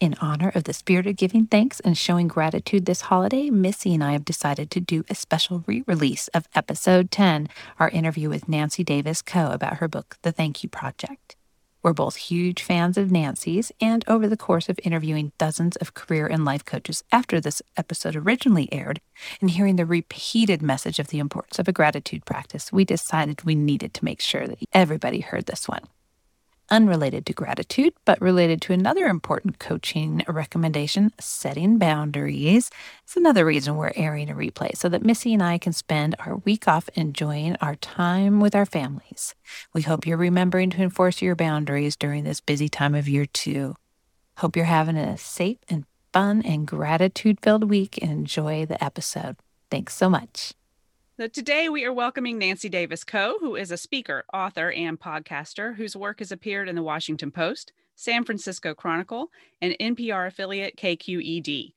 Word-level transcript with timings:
In 0.00 0.14
honor 0.20 0.52
of 0.54 0.62
the 0.62 0.72
spirit 0.72 1.08
of 1.08 1.16
giving 1.16 1.46
thanks 1.46 1.80
and 1.80 1.98
showing 1.98 2.28
gratitude 2.28 2.86
this 2.86 3.00
holiday, 3.00 3.50
Missy 3.50 3.92
and 3.94 4.04
I 4.04 4.12
have 4.12 4.24
decided 4.24 4.70
to 4.70 4.80
do 4.80 5.04
a 5.10 5.14
special 5.16 5.64
re 5.66 5.82
release 5.88 6.28
of 6.28 6.46
episode 6.54 7.10
10, 7.10 7.48
our 7.80 7.88
interview 7.88 8.28
with 8.28 8.48
Nancy 8.48 8.84
Davis 8.84 9.22
Kho 9.22 9.52
about 9.52 9.78
her 9.78 9.88
book, 9.88 10.16
The 10.22 10.30
Thank 10.30 10.62
You 10.62 10.68
Project. 10.68 11.34
We're 11.82 11.94
both 11.94 12.14
huge 12.14 12.62
fans 12.62 12.96
of 12.96 13.10
Nancy's, 13.10 13.72
and 13.80 14.04
over 14.06 14.28
the 14.28 14.36
course 14.36 14.68
of 14.68 14.78
interviewing 14.84 15.32
dozens 15.36 15.74
of 15.76 15.94
career 15.94 16.28
and 16.28 16.44
life 16.44 16.64
coaches 16.64 17.02
after 17.10 17.40
this 17.40 17.60
episode 17.76 18.14
originally 18.14 18.72
aired, 18.72 19.00
and 19.40 19.50
hearing 19.50 19.74
the 19.74 19.86
repeated 19.86 20.62
message 20.62 21.00
of 21.00 21.08
the 21.08 21.18
importance 21.18 21.58
of 21.58 21.66
a 21.66 21.72
gratitude 21.72 22.24
practice, 22.24 22.72
we 22.72 22.84
decided 22.84 23.42
we 23.42 23.56
needed 23.56 23.94
to 23.94 24.04
make 24.04 24.20
sure 24.20 24.46
that 24.46 24.62
everybody 24.72 25.22
heard 25.22 25.46
this 25.46 25.66
one 25.66 25.88
unrelated 26.70 27.26
to 27.26 27.32
gratitude, 27.32 27.94
but 28.04 28.20
related 28.20 28.60
to 28.62 28.72
another 28.72 29.06
important 29.06 29.58
coaching 29.58 30.22
recommendation 30.28 31.12
setting 31.18 31.78
boundaries. 31.78 32.70
It's 33.04 33.16
another 33.16 33.44
reason 33.44 33.76
we're 33.76 33.92
airing 33.96 34.30
a 34.30 34.34
replay 34.34 34.76
so 34.76 34.88
that 34.88 35.04
Missy 35.04 35.34
and 35.34 35.42
I 35.42 35.58
can 35.58 35.72
spend 35.72 36.14
our 36.18 36.36
week 36.36 36.68
off 36.68 36.88
enjoying 36.94 37.56
our 37.56 37.76
time 37.76 38.40
with 38.40 38.54
our 38.54 38.66
families. 38.66 39.34
We 39.72 39.82
hope 39.82 40.06
you're 40.06 40.16
remembering 40.16 40.70
to 40.70 40.82
enforce 40.82 41.22
your 41.22 41.36
boundaries 41.36 41.96
during 41.96 42.24
this 42.24 42.40
busy 42.40 42.68
time 42.68 42.94
of 42.94 43.08
year, 43.08 43.26
too. 43.26 43.76
Hope 44.38 44.54
you're 44.54 44.66
having 44.66 44.96
a 44.96 45.18
safe 45.18 45.58
and 45.68 45.84
fun 46.12 46.42
and 46.42 46.66
gratitude 46.66 47.38
filled 47.42 47.68
week 47.68 47.98
and 48.00 48.10
enjoy 48.10 48.66
the 48.66 48.82
episode. 48.82 49.36
Thanks 49.70 49.94
so 49.94 50.08
much. 50.08 50.52
So 51.18 51.26
today 51.26 51.68
we 51.68 51.84
are 51.84 51.92
welcoming 51.92 52.38
Nancy 52.38 52.68
Davis 52.68 53.02
Kho, 53.02 53.40
who 53.40 53.56
is 53.56 53.72
a 53.72 53.76
speaker, 53.76 54.24
author, 54.32 54.70
and 54.70 55.00
podcaster 55.00 55.74
whose 55.74 55.96
work 55.96 56.20
has 56.20 56.30
appeared 56.30 56.68
in 56.68 56.76
the 56.76 56.82
Washington 56.84 57.32
Post, 57.32 57.72
San 57.96 58.22
Francisco 58.22 58.72
Chronicle, 58.72 59.32
and 59.60 59.74
NPR 59.80 60.28
affiliate 60.28 60.76
KQED. 60.76 61.72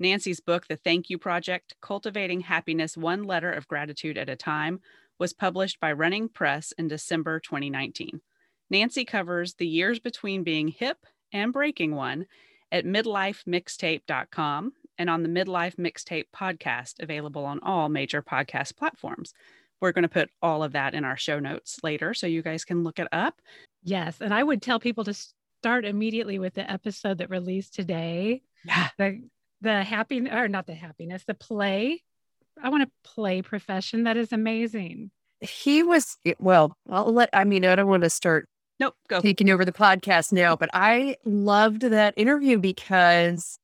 Nancy's 0.00 0.40
book, 0.40 0.68
The 0.68 0.76
Thank 0.78 1.10
You 1.10 1.18
Project 1.18 1.74
Cultivating 1.82 2.40
Happiness 2.40 2.96
One 2.96 3.24
Letter 3.24 3.52
of 3.52 3.68
Gratitude 3.68 4.16
at 4.16 4.30
a 4.30 4.36
Time, 4.36 4.80
was 5.18 5.34
published 5.34 5.78
by 5.80 5.92
Running 5.92 6.30
Press 6.30 6.72
in 6.78 6.88
December 6.88 7.40
2019. 7.40 8.22
Nancy 8.70 9.04
covers 9.04 9.52
the 9.52 9.68
years 9.68 10.00
between 10.00 10.44
being 10.44 10.68
hip 10.68 11.04
and 11.30 11.52
breaking 11.52 11.94
one 11.94 12.24
at 12.72 12.86
midlifemixtape.com 12.86 14.72
and 14.98 15.08
on 15.08 15.22
the 15.22 15.28
Midlife 15.28 15.76
Mixtape 15.76 16.26
podcast, 16.34 16.94
available 17.00 17.44
on 17.44 17.60
all 17.62 17.88
major 17.88 18.22
podcast 18.22 18.76
platforms. 18.76 19.32
We're 19.80 19.92
going 19.92 20.02
to 20.02 20.08
put 20.08 20.30
all 20.42 20.62
of 20.62 20.72
that 20.72 20.94
in 20.94 21.04
our 21.04 21.16
show 21.16 21.38
notes 21.38 21.78
later 21.82 22.12
so 22.12 22.26
you 22.26 22.42
guys 22.42 22.64
can 22.64 22.82
look 22.82 22.98
it 22.98 23.08
up. 23.12 23.40
Yes. 23.84 24.20
And 24.20 24.34
I 24.34 24.42
would 24.42 24.60
tell 24.60 24.80
people 24.80 25.04
to 25.04 25.14
start 25.60 25.84
immediately 25.84 26.38
with 26.38 26.54
the 26.54 26.68
episode 26.68 27.18
that 27.18 27.30
released 27.30 27.74
today. 27.74 28.42
Yeah. 28.64 28.88
The 28.98 29.22
the 29.60 29.82
happiness 29.82 30.32
or 30.32 30.48
not 30.48 30.66
the 30.66 30.74
happiness, 30.74 31.24
the 31.26 31.34
play. 31.34 32.02
I 32.62 32.68
want 32.70 32.84
to 32.84 33.10
play 33.10 33.42
profession. 33.42 34.04
That 34.04 34.16
is 34.16 34.32
amazing. 34.32 35.10
He 35.40 35.82
was 35.82 36.16
well, 36.38 36.76
I'll 36.90 37.12
let 37.12 37.30
I 37.32 37.44
mean, 37.44 37.64
I 37.64 37.76
don't 37.76 37.88
want 37.88 38.02
to 38.02 38.10
start 38.10 38.48
Nope, 38.80 38.94
go. 39.08 39.20
Taking 39.20 39.50
over 39.50 39.64
the 39.64 39.72
podcast 39.72 40.32
now, 40.32 40.54
but 40.54 40.70
I 40.72 41.16
loved 41.24 41.82
that 41.82 42.14
interview 42.16 42.58
because 42.58 43.58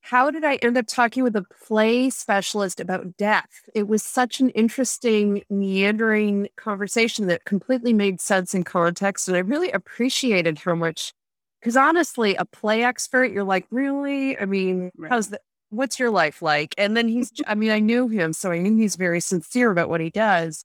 how 0.00 0.30
did 0.30 0.44
I 0.44 0.56
end 0.56 0.78
up 0.78 0.86
talking 0.86 1.22
with 1.22 1.36
a 1.36 1.44
play 1.66 2.10
specialist 2.10 2.80
about 2.80 3.16
death? 3.16 3.68
It 3.74 3.88
was 3.88 4.02
such 4.02 4.40
an 4.40 4.50
interesting, 4.50 5.42
meandering 5.50 6.48
conversation 6.56 7.26
that 7.26 7.44
completely 7.44 7.92
made 7.92 8.20
sense 8.20 8.54
in 8.54 8.64
context. 8.64 9.28
And 9.28 9.36
I 9.36 9.40
really 9.40 9.70
appreciated 9.70 10.58
how 10.60 10.74
much, 10.74 11.12
because 11.60 11.76
honestly, 11.76 12.36
a 12.36 12.44
play 12.44 12.84
expert, 12.84 13.32
you're 13.32 13.44
like, 13.44 13.66
really? 13.70 14.38
I 14.38 14.46
mean, 14.46 14.90
right. 14.96 15.10
how's 15.10 15.28
the, 15.28 15.40
what's 15.70 15.98
your 15.98 16.10
life 16.10 16.40
like? 16.40 16.74
And 16.78 16.96
then 16.96 17.08
he's, 17.08 17.32
I 17.46 17.54
mean, 17.54 17.70
I 17.70 17.80
knew 17.80 18.08
him, 18.08 18.32
so 18.32 18.50
I 18.50 18.58
knew 18.58 18.76
he's 18.76 18.96
very 18.96 19.20
sincere 19.20 19.70
about 19.70 19.88
what 19.90 20.00
he 20.00 20.10
does. 20.10 20.64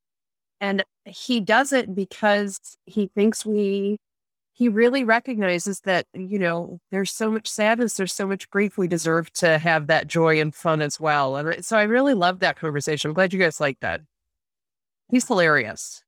And 0.62 0.86
he 1.06 1.42
does 1.42 1.74
it 1.74 1.94
because 1.94 2.78
he 2.86 3.08
thinks 3.08 3.46
we 3.46 3.98
he 4.56 4.70
really 4.70 5.04
recognizes 5.04 5.82
that, 5.82 6.06
you 6.14 6.38
know, 6.38 6.80
there's 6.92 7.12
so 7.12 7.32
much 7.32 7.48
sadness, 7.48 7.96
there's 7.96 8.14
so 8.14 8.28
much 8.28 8.50
grief. 8.52 8.78
We 8.78 8.88
deserve 8.88 9.34
to 9.34 9.58
have 9.58 9.88
that 9.88 10.08
joy 10.08 10.40
and 10.40 10.54
fun 10.54 10.82
as 10.82 11.00
well. 11.00 11.36
And 11.36 11.66
so 11.66 11.76
I 11.76 11.84
really 11.84 12.14
love 12.14 12.40
that 12.40 12.56
conversation. 12.56 13.10
I'm 13.10 13.16
glad 13.16 13.34
you 13.34 13.40
guys 13.40 13.60
like 13.60 13.80
that. 13.80 14.02
He's 15.10 15.28
hilarious. 15.28 16.04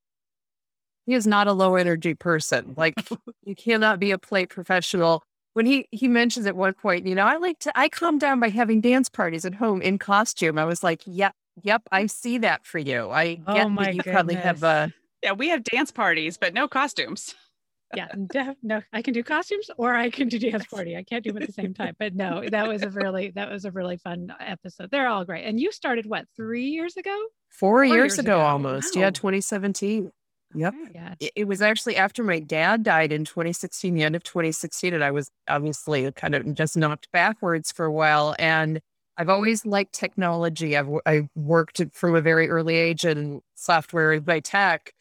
He 1.07 1.15
is 1.15 1.25
not 1.25 1.47
a 1.47 1.53
low 1.53 1.75
energy 1.75 2.13
person. 2.13 2.75
Like 2.77 2.93
you 3.43 3.55
cannot 3.55 3.99
be 3.99 4.11
a 4.11 4.19
play 4.19 4.45
professional. 4.45 5.23
When 5.53 5.65
he 5.65 5.87
he 5.91 6.07
mentions 6.07 6.45
at 6.45 6.55
one 6.55 6.73
point, 6.73 7.07
you 7.07 7.15
know, 7.15 7.25
I 7.25 7.37
like 7.37 7.59
to 7.59 7.71
I 7.77 7.89
calm 7.89 8.19
down 8.19 8.39
by 8.39 8.49
having 8.49 8.79
dance 8.79 9.09
parties 9.09 9.45
at 9.45 9.55
home 9.55 9.81
in 9.81 9.97
costume. 9.97 10.59
I 10.59 10.65
was 10.65 10.83
like, 10.83 11.01
yep, 11.05 11.33
yep, 11.63 11.81
I 11.91 12.05
see 12.07 12.37
that 12.39 12.65
for 12.65 12.77
you. 12.77 13.09
I 13.09 13.39
oh 13.47 13.53
get 13.53 13.65
oh 13.65 13.75
that 13.75 13.93
you 13.95 14.01
goodness. 14.01 14.13
probably 14.13 14.35
have 14.35 14.63
a 14.63 14.93
yeah, 15.23 15.31
we 15.31 15.49
have 15.49 15.63
dance 15.63 15.91
parties, 15.91 16.37
but 16.37 16.53
no 16.53 16.67
costumes 16.67 17.33
yeah, 17.95 18.07
def- 18.31 18.57
no, 18.63 18.81
I 18.93 19.01
can 19.01 19.13
do 19.13 19.23
costumes 19.23 19.69
or 19.77 19.93
I 19.93 20.09
can 20.09 20.27
do 20.27 20.39
dance 20.39 20.65
party. 20.65 20.97
I 20.97 21.03
can't 21.03 21.23
do 21.23 21.31
them 21.31 21.41
at 21.41 21.47
the 21.47 21.53
same 21.53 21.73
time. 21.73 21.95
But 21.99 22.15
no, 22.15 22.43
that 22.49 22.67
was 22.67 22.81
a 22.83 22.89
really 22.89 23.31
that 23.31 23.49
was 23.49 23.65
a 23.65 23.71
really 23.71 23.97
fun 23.97 24.33
episode. 24.39 24.91
They're 24.91 25.07
all 25.07 25.25
great. 25.25 25.45
And 25.45 25.59
you 25.59 25.71
started 25.71 26.05
what 26.05 26.25
three 26.35 26.65
years 26.65 26.97
ago? 26.97 27.15
Four, 27.49 27.69
Four 27.69 27.85
years, 27.85 27.95
years, 27.95 28.19
ago, 28.19 28.37
ago. 28.37 28.45
almost. 28.45 28.95
Wow. 28.95 29.03
Yeah, 29.03 29.09
2017. 29.11 30.11
Yep. 30.55 30.73
Yeah. 30.93 31.15
It, 31.19 31.31
it, 31.35 31.47
was 31.47 31.61
actually 31.61 31.97
after 31.97 32.23
my 32.23 32.39
dad 32.39 32.83
died 32.83 33.11
in 33.11 33.25
2016, 33.25 33.93
the 33.93 34.03
end 34.03 34.15
of 34.15 34.23
2016, 34.23 34.93
and 34.93 35.03
I 35.03 35.11
was 35.11 35.29
obviously 35.49 36.09
kind 36.13 36.33
of 36.33 36.53
just 36.53 36.77
knocked 36.77 37.11
backwards 37.11 37.71
for 37.71 37.85
a 37.85 37.91
while. 37.91 38.35
And 38.39 38.79
I've 39.17 39.29
always 39.29 39.65
liked 39.65 39.93
technology. 39.93 40.77
I've 40.77 40.89
I 41.05 41.29
worked 41.35 41.81
from 41.93 42.15
a 42.15 42.21
very 42.21 42.49
early 42.49 42.75
age 42.75 43.05
in 43.05 43.41
software 43.55 44.19
by 44.21 44.39
tech 44.39 44.93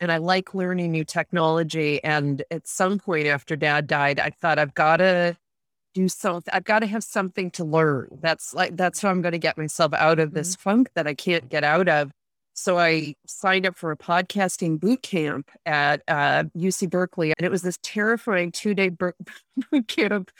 and 0.00 0.12
I 0.12 0.18
like 0.18 0.54
learning 0.54 0.92
new 0.92 1.04
technology. 1.04 2.02
And 2.04 2.42
at 2.50 2.66
some 2.66 2.98
point 2.98 3.26
after 3.26 3.56
dad 3.56 3.86
died, 3.86 4.20
I 4.20 4.30
thought 4.30 4.58
I've 4.58 4.74
got 4.74 4.98
to 4.98 5.36
do 5.94 6.08
something. 6.08 6.52
I've 6.52 6.64
got 6.64 6.80
to 6.80 6.86
have 6.86 7.04
something 7.04 7.50
to 7.52 7.64
learn. 7.64 8.18
That's 8.20 8.54
like, 8.54 8.76
that's 8.76 9.00
how 9.00 9.10
I'm 9.10 9.22
going 9.22 9.32
to 9.32 9.38
get 9.38 9.58
myself 9.58 9.92
out 9.94 10.18
of 10.18 10.32
this 10.32 10.54
mm-hmm. 10.54 10.62
funk 10.62 10.90
that 10.94 11.06
I 11.06 11.14
can't 11.14 11.48
get 11.48 11.64
out 11.64 11.88
of. 11.88 12.10
So 12.54 12.78
I 12.78 13.14
signed 13.26 13.66
up 13.66 13.76
for 13.76 13.92
a 13.92 13.96
podcasting 13.96 14.80
boot 14.80 15.02
camp 15.02 15.50
at 15.64 16.02
uh, 16.08 16.44
UC 16.56 16.90
Berkeley. 16.90 17.32
And 17.38 17.44
it 17.44 17.50
was 17.50 17.62
this 17.62 17.78
terrifying 17.82 18.52
two 18.52 18.74
day 18.74 18.88
boot 19.70 19.88
camp 19.88 20.30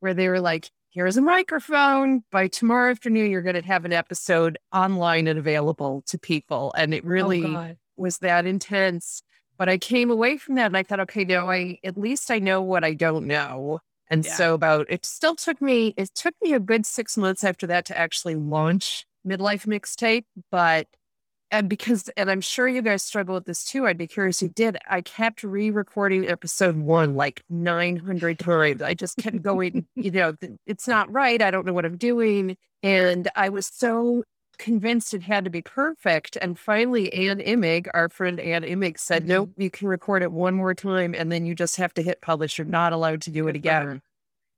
where 0.00 0.14
they 0.14 0.28
were 0.28 0.40
like, 0.40 0.70
here's 0.90 1.16
a 1.16 1.22
microphone. 1.22 2.24
By 2.32 2.48
tomorrow 2.48 2.90
afternoon, 2.90 3.30
you're 3.30 3.42
going 3.42 3.54
to 3.54 3.66
have 3.66 3.84
an 3.84 3.92
episode 3.92 4.58
online 4.72 5.28
and 5.28 5.38
available 5.38 6.02
to 6.06 6.18
people. 6.18 6.72
And 6.76 6.92
it 6.92 7.04
oh, 7.04 7.08
really, 7.08 7.44
oh 7.44 7.76
was 7.98 8.18
that 8.18 8.46
intense. 8.46 9.22
But 9.56 9.68
I 9.68 9.78
came 9.78 10.10
away 10.10 10.36
from 10.36 10.54
that 10.54 10.66
and 10.66 10.76
I 10.76 10.82
thought, 10.84 11.00
okay, 11.00 11.24
now 11.24 11.50
I 11.50 11.78
at 11.82 11.98
least 11.98 12.30
I 12.30 12.38
know 12.38 12.62
what 12.62 12.84
I 12.84 12.94
don't 12.94 13.26
know. 13.26 13.80
And 14.10 14.24
yeah. 14.24 14.34
so 14.34 14.54
about 14.54 14.86
it 14.88 15.04
still 15.04 15.34
took 15.34 15.60
me 15.60 15.94
it 15.96 16.14
took 16.14 16.34
me 16.40 16.54
a 16.54 16.60
good 16.60 16.86
six 16.86 17.16
months 17.16 17.44
after 17.44 17.66
that 17.66 17.84
to 17.86 17.98
actually 17.98 18.36
launch 18.36 19.04
midlife 19.26 19.66
mixtape. 19.66 20.24
But 20.50 20.86
and 21.50 21.68
because 21.68 22.08
and 22.16 22.30
I'm 22.30 22.40
sure 22.40 22.68
you 22.68 22.82
guys 22.82 23.02
struggle 23.02 23.34
with 23.34 23.46
this 23.46 23.64
too. 23.64 23.86
I'd 23.86 23.98
be 23.98 24.06
curious 24.06 24.40
who 24.40 24.48
did. 24.48 24.78
I 24.88 25.00
kept 25.00 25.42
re-recording 25.42 26.28
episode 26.28 26.76
one 26.76 27.14
like 27.14 27.42
900 27.48 28.38
times. 28.38 28.82
I 28.82 28.94
just 28.94 29.16
kept 29.18 29.42
going, 29.42 29.86
you 29.94 30.10
know, 30.10 30.34
it's 30.66 30.86
not 30.86 31.12
right. 31.12 31.40
I 31.40 31.50
don't 31.50 31.66
know 31.66 31.72
what 31.72 31.84
I'm 31.84 31.96
doing. 31.96 32.56
And 32.82 33.28
I 33.34 33.48
was 33.48 33.66
so 33.66 34.24
convinced 34.58 35.14
it 35.14 35.22
had 35.22 35.44
to 35.44 35.50
be 35.50 35.62
perfect. 35.62 36.36
And 36.40 36.58
finally, 36.58 37.12
Ann 37.12 37.38
Imig, 37.38 37.88
our 37.94 38.08
friend 38.08 38.40
Ann 38.40 38.62
Imig, 38.62 38.98
said, 38.98 39.22
mm-hmm. 39.22 39.28
nope, 39.28 39.50
you 39.56 39.70
can 39.70 39.88
record 39.88 40.22
it 40.22 40.32
one 40.32 40.54
more 40.54 40.74
time 40.74 41.14
and 41.14 41.30
then 41.30 41.46
you 41.46 41.54
just 41.54 41.76
have 41.76 41.94
to 41.94 42.02
hit 42.02 42.20
publish. 42.20 42.58
You're 42.58 42.66
not 42.66 42.92
allowed 42.92 43.22
to 43.22 43.30
do 43.30 43.48
it 43.48 43.56
again. 43.56 44.02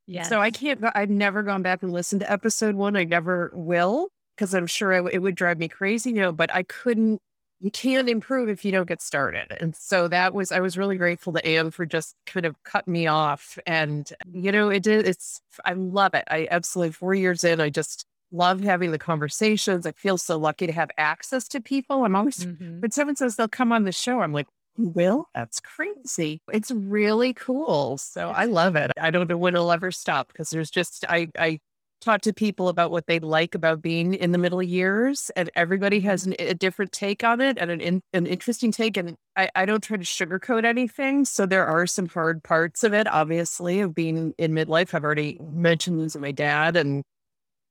Yeah. 0.06 0.24
So 0.24 0.40
I 0.40 0.50
can't, 0.50 0.82
I've 0.94 1.10
never 1.10 1.42
gone 1.42 1.62
back 1.62 1.82
and 1.82 1.92
listened 1.92 2.22
to 2.22 2.32
episode 2.32 2.74
one. 2.74 2.96
I 2.96 3.04
never 3.04 3.52
will 3.54 4.08
because 4.36 4.54
I'm 4.54 4.66
sure 4.66 4.92
it 4.92 5.22
would 5.22 5.34
drive 5.34 5.58
me 5.58 5.68
crazy, 5.68 6.10
you 6.10 6.16
know, 6.16 6.32
but 6.32 6.52
I 6.52 6.62
couldn't, 6.64 7.20
you 7.60 7.70
can't 7.70 8.08
improve 8.08 8.48
if 8.48 8.64
you 8.64 8.72
don't 8.72 8.88
get 8.88 9.02
started. 9.02 9.54
And 9.60 9.76
so 9.76 10.08
that 10.08 10.32
was, 10.32 10.50
I 10.50 10.60
was 10.60 10.78
really 10.78 10.96
grateful 10.96 11.34
to 11.34 11.46
Ann 11.46 11.70
for 11.70 11.84
just 11.84 12.16
kind 12.24 12.46
of 12.46 12.56
cut 12.64 12.88
me 12.88 13.06
off. 13.06 13.58
And, 13.66 14.10
you 14.32 14.50
know, 14.50 14.70
it 14.70 14.82
did, 14.82 15.06
it's, 15.06 15.42
I 15.64 15.74
love 15.74 16.14
it. 16.14 16.24
I 16.30 16.48
absolutely, 16.50 16.92
four 16.92 17.14
years 17.14 17.44
in, 17.44 17.60
I 17.60 17.68
just, 17.68 18.06
love 18.32 18.60
having 18.60 18.92
the 18.92 18.98
conversations. 18.98 19.86
I 19.86 19.92
feel 19.92 20.18
so 20.18 20.36
lucky 20.36 20.66
to 20.66 20.72
have 20.72 20.90
access 20.96 21.48
to 21.48 21.60
people. 21.60 22.04
I'm 22.04 22.16
always, 22.16 22.44
mm-hmm. 22.44 22.80
when 22.80 22.90
someone 22.90 23.16
says 23.16 23.36
they'll 23.36 23.48
come 23.48 23.72
on 23.72 23.84
the 23.84 23.92
show, 23.92 24.20
I'm 24.20 24.32
like, 24.32 24.46
will? 24.76 25.28
That's 25.34 25.60
crazy. 25.60 26.40
It's 26.52 26.70
really 26.70 27.34
cool. 27.34 27.98
So 27.98 28.30
I 28.30 28.46
love 28.46 28.76
it. 28.76 28.90
I 29.00 29.10
don't 29.10 29.28
know 29.28 29.36
when 29.36 29.54
it'll 29.54 29.72
ever 29.72 29.90
stop 29.90 30.28
because 30.28 30.50
there's 30.50 30.70
just, 30.70 31.04
I, 31.08 31.28
I 31.38 31.58
talk 32.00 32.22
to 32.22 32.32
people 32.32 32.68
about 32.68 32.90
what 32.90 33.06
they 33.06 33.18
like 33.18 33.54
about 33.54 33.82
being 33.82 34.14
in 34.14 34.32
the 34.32 34.38
middle 34.38 34.62
years 34.62 35.30
and 35.36 35.50
everybody 35.54 36.00
has 36.00 36.24
an, 36.24 36.34
a 36.38 36.54
different 36.54 36.92
take 36.92 37.22
on 37.22 37.42
it 37.42 37.58
and 37.60 37.70
an, 37.70 37.80
in, 37.80 38.00
an 38.14 38.26
interesting 38.26 38.72
take. 38.72 38.96
And 38.96 39.16
I, 39.36 39.50
I 39.54 39.66
don't 39.66 39.82
try 39.82 39.98
to 39.98 40.04
sugarcoat 40.04 40.64
anything. 40.64 41.26
So 41.26 41.44
there 41.44 41.66
are 41.66 41.86
some 41.86 42.08
hard 42.08 42.42
parts 42.42 42.84
of 42.84 42.94
it, 42.94 43.06
obviously, 43.06 43.80
of 43.80 43.94
being 43.94 44.32
in 44.38 44.52
midlife. 44.52 44.94
I've 44.94 45.04
already 45.04 45.38
mentioned 45.52 45.98
losing 45.98 46.22
my 46.22 46.32
dad 46.32 46.76
and 46.76 47.02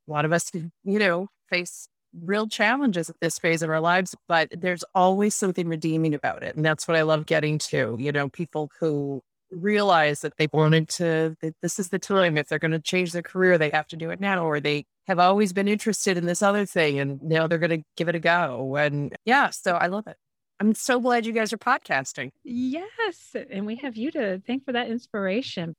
a 0.10 0.12
lot 0.12 0.26
of 0.26 0.34
us, 0.34 0.52
you 0.54 1.00
know, 1.00 1.28
face 1.50 1.88
real 2.20 2.48
challenges 2.48 3.10
at 3.10 3.16
this 3.22 3.38
phase 3.38 3.62
of 3.62 3.70
our 3.70 3.80
lives, 3.80 4.16
but 4.28 4.50
there's 4.52 4.84
always 4.96 5.36
something 5.36 5.68
redeeming 5.68 6.14
about 6.14 6.44
it. 6.44 6.56
And 6.56 6.66
that's 6.66 6.88
what 6.88 6.98
I 6.98 7.04
love 7.04 7.26
getting 7.26 7.60
to, 7.60 7.96
you 8.00 8.12
know, 8.12 8.30
people 8.30 8.72
who 8.80 9.22
realize 9.52 10.22
that 10.22 10.38
they 10.38 10.48
wanted 10.52 10.90
to, 10.90 11.36
this 11.62 11.80
is 11.80 11.90
the 11.90 12.00
time. 12.00 12.38
If 12.38 12.48
they're 12.48 12.60
going 12.60 12.72
to 12.72 12.80
change 12.80 13.12
their 13.12 13.22
career, 13.22 13.58
they 13.58 13.70
have 13.70 13.88
to 13.88 13.96
do 13.96 14.10
it 14.10 14.20
now, 14.20 14.46
or 14.46 14.60
they 14.60 14.86
have 15.08 15.20
always 15.20 15.54
been 15.54 15.68
interested 15.68 16.18
in 16.18 16.26
this 16.26 16.42
other 16.42 16.66
thing 16.66 17.00
and 17.00 17.22
now 17.22 17.48
they're 17.48 17.58
going 17.58 17.82
to 17.82 17.84
give 17.96 18.10
it 18.10 18.16
a 18.16 18.20
go. 18.20 18.76
And 18.76 19.16
yeah, 19.26 19.50
so 19.52 19.76
I 19.76 19.88
love 19.88 20.08
it. 20.08 20.18
I'm 20.60 20.76
so 20.76 21.00
glad 21.00 21.26
you 21.26 21.32
guys 21.32 21.54
are 21.54 21.58
podcasting. 21.58 22.32
Yes. 22.44 23.36
And 23.50 23.66
we 23.66 23.78
have 23.78 23.96
you 23.96 24.12
to 24.12 24.42
thank 24.46 24.66
for 24.66 24.74
that 24.74 24.90
inspiration. 24.90 25.74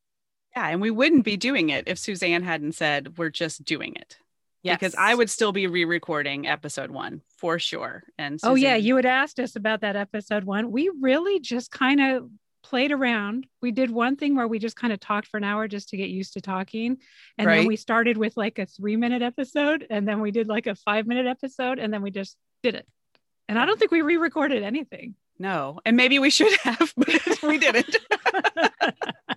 Yeah. 0.56 0.69
And 0.69 0.81
we 0.81 0.91
wouldn't 0.91 1.25
be 1.25 1.37
doing 1.37 1.70
it 1.70 1.85
if 1.87 1.99
Suzanne 1.99 2.43
hadn't 2.43 2.73
said, 2.73 3.19
we're 3.19 3.31
just 3.31 3.64
doing 3.64 3.94
it. 3.97 4.17
Yes. 4.62 4.79
Because 4.79 4.94
I 4.94 5.14
would 5.14 5.31
still 5.31 5.52
be 5.52 5.67
re 5.67 5.85
recording 5.85 6.47
episode 6.47 6.91
one 6.91 7.23
for 7.38 7.58
sure. 7.58 8.05
And 8.19 8.38
Suzanne- 8.41 8.52
oh, 8.52 8.55
yeah. 8.56 8.76
You 8.76 8.97
had 8.97 9.06
asked 9.06 9.41
us 9.41 9.56
about 9.56 9.81
that 9.81 9.97
episode 9.97 10.44
one. 10.44 10.70
We 10.70 10.91
really 11.00 11.41
just 11.41 11.70
kind 11.70 12.00
of 12.00 12.29
played 12.62 12.93
around. 12.93 13.47
We 13.62 13.73
did 13.73 13.91
one 13.91 14.17
thing 14.17 14.37
where 14.37 14.47
we 14.47 14.58
just 14.58 14.76
kind 14.76 14.93
of 14.93 15.00
talked 15.00 15.29
for 15.29 15.38
an 15.38 15.44
hour 15.44 15.67
just 15.67 15.88
to 15.91 15.97
get 15.97 16.11
used 16.11 16.35
to 16.35 16.43
talking. 16.43 16.99
And 17.38 17.46
right. 17.46 17.58
then 17.58 17.67
we 17.67 17.76
started 17.76 18.19
with 18.19 18.37
like 18.37 18.58
a 18.58 18.67
three 18.67 18.96
minute 18.96 19.23
episode. 19.23 19.87
And 19.88 20.06
then 20.06 20.20
we 20.20 20.31
did 20.31 20.46
like 20.46 20.67
a 20.67 20.75
five 20.75 21.06
minute 21.06 21.26
episode. 21.26 21.79
And 21.79 21.93
then 21.93 22.03
we 22.03 22.11
just 22.11 22.37
did 22.62 22.75
it. 22.75 22.87
And 23.49 23.58
I 23.58 23.64
don't 23.64 23.79
think 23.79 23.91
we 23.91 24.03
re 24.03 24.17
recorded 24.17 24.62
anything. 24.62 25.14
No. 25.38 25.81
And 25.87 25.96
maybe 25.96 26.19
we 26.19 26.29
should 26.29 26.53
have, 26.62 26.93
but 26.96 27.43
we 27.43 27.58
didn't. 27.58 27.96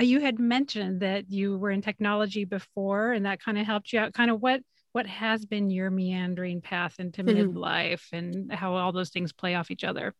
Uh, 0.00 0.02
you 0.02 0.20
had 0.20 0.38
mentioned 0.38 1.00
that 1.00 1.30
you 1.30 1.58
were 1.58 1.70
in 1.70 1.82
technology 1.82 2.44
before 2.44 3.12
and 3.12 3.26
that 3.26 3.42
kind 3.42 3.58
of 3.58 3.66
helped 3.66 3.92
you 3.92 3.98
out 3.98 4.14
kind 4.14 4.30
of 4.30 4.40
what 4.40 4.60
what 4.92 5.06
has 5.06 5.44
been 5.44 5.70
your 5.70 5.90
meandering 5.90 6.60
path 6.60 6.98
into 6.98 7.22
mm-hmm. 7.22 7.56
midlife 7.56 8.02
and 8.12 8.52
how 8.52 8.74
all 8.74 8.92
those 8.92 9.10
things 9.10 9.32
play 9.32 9.54
off 9.54 9.70
each 9.70 9.84
other 9.84 10.14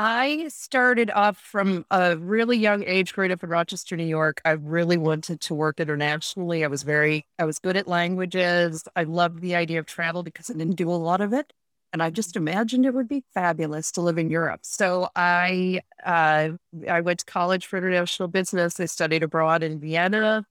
I 0.00 0.46
started 0.46 1.10
off 1.10 1.36
from 1.36 1.84
a 1.90 2.16
really 2.16 2.56
young 2.56 2.84
age, 2.84 3.12
growing 3.12 3.32
up 3.32 3.42
in 3.42 3.50
Rochester, 3.50 3.96
New 3.96 4.04
York. 4.04 4.40
I 4.44 4.52
really 4.52 4.96
wanted 4.96 5.40
to 5.40 5.54
work 5.56 5.80
internationally. 5.80 6.64
I 6.64 6.68
was 6.68 6.84
very, 6.84 7.26
I 7.36 7.44
was 7.44 7.58
good 7.58 7.76
at 7.76 7.88
languages. 7.88 8.84
I 8.94 9.02
loved 9.02 9.40
the 9.40 9.56
idea 9.56 9.80
of 9.80 9.86
travel 9.86 10.22
because 10.22 10.50
I 10.50 10.52
didn't 10.52 10.76
do 10.76 10.88
a 10.88 10.92
lot 10.92 11.20
of 11.20 11.32
it. 11.32 11.52
And 11.92 12.02
I 12.02 12.10
just 12.10 12.36
imagined 12.36 12.84
it 12.84 12.92
would 12.92 13.08
be 13.08 13.24
fabulous 13.32 13.92
to 13.92 14.02
live 14.02 14.18
in 14.18 14.30
Europe. 14.30 14.60
So 14.62 15.08
I 15.16 15.80
uh, 16.04 16.50
I 16.88 17.00
went 17.00 17.20
to 17.20 17.24
college 17.24 17.66
for 17.66 17.78
international 17.78 18.28
business. 18.28 18.78
I 18.78 18.86
studied 18.86 19.22
abroad 19.22 19.62
in 19.62 19.80
Vienna. 19.80 20.44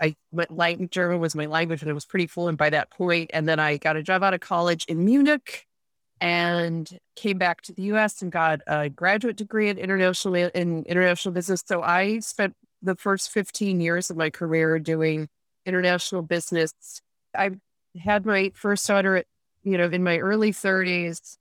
I 0.00 0.14
went 0.30 0.50
light 0.50 0.90
German 0.90 1.20
was 1.20 1.34
my 1.34 1.46
language, 1.46 1.82
and 1.82 1.90
I 1.90 1.94
was 1.94 2.04
pretty 2.04 2.26
fluent 2.26 2.58
by 2.58 2.70
that 2.70 2.90
point. 2.90 3.30
And 3.32 3.48
then 3.48 3.58
I 3.58 3.78
got 3.78 3.96
a 3.96 4.02
job 4.02 4.22
out 4.22 4.34
of 4.34 4.40
college 4.40 4.84
in 4.86 5.04
Munich, 5.04 5.66
and 6.20 6.98
came 7.14 7.38
back 7.38 7.62
to 7.62 7.72
the 7.72 7.82
U.S. 7.82 8.22
and 8.22 8.32
got 8.32 8.60
a 8.66 8.88
graduate 8.88 9.36
degree 9.36 9.68
in 9.68 9.78
international 9.78 10.34
in 10.34 10.84
international 10.84 11.32
business. 11.32 11.62
So 11.66 11.82
I 11.82 12.20
spent 12.20 12.54
the 12.82 12.96
first 12.96 13.30
15 13.30 13.80
years 13.80 14.10
of 14.10 14.16
my 14.16 14.30
career 14.30 14.78
doing 14.78 15.28
international 15.64 16.22
business. 16.22 16.72
I 17.36 17.52
had 17.98 18.24
my 18.24 18.52
first 18.54 18.86
daughter 18.86 19.16
at 19.16 19.26
you 19.66 19.76
know, 19.76 19.88
in 19.88 20.02
my 20.04 20.18
early 20.18 20.52
30s, 20.52 21.36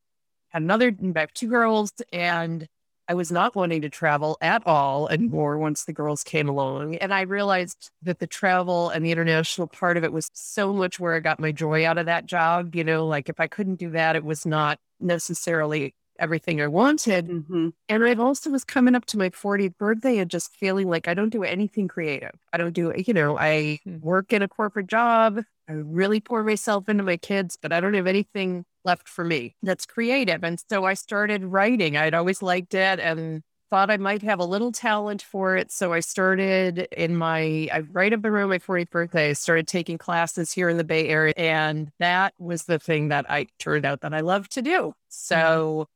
had 0.50 0.64
another, 0.64 0.94
I 1.16 1.20
have 1.20 1.34
two 1.34 1.48
girls, 1.48 1.94
and 2.12 2.68
I 3.08 3.14
was 3.14 3.32
not 3.32 3.56
wanting 3.56 3.82
to 3.84 3.90
travel 3.90 4.38
at 4.42 4.66
all 4.66 5.08
anymore 5.10 5.58
once 5.60 5.86
the 5.86 5.94
girls 5.94 6.24
came 6.24 6.50
along. 6.50 6.96
And 6.96 7.14
I 7.14 7.22
realized 7.22 7.92
that 8.02 8.20
the 8.20 8.28
travel 8.28 8.90
and 8.90 9.06
the 9.06 9.12
international 9.12 9.68
part 9.68 9.98
of 9.98 10.04
it 10.04 10.12
was 10.12 10.30
so 10.34 10.74
much 10.74 11.00
where 11.00 11.14
I 11.14 11.20
got 11.20 11.40
my 11.40 11.52
joy 11.52 11.86
out 11.86 12.00
of 12.00 12.08
that 12.08 12.26
job. 12.26 12.76
You 12.76 12.84
know, 12.84 13.06
like 13.06 13.30
if 13.30 13.40
I 13.40 13.48
couldn't 13.48 13.76
do 13.76 13.92
that, 13.92 14.16
it 14.16 14.24
was 14.24 14.46
not 14.46 14.80
necessarily 15.00 15.94
everything 16.18 16.62
I 16.62 16.68
wanted. 16.68 17.28
Mm-hmm. 17.28 17.70
And 17.90 18.06
I 18.06 18.14
also 18.16 18.50
was 18.50 18.64
coming 18.64 18.96
up 18.96 19.06
to 19.08 19.18
my 19.18 19.30
40th 19.30 19.78
birthday 19.78 20.18
and 20.18 20.32
just 20.32 20.56
feeling 20.56 20.90
like 20.90 21.08
I 21.08 21.14
don't 21.14 21.30
do 21.30 21.44
anything 21.44 21.88
creative. 21.88 22.36
I 22.54 22.58
don't 22.58 22.74
do, 22.74 22.94
you 22.96 23.14
know, 23.14 23.38
I 23.38 23.80
mm-hmm. 23.86 24.00
work 24.00 24.34
in 24.34 24.42
a 24.42 24.48
corporate 24.48 24.88
job. 24.88 25.42
I 25.68 25.74
really 25.74 26.20
pour 26.20 26.44
myself 26.44 26.88
into 26.90 27.04
my 27.04 27.18
kids, 27.18 27.58
but 27.60 27.74
I 27.74 27.80
don't 27.80 27.94
have 27.96 28.08
anything 28.08 28.66
left 28.84 29.10
for 29.10 29.24
me 29.26 29.56
that's 29.64 29.86
creative. 29.86 30.44
And 30.44 30.62
so 30.70 30.86
I 30.86 30.94
started 30.94 31.44
writing. 31.44 31.98
I'd 31.98 32.14
always 32.14 32.42
liked 32.42 32.74
it 32.74 33.00
and 33.00 33.42
thought 33.72 33.90
I 33.90 33.98
might 33.98 34.22
have 34.22 34.40
a 34.40 34.46
little 34.46 34.72
talent 34.72 35.22
for 35.24 35.58
it. 35.58 35.72
So 35.72 35.92
I 35.92 36.00
started 36.00 36.88
in 36.96 37.16
my, 37.16 37.68
I 37.74 37.80
right 37.92 38.14
up 38.14 38.24
around 38.24 38.50
my 38.50 38.60
40th 38.60 38.92
birthday, 38.92 39.32
I 39.32 39.34
started 39.34 39.68
taking 39.68 39.98
classes 39.98 40.52
here 40.52 40.70
in 40.70 40.78
the 40.78 40.84
Bay 40.84 41.08
Area. 41.08 41.34
And 41.36 41.92
that 42.00 42.34
was 42.38 42.66
the 42.66 42.80
thing 42.80 43.10
that 43.10 43.26
I 43.30 43.48
turned 43.60 43.86
out 43.86 44.02
that 44.02 44.14
I 44.14 44.22
love 44.22 44.48
to 44.50 44.62
do. 44.62 44.70
Mm-hmm. 44.70 44.92
So 45.10 45.88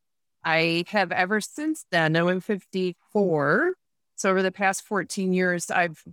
I 0.43 0.85
have 0.87 1.11
ever 1.11 1.41
since 1.41 1.85
then, 1.91 2.13
now 2.13 2.27
I'm 2.27 2.41
54. 2.41 3.73
So 4.15 4.29
over 4.29 4.41
the 4.41 4.51
past 4.51 4.81
14 4.83 5.31
years, 5.31 5.69
I've 5.69 6.03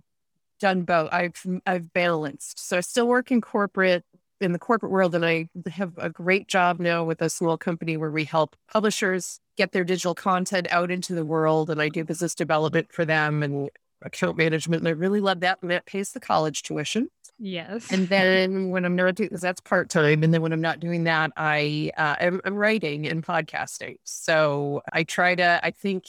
done 0.59 0.83
both. 0.83 1.09
I've 1.11 1.45
I've 1.65 1.93
balanced. 1.93 2.59
So 2.59 2.77
I 2.77 2.81
still 2.81 3.07
work 3.07 3.31
in 3.31 3.41
corporate 3.41 4.03
in 4.39 4.51
the 4.51 4.59
corporate 4.59 4.91
world, 4.91 5.15
and 5.15 5.25
I 5.25 5.49
have 5.71 5.93
a 5.97 6.09
great 6.09 6.47
job 6.47 6.79
now 6.79 7.03
with 7.03 7.21
a 7.21 7.29
small 7.29 7.57
company 7.57 7.97
where 7.97 8.11
we 8.11 8.23
help 8.23 8.55
publishers 8.71 9.39
get 9.57 9.71
their 9.71 9.83
digital 9.83 10.13
content 10.13 10.67
out 10.69 10.91
into 10.91 11.15
the 11.15 11.25
world, 11.25 11.69
and 11.69 11.81
I 11.81 11.89
do 11.89 12.03
business 12.03 12.35
development 12.35 12.91
for 12.91 13.05
them 13.05 13.41
and 13.43 13.69
account 14.03 14.37
management. 14.37 14.81
And 14.81 14.87
I 14.87 14.91
really 14.91 15.21
love 15.21 15.39
that, 15.39 15.59
and 15.61 15.71
that 15.71 15.85
pays 15.85 16.11
the 16.11 16.19
college 16.19 16.63
tuition. 16.63 17.09
Yes. 17.39 17.91
And 17.91 18.07
then 18.07 18.69
when 18.71 18.83
I'm 18.83 18.95
not 18.95 19.13
doing 19.13 19.29
because 19.29 19.41
that's 19.41 19.61
part 19.61 19.89
time, 19.89 20.23
and 20.23 20.33
then 20.33 20.41
when 20.41 20.53
I'm 20.53 20.61
not 20.61 20.79
doing 20.79 21.03
that, 21.03 21.31
I 21.37 21.91
uh, 21.97 22.15
am 22.19 22.41
I'm 22.45 22.55
writing 22.55 23.07
and 23.07 23.23
podcasting. 23.23 23.97
So 24.03 24.81
I 24.91 25.03
try 25.03 25.35
to. 25.35 25.59
I 25.63 25.71
think 25.71 26.05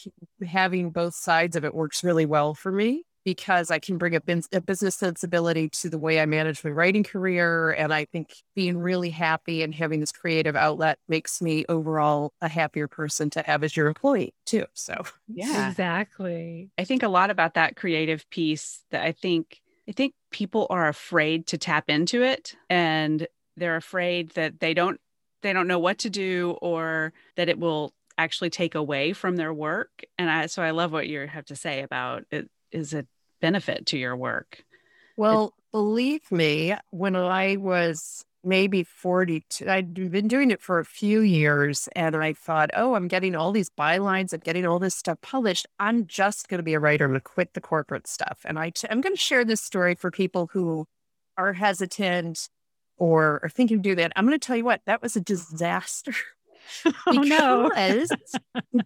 having 0.47 0.91
both 0.91 1.15
sides 1.15 1.57
of 1.57 1.65
it 1.65 1.75
works 1.75 2.03
really 2.03 2.27
well 2.27 2.55
for 2.55 2.73
me 2.73 3.05
because 3.29 3.71
I 3.71 3.79
can 3.79 3.99
bring 3.99 4.15
a, 4.15 4.23
bin- 4.23 4.43
a 4.55 4.61
business 4.63 4.95
sensibility 4.95 5.69
to 5.69 5.91
the 5.91 5.99
way 5.99 6.19
I 6.19 6.25
manage 6.25 6.65
my 6.65 6.71
writing 6.71 7.05
career, 7.05 7.73
and 7.73 7.93
I 7.93 8.07
think 8.07 8.33
being 8.55 8.79
really 8.79 9.11
happy 9.11 9.63
and 9.63 9.75
having 9.75 10.01
this 10.01 10.13
creative 10.13 10.57
outlet 10.57 10.99
makes 11.11 11.43
me 11.43 11.67
overall 11.69 12.33
a 12.41 12.49
happier 12.49 12.89
person 12.89 13.29
to 13.31 13.43
have 13.43 13.63
as 13.63 13.77
your 13.77 13.87
employee 13.87 14.33
too. 14.47 14.65
So 14.73 15.03
yeah, 15.29 15.69
exactly. 15.69 16.71
I 16.79 16.85
think 16.85 17.03
a 17.03 17.09
lot 17.09 17.29
about 17.29 17.53
that 17.53 17.77
creative 17.77 18.25
piece 18.31 18.83
that 18.93 19.05
I 19.05 19.13
think 19.13 19.61
I 19.87 19.93
think 19.93 20.15
people 20.31 20.67
are 20.71 20.89
afraid 20.89 21.49
to 21.49 21.59
tap 21.59 21.91
into 21.91 22.23
it 22.23 22.57
and 22.71 23.27
they're 23.59 23.77
afraid 23.77 24.31
that 24.31 24.59
they 24.61 24.73
don't 24.73 24.99
they 25.43 25.53
don't 25.53 25.69
know 25.69 25.79
what 25.79 25.99
to 25.99 26.09
do 26.09 26.57
or 26.63 27.13
that 27.37 27.51
it 27.51 27.59
will 27.59 27.93
actually 28.17 28.49
take 28.49 28.75
away 28.75 29.13
from 29.13 29.37
their 29.37 29.53
work 29.53 30.03
and 30.17 30.31
I 30.31 30.47
so 30.47 30.63
I 30.63 30.71
love 30.71 30.93
what 30.93 31.09
you 31.09 31.27
have 31.27 31.45
to 31.47 31.57
say 31.57 31.83
about 31.83 32.25
it 32.31 32.49
is 32.73 32.95
a 32.95 33.07
benefit 33.41 33.87
to 33.87 33.99
your 33.99 34.17
work. 34.17 34.65
Well, 35.17 35.47
it, 35.47 35.53
believe 35.73 36.31
me, 36.31 36.75
when 36.91 37.17
I 37.17 37.57
was 37.57 38.25
maybe 38.45 38.83
42. 38.83 39.69
I'd 39.69 39.95
been 39.95 40.29
doing 40.29 40.51
it 40.51 40.61
for 40.61 40.79
a 40.79 40.85
few 40.85 41.21
years 41.21 41.89
and 41.95 42.17
I 42.17 42.33
thought, 42.33 42.71
oh, 42.75 42.95
I'm 42.95 43.09
getting 43.09 43.35
all 43.35 43.53
these 43.53 43.71
bylines, 43.71 44.33
I'm 44.33 44.41
getting 44.41 44.67
all 44.67 44.79
this 44.79 44.95
stuff 44.95 45.21
published. 45.21 45.67
I'm 45.79 46.07
just 46.07 46.49
going 46.49 46.59
to 46.59 46.65
be 46.65 46.75
a 46.75 46.81
writer. 46.81 47.05
I'm 47.05 47.11
going 47.11 47.21
to 47.21 47.25
quit 47.25 47.55
the 47.55 47.61
corporate 47.61 48.07
stuff. 48.07 48.41
And 48.45 48.59
I 48.59 48.71
t- 48.71 48.89
I'm 48.91 49.01
going 49.01 49.15
to 49.15 49.21
share 49.21 49.45
this 49.45 49.61
story 49.61 49.95
for 49.95 50.11
people 50.11 50.49
who 50.53 50.87
are 51.37 51.53
hesitant 51.53 52.49
or 52.97 53.41
are 53.43 53.49
thinking 53.49 53.79
of 53.79 53.83
doing 53.83 53.97
that. 53.97 54.13
I'm 54.17 54.27
going 54.27 54.39
to 54.39 54.45
tell 54.45 54.57
you 54.57 54.65
what, 54.65 54.83
that 54.87 55.03
was 55.03 55.17
a 55.17 55.21
disaster. 55.21 56.13
oh 57.07 57.13
no. 57.13 57.71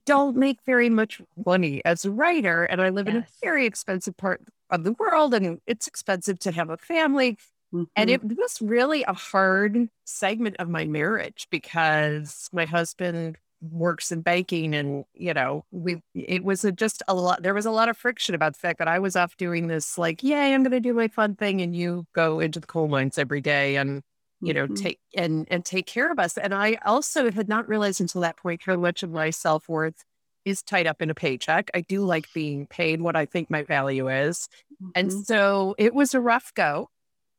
don't 0.07 0.37
make 0.37 0.59
very 0.67 0.91
much 0.91 1.21
money 1.45 1.83
as 1.85 2.05
a 2.05 2.11
writer. 2.11 2.65
And 2.65 2.81
I 2.81 2.91
live 2.91 3.07
yes. 3.07 3.15
in 3.15 3.23
a 3.23 3.27
very 3.43 3.67
expensive 3.67 4.17
part 4.17 4.43
of 4.71 4.85
the 4.85 4.93
world 4.93 5.35
and 5.35 5.61
it's 5.67 5.87
expensive 5.87 6.39
to 6.41 6.53
have 6.53 6.71
a 6.71 6.77
family. 6.77 7.39
Mm-hmm. 7.73 7.85
And 7.97 8.11
it 8.11 8.23
was 8.23 8.61
really 8.61 9.03
a 9.05 9.15
hard 9.15 9.89
segment 10.05 10.57
of 10.59 10.69
my 10.69 10.85
marriage 10.85 11.47
because 11.51 12.49
my 12.53 12.65
husband 12.65 13.39
works 13.71 14.11
in 14.11 14.21
banking 14.21 14.75
and 14.75 15.05
you 15.15 15.33
know 15.33 15.65
we 15.71 16.03
it 16.15 16.43
was 16.43 16.65
a, 16.65 16.73
just 16.73 17.01
a 17.07 17.15
lot 17.15 17.43
there 17.45 17.55
was 17.55 17.65
a 17.65 17.71
lot 17.71 17.89
of 17.89 17.97
friction 17.97 18.35
about 18.35 18.55
the 18.55 18.59
fact 18.59 18.79
that 18.81 18.89
i 18.89 18.99
was 18.99 19.15
off 19.15 19.37
doing 19.37 19.69
this 19.69 19.97
like 19.97 20.21
yay 20.23 20.53
i'm 20.53 20.65
going 20.65 20.73
to 20.73 20.81
do 20.81 20.93
my 20.93 21.07
fun 21.07 21.37
thing 21.37 21.61
and 21.61 21.77
you 21.77 22.05
go 22.13 22.41
into 22.41 22.59
the 22.59 22.67
coal 22.67 22.89
mines 22.89 23.19
every 23.19 23.41
day 23.41 23.77
and 23.77 24.03
you 24.43 24.53
know, 24.53 24.65
mm-hmm. 24.65 24.75
take 24.75 25.01
and 25.15 25.47
and 25.51 25.65
take 25.65 25.87
care 25.87 26.11
of 26.11 26.19
us. 26.19 26.37
And 26.37 26.53
I 26.53 26.79
also 26.85 27.31
had 27.31 27.49
not 27.49 27.69
realized 27.69 28.01
until 28.01 28.21
that 28.23 28.37
point 28.37 28.63
how 28.65 28.77
much 28.77 29.03
of 29.03 29.11
my 29.11 29.31
self 29.31 29.69
worth 29.69 30.05
is 30.45 30.63
tied 30.63 30.87
up 30.87 31.01
in 31.01 31.11
a 31.11 31.15
paycheck. 31.15 31.71
I 31.75 31.83
do 31.83 32.05
like 32.05 32.27
being 32.35 32.67
paid 32.67 33.01
what 33.01 33.17
I 33.17 33.27
think 33.27 33.51
my 33.51 33.63
value 33.63 34.09
is. 34.09 34.49
Mm-hmm. 34.83 34.91
And 34.97 35.13
so 35.13 35.75
it 35.79 35.95
was 35.95 36.15
a 36.15 36.21
rough 36.21 36.53
go, 36.55 36.91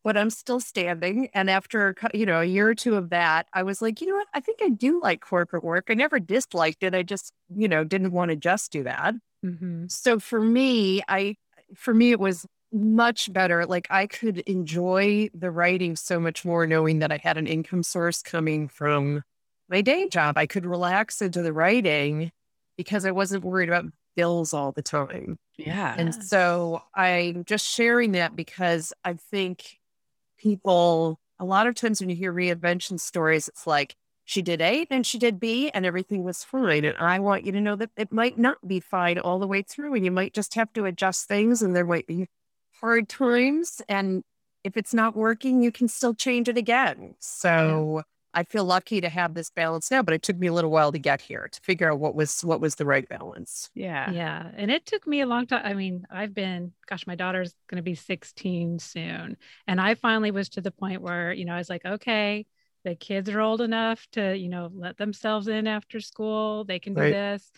but 0.04 0.16
I'm 0.16 0.30
still 0.30 0.60
standing. 0.60 1.30
And 1.34 1.50
after, 1.50 1.96
you 2.14 2.26
know, 2.26 2.40
a 2.40 2.46
year 2.46 2.70
or 2.70 2.76
two 2.76 2.96
of 2.96 3.10
that, 3.10 3.48
I 3.54 3.64
was 3.64 3.82
like, 3.82 4.00
you 4.00 4.08
know 4.08 4.16
what? 4.16 4.28
I 4.34 4.40
think 4.40 4.60
I 4.62 4.70
do 4.70 5.02
like 5.02 5.22
corporate 5.22 5.64
work. 5.64 5.88
I 5.90 5.96
never 5.96 6.20
disliked 6.20 6.84
it. 6.84 6.96
I 6.96 7.04
just, 7.04 7.34
you 7.54 7.68
know, 7.68 7.84
didn't 7.84 8.12
want 8.12 8.30
to 8.30 8.38
just 8.38 8.72
do 8.72 8.84
that. 8.84 9.16
Mm-hmm. 9.46 9.86
So 9.90 10.20
for 10.20 10.40
me, 10.40 11.02
I, 11.08 11.36
for 11.76 11.94
me, 11.94 12.12
it 12.12 12.20
was 12.20 12.46
much 12.74 13.32
better. 13.32 13.66
Like 13.66 13.88
I 13.90 14.08
could 14.08 14.40
enjoy 14.40 15.30
the 15.34 15.52
writing 15.52 15.96
so 15.96 16.20
much 16.20 16.44
more 16.44 16.66
knowing 16.66 17.00
that 17.00 17.12
I 17.12 17.18
had 17.18 17.38
an 17.38 17.48
income 17.48 17.84
source 17.84 18.22
coming 18.22 18.68
from 18.68 19.24
my 19.70 19.82
day 19.82 20.10
job. 20.10 20.38
I 20.38 20.48
could 20.48 20.66
relax 20.66 21.22
into 21.22 21.42
the 21.42 21.54
writing 21.54 22.32
because 22.78 23.06
I 23.06 23.12
wasn't 23.12 23.44
worried 23.44 23.70
about 23.70 23.86
bills 24.16 24.54
all 24.54 24.72
the 24.72 24.82
time. 24.82 25.38
Yeah. 25.58 25.96
And 25.98 26.14
so 26.24 26.82
I'm 26.96 27.46
just 27.46 27.68
sharing 27.68 28.14
that 28.14 28.36
because 28.36 28.94
I 29.04 29.14
think 29.14 29.80
people, 30.38 31.20
a 31.40 31.46
lot 31.46 31.68
of 31.68 31.76
times 31.76 32.02
when 32.02 32.10
you 32.10 32.16
hear 32.16 32.34
reinvention 32.34 33.00
stories, 33.00 33.48
it's 33.48 33.68
like 33.68 33.96
she 34.26 34.42
did 34.42 34.62
A 34.62 34.88
and 34.90 35.06
she 35.06 35.20
did 35.20 35.40
B 35.40 35.70
and 35.70 35.86
everything 35.86 36.24
was 36.24 36.44
fine. 36.44 36.86
And 36.86 36.98
I 36.98 37.20
want 37.20 37.46
you 37.46 37.52
to 37.52 37.62
know 37.62 37.76
that 37.76 37.92
it 37.98 38.12
might 38.12 38.38
not 38.38 38.68
be 38.68 38.80
fine 38.80 39.20
all 39.20 39.40
the 39.40 39.48
way 39.48 39.62
through 39.62 39.94
and 39.96 40.06
you 40.06 40.12
might 40.12 40.34
just 40.34 40.56
have 40.56 40.72
to 40.74 40.86
adjust 40.86 41.28
things 41.28 41.62
and 41.62 41.76
there 41.76 41.86
might 41.86 42.08
be 42.08 42.28
hard 42.80 43.10
times. 43.10 43.82
And 43.90 44.24
if 44.64 44.78
it's 44.78 44.94
not 44.94 45.16
working, 45.16 45.62
you 45.62 45.72
can 45.72 45.88
still 45.88 46.14
change 46.14 46.48
it 46.48 46.58
again. 46.58 47.16
So 47.20 48.04
I 48.34 48.44
feel 48.44 48.66
lucky 48.66 49.00
to 49.02 49.10
have 49.10 49.36
this 49.36 49.52
balance 49.52 49.92
now, 49.92 50.02
but 50.02 50.14
it 50.14 50.24
took 50.24 50.38
me 50.38 50.48
a 50.48 50.54
little 50.54 50.72
while 50.72 50.92
to 50.92 50.98
get 50.98 51.22
here 51.22 51.48
to 51.52 51.62
figure 51.62 51.92
out 51.92 52.00
what 52.00 52.16
was 52.16 52.44
what 52.44 52.60
was 52.60 52.76
the 52.76 52.86
right 52.86 53.08
balance. 53.08 53.70
Yeah. 53.76 54.10
Yeah. 54.12 54.50
And 54.56 54.72
it 54.72 54.86
took 54.86 55.06
me 55.06 55.22
a 55.22 55.28
long 55.28 55.46
time. 55.46 55.62
I 55.64 55.74
mean, 55.74 56.06
I've 56.10 56.34
been, 56.34 56.72
gosh, 56.88 57.06
my 57.06 57.16
daughter's 57.16 57.54
going 57.68 57.78
to 57.78 57.84
be 57.84 57.96
16 57.96 58.80
soon. 58.80 59.38
And 59.68 59.80
I 59.80 59.96
finally 59.96 60.32
was 60.32 60.50
to 60.50 60.62
the 60.62 60.72
point 60.72 61.02
where, 61.02 61.32
you 61.32 61.46
know, 61.46 61.54
I 61.54 61.60
was 61.60 61.70
like, 61.70 61.86
okay, 61.86 62.48
the 62.84 62.96
kids 62.96 63.30
are 63.30 63.40
old 63.40 63.62
enough 63.62 64.06
to, 64.14 64.36
you 64.36 64.50
know, 64.50 64.70
let 64.74 64.98
themselves 64.98 65.48
in 65.48 65.68
after 65.68 66.00
school. 66.00 66.66
They 66.66 66.80
can 66.80 66.96
do 66.96 67.02
right. 67.02 67.14
this. 67.14 67.52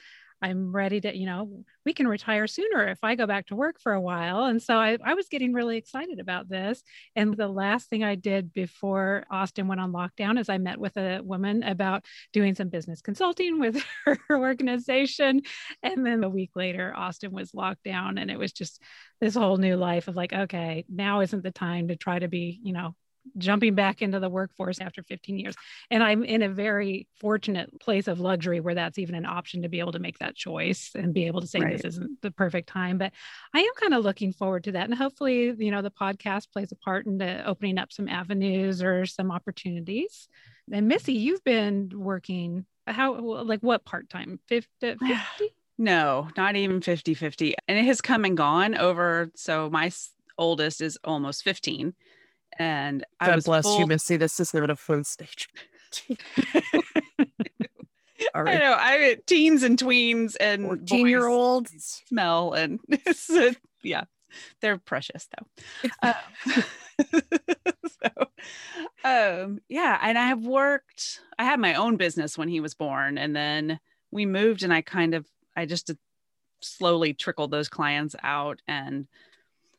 I'm 0.46 0.72
ready 0.72 1.02
to, 1.02 1.18
you 1.18 1.25
know, 1.25 1.64
we 1.88 1.94
can 1.94 2.08
retire 2.08 2.46
sooner 2.46 2.88
if 2.88 3.00
I 3.04 3.16
go 3.16 3.25
back 3.25 3.48
to 3.48 3.56
work 3.56 3.80
for 3.80 3.94
a 3.94 4.02
while. 4.02 4.44
And 4.44 4.62
so 4.62 4.75
I, 4.75 4.96
I 5.04 5.16
was 5.16 5.28
getting 5.28 5.54
really 5.54 5.75
excited 5.75 6.20
about 6.20 6.48
this. 6.48 6.84
And 7.16 7.36
the 7.36 7.48
last 7.48 7.90
thing 7.90 8.04
I 8.04 8.14
did 8.14 8.54
before 8.54 9.25
Austin 9.32 9.68
went 9.68 9.82
on 9.82 9.92
lockdown 9.92 10.40
is 10.40 10.48
I 10.48 10.60
met 10.60 10.78
with 10.78 10.98
a 10.98 11.22
woman 11.24 11.64
about 11.64 12.06
doing 12.32 12.54
some 12.54 12.70
business 12.70 13.02
consulting 13.02 13.60
with 13.60 13.84
her 14.06 14.20
organization. 14.30 15.42
And 15.82 16.06
then 16.06 16.24
a 16.24 16.30
week 16.30 16.52
later, 16.56 16.94
Austin 16.96 17.32
was 17.32 17.56
locked 17.56 17.84
down. 17.84 18.20
And 18.20 18.30
it 18.30 18.38
was 18.38 18.52
just 18.52 18.80
this 19.20 19.34
whole 19.34 19.58
new 19.58 19.78
life 19.78 20.08
of 20.08 20.16
like, 20.16 20.32
okay, 20.32 20.86
now 20.88 21.22
isn't 21.22 21.42
the 21.44 21.50
time 21.50 21.88
to 21.88 21.96
try 21.96 22.20
to 22.20 22.28
be, 22.28 22.60
you 22.62 22.74
know, 22.74 22.94
jumping 23.38 23.75
back 23.75 24.01
into 24.01 24.20
the 24.20 24.29
workforce 24.29 24.79
after 24.79 25.03
15 25.03 25.39
years. 25.39 25.55
And 25.89 26.03
I'm 26.03 26.24
in 26.24 26.41
a 26.41 26.50
very 26.50 27.08
fortunate 27.20 27.79
place 27.79 28.08
of 28.08 28.20
luxury 28.20 28.60
where 28.60 28.75
that's 28.75 28.98
even 28.98 29.15
an 29.15 29.25
option 29.25 29.62
to 29.63 29.70
be 29.70 29.79
able 29.79 29.91
to 29.94 30.00
make 30.00 30.20
that 30.20 30.36
choice 30.36 30.91
and 30.96 31.13
be 31.13 31.27
able 31.27 31.41
to 31.41 31.48
say 31.48 31.60
right. 31.60 31.74
this 31.74 31.86
isn't 31.86 32.22
the 32.22 32.32
perfect 32.32 32.70
time. 32.70 32.98
But 32.98 33.13
I 33.53 33.60
am 33.60 33.74
kind 33.79 33.94
of 33.94 34.03
looking 34.03 34.34
forward 34.34 34.65
to 34.65 34.74
that. 34.74 34.86
And 34.86 34.96
hopefully, 34.96 35.53
you 35.58 35.72
know, 35.72 35.82
the 35.82 35.91
podcast 35.91 36.51
plays 36.51 36.72
a 36.72 36.75
part 36.75 37.05
in 37.05 37.22
opening 37.46 37.77
up 37.77 37.91
some 37.91 38.08
avenues 38.08 38.82
or 38.82 39.05
some 39.05 39.32
opportunities. 39.32 40.27
And 40.72 40.88
Missy, 40.88 41.13
you've 41.13 41.44
been 41.44 41.91
working 41.94 42.65
how 42.88 43.20
like 43.20 43.62
what 43.62 43.86
part 43.86 44.10
time? 44.10 44.39
50? 44.48 44.67
50? 44.79 45.55
No, 45.77 46.29
not 46.38 46.55
even 46.55 46.82
50 46.82 47.13
50. 47.13 47.55
And 47.67 47.77
it 47.77 47.86
has 47.86 48.01
come 48.01 48.25
and 48.25 48.38
gone 48.38 48.75
over. 48.75 49.32
So 49.36 49.70
my 49.70 49.91
oldest 50.38 50.82
is 50.82 50.98
almost 51.03 51.44
15 51.44 51.94
and 52.57 53.03
God 53.21 53.29
I 53.31 53.35
was 53.35 53.45
bless 53.45 53.63
full... 53.65 53.79
you, 53.79 53.88
Missy. 53.88 54.17
This 54.17 54.39
is 54.39 54.53
not 54.53 54.69
a 54.69 54.75
phone 54.75 55.03
stage. 55.03 55.50
All 58.33 58.43
right. 58.43 58.55
I 58.55 58.59
know. 58.59 58.75
I 58.77 59.17
teens 59.25 59.63
and 59.63 59.77
tweens 59.77 60.35
and 60.39 60.65
fourteen 60.65 61.07
year 61.07 61.27
olds 61.27 62.03
smell 62.07 62.53
and 62.53 62.79
yeah, 63.83 64.03
they're 64.62 64.77
precious 64.77 65.27
though. 65.38 65.89
uh, 66.01 66.13
so, 67.88 68.09
um, 69.03 69.62
yeah, 69.69 70.00
and 70.01 70.17
I 70.17 70.27
have 70.27 70.45
worked. 70.45 71.21
I 71.38 71.43
had 71.43 71.59
my 71.59 71.75
own 71.75 71.97
business 71.97 72.38
when 72.38 72.47
he 72.47 72.59
was 72.59 72.74
born, 72.74 73.17
and 73.17 73.35
then 73.35 73.79
we 74.12 74.25
moved, 74.25 74.63
and 74.63 74.74
I 74.74 74.81
kind 74.81 75.13
of, 75.13 75.25
I 75.55 75.65
just 75.65 75.91
slowly 76.62 77.13
trickled 77.13 77.51
those 77.51 77.69
clients 77.69 78.15
out 78.24 78.62
and 78.67 79.07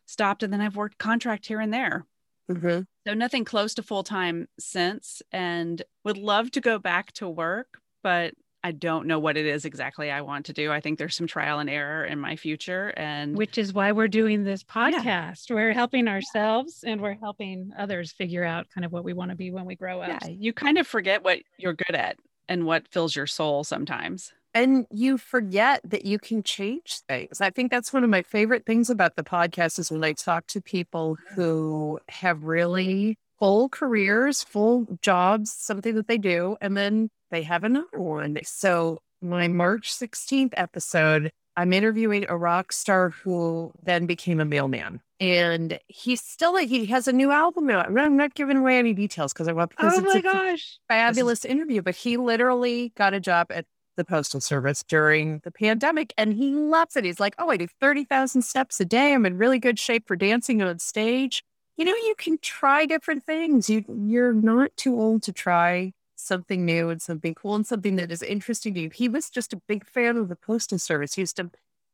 stopped, 0.07 0.43
and 0.43 0.53
then 0.53 0.61
I've 0.61 0.77
worked 0.77 0.99
contract 0.99 1.47
here 1.47 1.61
and 1.61 1.73
there 1.73 2.07
Mm-hmm. 2.51 2.83
So 3.07 3.15
nothing 3.15 3.45
close 3.45 3.75
to 3.75 3.83
full 3.83 4.03
time 4.03 4.49
since, 4.59 5.23
and 5.33 5.83
would 6.05 6.19
love 6.19 6.51
to 6.53 6.61
go 6.61 6.79
back 6.79 7.13
to 7.15 7.29
work, 7.29 7.81
but 8.03 8.35
I 8.65 8.73
don't 8.73 9.07
know 9.07 9.21
what 9.21 9.37
it 9.37 9.47
is 9.47 9.65
exactly 9.65 10.11
I 10.11 10.23
want 10.23 10.47
to 10.47 10.53
do. 10.53 10.73
I 10.73 10.81
think 10.81 10.99
there's 10.99 11.15
some 11.15 11.29
trial 11.29 11.61
and 11.61 11.71
error 11.71 12.05
in 12.05 12.19
my 12.19 12.35
future, 12.35 12.93
and 12.97 13.37
which 13.37 13.59
is 13.59 13.73
why 13.73 13.93
we're 13.93 14.09
doing 14.09 14.43
this 14.43 14.65
podcast. 14.65 15.05
Yeah. 15.05 15.55
We're 15.55 15.73
helping 15.73 16.09
ourselves 16.09 16.83
and 16.85 17.01
we're 17.01 17.15
helping 17.15 17.71
others 17.79 18.11
figure 18.11 18.43
out 18.43 18.67
kind 18.75 18.85
of 18.85 18.91
what 18.91 19.05
we 19.05 19.13
want 19.13 19.31
to 19.31 19.37
be 19.37 19.53
when 19.53 19.67
we 19.67 19.77
grow 19.77 20.01
up. 20.01 20.09
Yeah, 20.09 20.31
you 20.31 20.53
kind 20.53 20.79
of 20.79 20.87
forget 20.87 21.23
what 21.23 21.41
you're 21.59 21.75
good 21.75 21.95
at 21.95 22.17
and 22.49 22.67
what 22.67 22.89
fills 22.89 23.15
your 23.15 23.29
soul 23.29 23.63
sometimes 23.63 24.33
and 24.57 24.87
you 24.91 25.19
forget 25.19 25.83
that 25.85 26.07
you 26.07 26.19
can 26.19 26.43
change 26.43 27.01
things. 27.07 27.43
I 27.43 27.51
think 27.51 27.71
that's 27.71 27.93
one 27.93 28.05
of 28.05 28.09
my 28.11 28.23
favorite 28.23 28.65
things 28.65 28.89
about 28.89 29.15
the 29.15 29.23
podcast 29.23 29.79
is 29.79 29.91
when 29.91 30.03
I 30.03 30.15
talk 30.15 30.47
to 30.49 30.63
people 30.63 31.19
who 31.35 32.01
have 32.09 32.45
really 32.45 33.19
full 33.39 33.69
careers, 33.69 34.43
full 34.43 34.87
jobs, 35.03 35.53
something 35.53 35.95
that 35.97 36.09
they 36.09 36.17
do, 36.17 36.57
and 36.63 36.75
then 36.75 37.11
they 37.31 37.43
have 37.43 37.65
another 37.65 38.01
one. 38.01 38.39
So 38.45 38.99
my 39.21 39.47
March 39.47 39.93
16th 39.93 40.55
episode, 40.57 41.33
I'm 41.55 41.75
interviewing 41.75 42.25
a 42.27 42.37
rock 42.39 42.73
star 42.73 43.11
who 43.11 43.73
then 43.83 44.07
became 44.07 44.41
a 44.41 44.47
mailman. 44.47 45.03
And 45.21 45.79
he's 45.87 46.23
still 46.23 46.57
he 46.57 46.87
has 46.87 47.09
a 47.09 47.13
new 47.13 47.31
album 47.31 47.69
out. 47.69 47.87
I'm 47.87 48.17
not 48.17 48.35
giving 48.35 48.57
away 48.57 48.79
any 48.79 48.95
details 48.95 49.35
because 49.35 49.49
I 49.49 49.53
want 49.53 49.71
because 49.71 49.99
oh 49.99 50.03
my 50.03 50.21
gosh. 50.21 50.79
fabulous 50.89 51.45
interview. 51.45 51.81
But 51.83 51.97
he 51.97 52.17
literally 52.19 52.93
got 52.97 53.15
a 53.15 53.21
job 53.21 53.47
at 53.51 53.65
the 53.97 54.05
Postal 54.05 54.41
Service 54.41 54.83
during 54.83 55.41
the 55.45 55.51
pandemic. 55.51 56.13
And 56.17 56.35
he 56.35 56.53
loves 56.53 56.97
it. 56.97 57.05
He's 57.05 57.21
like, 57.21 57.35
oh, 57.39 57.51
I 57.51 57.57
do 57.57 57.67
30,000 57.67 58.43
steps 58.43 58.81
a 58.81 58.85
day. 58.85 59.13
I'm 59.13 59.27
in 59.27 59.39
really 59.39 59.59
good 59.59 59.79
shape 59.79 60.07
for 60.07 60.17
dancing 60.17 60.63
on 60.63 60.79
stage. 60.79 61.45
You 61.77 61.85
know, 61.85 61.95
you 61.95 62.15
can 62.17 62.39
try 62.39 62.87
different 62.87 63.25
things. 63.25 63.69
You, 63.69 63.85
you're 63.89 64.33
not 64.33 64.77
too 64.77 64.99
old 64.99 65.23
to 65.25 65.33
try 65.33 65.93
something 66.15 66.65
new 66.65 66.89
and 66.89 67.03
something 67.03 67.35
cool 67.35 67.55
and 67.55 67.67
something 67.67 67.97
that 67.97 68.11
is 68.11 68.23
interesting 68.23 68.75
to 68.75 68.81
you. 68.81 68.91
He 68.91 69.09
was 69.09 69.29
just 69.29 69.53
a 69.53 69.61
big 69.69 69.87
fan 69.87 70.17
of 70.17 70.29
the 70.29 70.37
Postal 70.37 70.79
Service. 70.79 71.15
He 71.15 71.23
used 71.23 71.37
to 71.37 71.51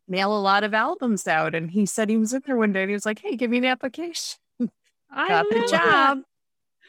mail 0.08 0.36
a 0.36 0.38
lot 0.38 0.62
of 0.64 0.74
albums 0.74 1.26
out. 1.26 1.54
And 1.54 1.70
he 1.70 1.86
said 1.86 2.08
he 2.08 2.16
was 2.16 2.32
in 2.32 2.42
there 2.46 2.56
one 2.56 2.72
day 2.72 2.82
and 2.82 2.90
he 2.90 2.94
was 2.94 3.06
like, 3.06 3.20
hey, 3.20 3.36
give 3.36 3.50
me 3.50 3.58
an 3.58 3.64
application. 3.64 4.38
I 5.10 5.28
Got 5.28 5.46
the 5.50 5.68
job. 5.68 6.18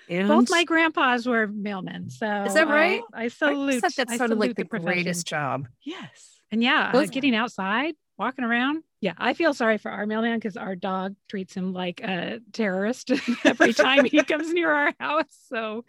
And 0.09 0.27
Both 0.27 0.49
my 0.49 0.63
grandpas 0.63 1.25
were 1.25 1.47
mailmen. 1.47 2.11
So 2.11 2.43
is 2.43 2.53
that 2.53 2.67
right? 2.67 3.01
I, 3.13 3.25
I 3.25 3.27
salute. 3.29 3.83
I 3.83 3.89
that 3.97 4.09
sounded 4.09 4.37
like 4.37 4.55
the, 4.55 4.63
the 4.63 4.79
greatest 4.79 5.27
job. 5.27 5.67
Yes. 5.81 6.39
And 6.51 6.61
yeah, 6.61 6.91
uh, 6.93 7.05
getting 7.05 7.35
outside, 7.35 7.95
walking 8.17 8.45
around. 8.45 8.83
Yeah, 9.01 9.13
I 9.17 9.33
feel 9.33 9.53
sorry 9.53 9.77
for 9.77 9.91
our 9.91 10.05
mailman 10.05 10.37
because 10.37 10.55
our 10.55 10.75
dog 10.75 11.15
treats 11.27 11.53
him 11.53 11.73
like 11.73 11.99
a 12.01 12.39
terrorist 12.53 13.11
every 13.43 13.73
time 13.73 14.05
he 14.05 14.23
comes 14.23 14.53
near 14.53 14.71
our 14.71 14.93
house. 14.99 15.25
So 15.49 15.83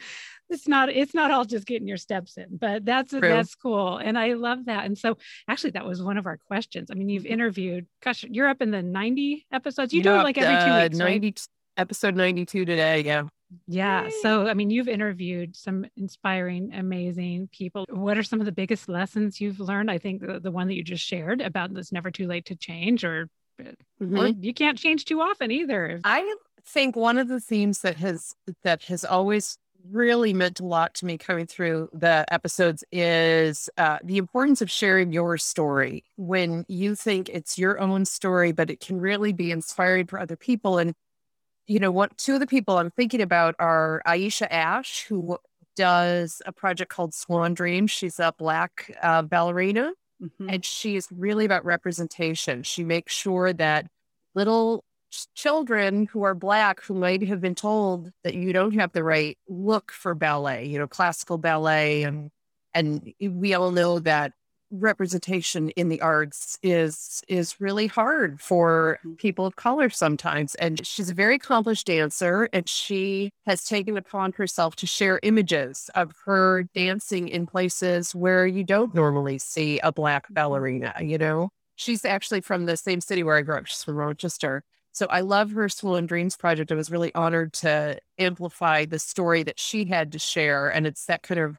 it's 0.49 0.67
not 0.67 0.89
it's 0.89 1.15
not 1.15 1.31
all 1.31 1.45
just 1.45 1.67
getting 1.67 1.87
your 1.87 1.97
steps 1.97 2.37
in, 2.39 2.57
but 2.57 2.85
that's 2.85 3.11
True. 3.11 3.21
that's 3.21 3.55
cool, 3.55 3.99
and 3.99 4.19
I 4.19 4.33
love 4.33 4.65
that. 4.65 4.87
And 4.87 4.99
so 4.99 5.19
actually, 5.47 5.73
that 5.73 5.87
was 5.87 6.03
one 6.03 6.19
of 6.19 6.27
our 6.27 6.39
questions. 6.39 6.91
I 6.91 6.95
mean, 6.95 7.09
you've 7.09 7.25
mm-hmm. 7.25 7.35
interviewed. 7.35 7.87
Gosh, 8.03 8.25
you're 8.25 8.49
up 8.49 8.63
in 8.63 8.71
the 8.71 8.83
90 8.83 9.47
episodes. 9.53 9.93
You 9.93 10.03
do 10.03 10.15
it 10.15 10.23
like 10.23 10.39
every 10.39 10.65
two 10.65 10.73
uh, 10.73 10.83
weeks, 10.85 10.97
90 10.97 11.27
right? 11.27 11.41
episode 11.77 12.17
92 12.17 12.65
today. 12.65 13.03
Yeah. 13.03 13.25
Yeah. 13.67 14.09
So, 14.23 14.49
I 14.49 14.55
mean, 14.55 14.71
you've 14.71 14.89
interviewed 14.89 15.55
some 15.57 15.87
inspiring, 15.97 16.73
amazing 16.75 17.49
people. 17.53 17.87
What 17.91 18.19
are 18.19 18.23
some 18.23 18.41
of 18.41 18.47
the 18.47 18.53
biggest 18.53 18.89
lessons 18.89 19.41
you've 19.41 19.61
learned? 19.61 19.91
I 19.91 19.99
think 19.99 20.27
the, 20.27 20.41
the 20.41 20.51
one 20.51 20.69
that 20.69 20.75
you 20.75 20.83
just 20.83 21.05
shared 21.05 21.41
about 21.41 21.71
it's 21.77 21.93
never 21.93 22.11
too 22.11 22.27
late 22.27 22.47
to 22.47 22.57
change, 22.57 23.05
or, 23.05 23.29
mm-hmm. 23.61 24.19
or 24.19 24.27
you 24.29 24.55
can't 24.55 24.79
change 24.79 25.05
too 25.05 25.21
often 25.21 25.51
either. 25.51 26.01
I 26.05 26.35
think 26.67 26.97
one 26.97 27.19
of 27.19 27.29
the 27.29 27.41
themes 27.41 27.81
that 27.81 27.97
has 27.97 28.35
that 28.63 28.85
has 28.85 29.05
always 29.05 29.59
really 29.91 30.33
meant 30.33 30.61
a 30.61 30.65
lot 30.65 30.95
to 30.95 31.05
me 31.05 31.19
coming 31.19 31.47
through 31.47 31.91
the 31.93 32.25
episodes 32.33 32.83
is 32.91 33.69
uh, 33.77 33.99
the 34.03 34.17
importance 34.17 34.63
of 34.63 34.71
sharing 34.71 35.13
your 35.13 35.37
story 35.37 36.05
when 36.17 36.65
you 36.69 36.95
think 36.95 37.29
it's 37.29 37.59
your 37.59 37.79
own 37.79 38.05
story, 38.05 38.51
but 38.51 38.71
it 38.71 38.81
can 38.81 38.99
really 38.99 39.33
be 39.33 39.51
inspiring 39.51 40.07
for 40.07 40.19
other 40.19 40.37
people. 40.37 40.79
And 40.79 40.95
you 41.67 41.79
know, 41.79 41.91
what 41.91 42.17
two 42.19 42.35
of 42.35 42.41
the 42.41 42.47
people 42.47 42.79
I'm 42.79 42.91
thinking 42.91 43.21
about 43.21 43.55
are 43.59 44.03
Aesha 44.07 44.47
Ash, 44.51 45.05
who 45.09 45.39
does 45.77 46.41
a 46.47 46.53
project 46.53 46.91
called 46.91 47.15
Swan 47.15 47.55
Dream. 47.55 47.87
She's 47.87 48.21
a 48.21 48.33
black 48.37 48.97
uh, 49.03 49.23
ballerina, 49.23 49.93
mm-hmm. 50.23 50.49
and 50.49 50.65
she 50.65 50.97
is 50.97 51.09
really 51.11 51.45
about 51.45 51.65
representation. 51.65 52.63
She 52.63 52.85
makes 52.85 53.13
sure 53.13 53.53
that 53.53 53.87
little 54.35 54.85
children 55.35 56.07
who 56.07 56.25
are 56.25 56.35
black 56.35 56.83
who 56.83 56.95
might 56.95 57.23
have 57.23 57.41
been 57.41 57.55
told 57.55 58.11
that 58.25 58.35
you 58.35 58.53
don't 58.53 58.75
have 58.75 58.93
the 58.93 59.05
right 59.05 59.39
look 59.49 59.93
for 59.93 60.15
ballet, 60.15 60.67
you 60.67 60.79
know, 60.79 60.89
classical 60.89 61.39
ballet 61.39 62.03
and 62.03 62.31
and 62.75 63.13
we 63.21 63.55
all 63.55 63.71
know 63.71 64.01
that 64.01 64.33
representation 64.71 65.71
in 65.71 65.89
the 65.89 66.01
arts 66.01 66.59
is 66.63 67.23
is 67.29 67.61
really 67.61 67.87
hard 67.87 68.41
for 68.41 68.99
mm-hmm. 69.01 69.15
people 69.15 69.47
of 69.47 69.57
color 69.57 69.89
sometimes 69.89 70.55
and 70.57 70.85
she's 70.87 71.11
a 71.11 71.15
very 71.15 71.37
accomplished 71.37 71.87
dancer 71.87 72.49
and 72.53 72.69
she 72.69 73.31
has 73.47 73.65
taken 73.65 73.97
upon 73.97 74.33
herself 74.33 74.75
to 74.75 74.87
share 74.87 75.21
images 75.23 75.91
of 75.95 76.13
her 76.25 76.65
dancing 76.75 77.29
in 77.29 77.47
places 77.47 78.15
where 78.15 78.47
you 78.47 78.65
don't 78.65 78.95
normally 78.95 79.39
see 79.39 79.79
a 79.81 79.93
black 79.93 80.25
mm-hmm. 80.25 80.35
ballerina 80.35 80.95
you 81.01 81.19
know 81.19 81.51
she's 81.77 82.05
actually 82.05 82.41
from 82.41 82.67
the 82.67 82.77
same 82.77 83.01
city 83.01 83.23
where 83.23 83.37
i 83.37 83.43
grew 83.43 83.57
up 83.57 83.67
she's 83.67 83.85
from 83.85 83.95
rochester 83.97 84.63
so 84.95 85.09
I 85.11 85.23
love 85.23 85.51
her 85.51 85.69
Swan 85.69 86.07
Dreams 86.07 86.37
project. 86.37 86.71
I 86.71 86.77
was 86.77 86.89
really 86.89 87.13
honored 87.17 87.53
to 87.55 87.99
amplify 88.17 88.85
the 88.85 89.01
story 89.01 89.43
that 89.43 89.59
she 89.59 89.87
had 89.87 90.13
to 90.13 90.21
share. 90.21 90.69
And 90.69 90.87
it's 90.87 91.07
that 91.07 91.25
kind 91.25 91.41
of 91.41 91.59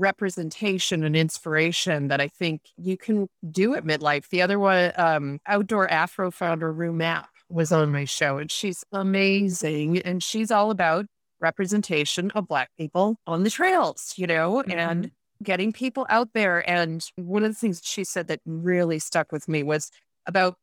representation 0.00 1.04
and 1.04 1.14
inspiration 1.14 2.08
that 2.08 2.20
I 2.20 2.28
think 2.28 2.62
you 2.76 2.96
can 2.96 3.28
do 3.50 3.74
at 3.74 3.84
midlife. 3.84 4.28
The 4.30 4.42
other 4.42 4.58
one, 4.58 4.92
um, 4.96 5.38
outdoor 5.46 5.88
Afro 5.88 6.30
founder 6.30 6.72
Rue 6.72 6.92
Mapp 6.92 7.28
was 7.48 7.70
on 7.70 7.92
my 7.92 8.04
show, 8.04 8.38
and 8.38 8.50
she's 8.50 8.84
amazing. 8.92 9.98
And 9.98 10.22
she's 10.22 10.50
all 10.50 10.70
about 10.70 11.06
representation 11.40 12.30
of 12.32 12.48
Black 12.48 12.70
people 12.78 13.16
on 13.26 13.44
the 13.44 13.50
trails, 13.50 14.14
you 14.16 14.26
know, 14.26 14.62
mm-hmm. 14.62 14.72
and 14.72 15.10
getting 15.42 15.72
people 15.72 16.06
out 16.08 16.28
there. 16.34 16.68
And 16.68 17.04
one 17.16 17.44
of 17.44 17.50
the 17.50 17.58
things 17.58 17.80
she 17.84 18.04
said 18.04 18.28
that 18.28 18.40
really 18.44 18.98
stuck 18.98 19.32
with 19.32 19.48
me 19.48 19.62
was 19.62 19.90
about 20.26 20.56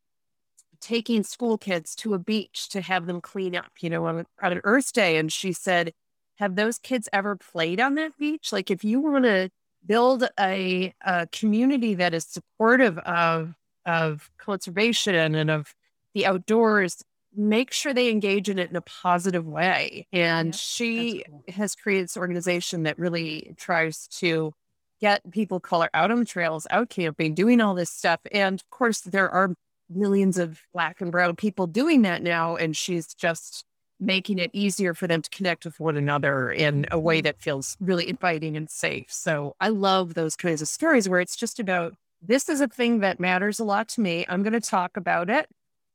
taking 0.79 1.24
school 1.24 1.58
kids 1.58 1.96
to 1.96 2.13
a 2.13 2.20
beach 2.20 2.70
to 2.70 2.82
have 2.82 3.08
them 3.08 3.22
clean 3.22 3.56
up, 3.56 3.72
you 3.79 3.89
know, 3.89 4.06
on, 4.06 4.25
on 4.41 4.51
an 4.51 4.62
Earth 4.63 4.94
Day. 4.94 5.17
And 5.17 5.32
she 5.32 5.51
said, 5.51 5.94
have 6.38 6.56
those 6.56 6.79
kids 6.79 7.10
ever 7.13 7.36
played 7.36 7.79
on 7.79 7.96
that 7.96 8.17
beach? 8.17 8.51
Like, 8.51 8.72
if 8.72 8.84
you 8.84 9.00
want 9.00 9.25
to 9.25 9.50
build 9.86 10.27
a, 10.39 10.94
a 11.06 11.27
community 11.27 11.96
that 11.96 12.13
is 12.13 12.25
supportive 12.25 12.98
of 13.00 13.53
of 13.86 14.29
conservation 14.38 15.34
and 15.34 15.50
of 15.50 15.74
the 16.13 16.25
outdoors, 16.25 17.03
make 17.36 17.72
sure 17.72 17.94
they 17.94 18.10
engage 18.10 18.50
in 18.50 18.60
it 18.60 18.70
in 18.70 18.75
a 18.75 18.82
positive 18.82 19.46
way. 19.46 20.08
And 20.12 20.48
yeah, 20.48 20.58
she 20.58 21.24
cool. 21.29 21.44
has 21.50 21.74
created 21.75 22.06
this 22.06 22.17
organization 22.17 22.84
that 22.84 23.00
really 23.00 23.53
tries 23.58 24.08
to 24.20 24.53
get 25.00 25.29
people 25.32 25.60
color 25.60 25.89
out 25.94 26.12
on 26.12 26.20
the 26.20 26.25
trails, 26.25 26.67
out 26.70 26.89
camping, 26.89 27.34
doing 27.34 27.62
all 27.62 27.75
this 27.75 27.89
stuff. 27.89 28.20
And 28.32 28.60
of 28.60 28.70
course, 28.72 29.01
there 29.01 29.29
are 29.29 29.53
millions 29.89 30.38
of 30.38 30.60
black 30.74 31.00
and 31.00 31.12
brown 31.12 31.36
people 31.36 31.67
doing 31.67 32.01
that 32.01 32.22
now. 32.22 32.56
And 32.56 32.75
she's 32.75 33.13
just 33.13 33.63
making 34.00 34.39
it 34.39 34.51
easier 34.54 34.94
for 34.94 35.08
them 35.08 35.22
to 35.22 35.30
connect 35.30 35.66
with 35.66 35.80
one 35.80 35.98
another 35.98 36.51
in 36.51 36.86
a 36.92 37.00
way 37.00 37.18
mm-hmm. 37.18 37.25
that 37.25 37.42
feels 37.42 37.77
really 37.80 38.08
inviting 38.08 38.56
and 38.56 38.70
safe. 38.70 39.12
So 39.12 39.56
I 39.60 39.70
love 39.70 40.13
those 40.13 40.36
kinds 40.36 40.62
of 40.62 40.68
stories 40.68 41.10
where 41.10 41.20
it's 41.20 41.36
just 41.36 41.60
about 41.60 41.96
this 42.22 42.50
is 42.50 42.62
a 42.62 42.68
thing 42.68 43.00
that 43.00 43.20
matters 43.20 43.60
a 43.60 43.63
lot 43.63 43.89
to 43.89 44.01
me. 44.01 44.25
I'm 44.27 44.44
going 44.44 44.54
to 44.54 44.62
talk 44.62 44.98
about 44.98 45.30
it. 45.30 45.48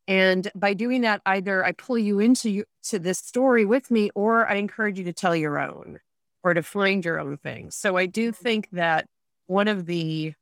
And 0.08 0.50
by 0.54 0.74
doing 0.74 1.02
that, 1.02 1.22
either 1.26 1.64
I 1.64 1.72
pull 1.72 1.98
you 1.98 2.18
into 2.18 2.50
you, 2.50 2.64
to 2.84 2.98
this 2.98 3.18
story 3.18 3.64
with 3.64 3.90
me, 3.90 4.10
or 4.14 4.48
I 4.48 4.54
encourage 4.54 4.98
you 4.98 5.04
to 5.04 5.12
tell 5.12 5.36
your 5.36 5.58
own 5.58 6.00
or 6.42 6.54
to 6.54 6.62
find 6.62 7.04
your 7.04 7.20
own 7.20 7.36
things. 7.36 7.76
So 7.76 7.96
I 7.96 8.06
do 8.06 8.32
think 8.32 8.68
that 8.72 9.06
one 9.46 9.68
of 9.68 9.86
the 9.86 10.34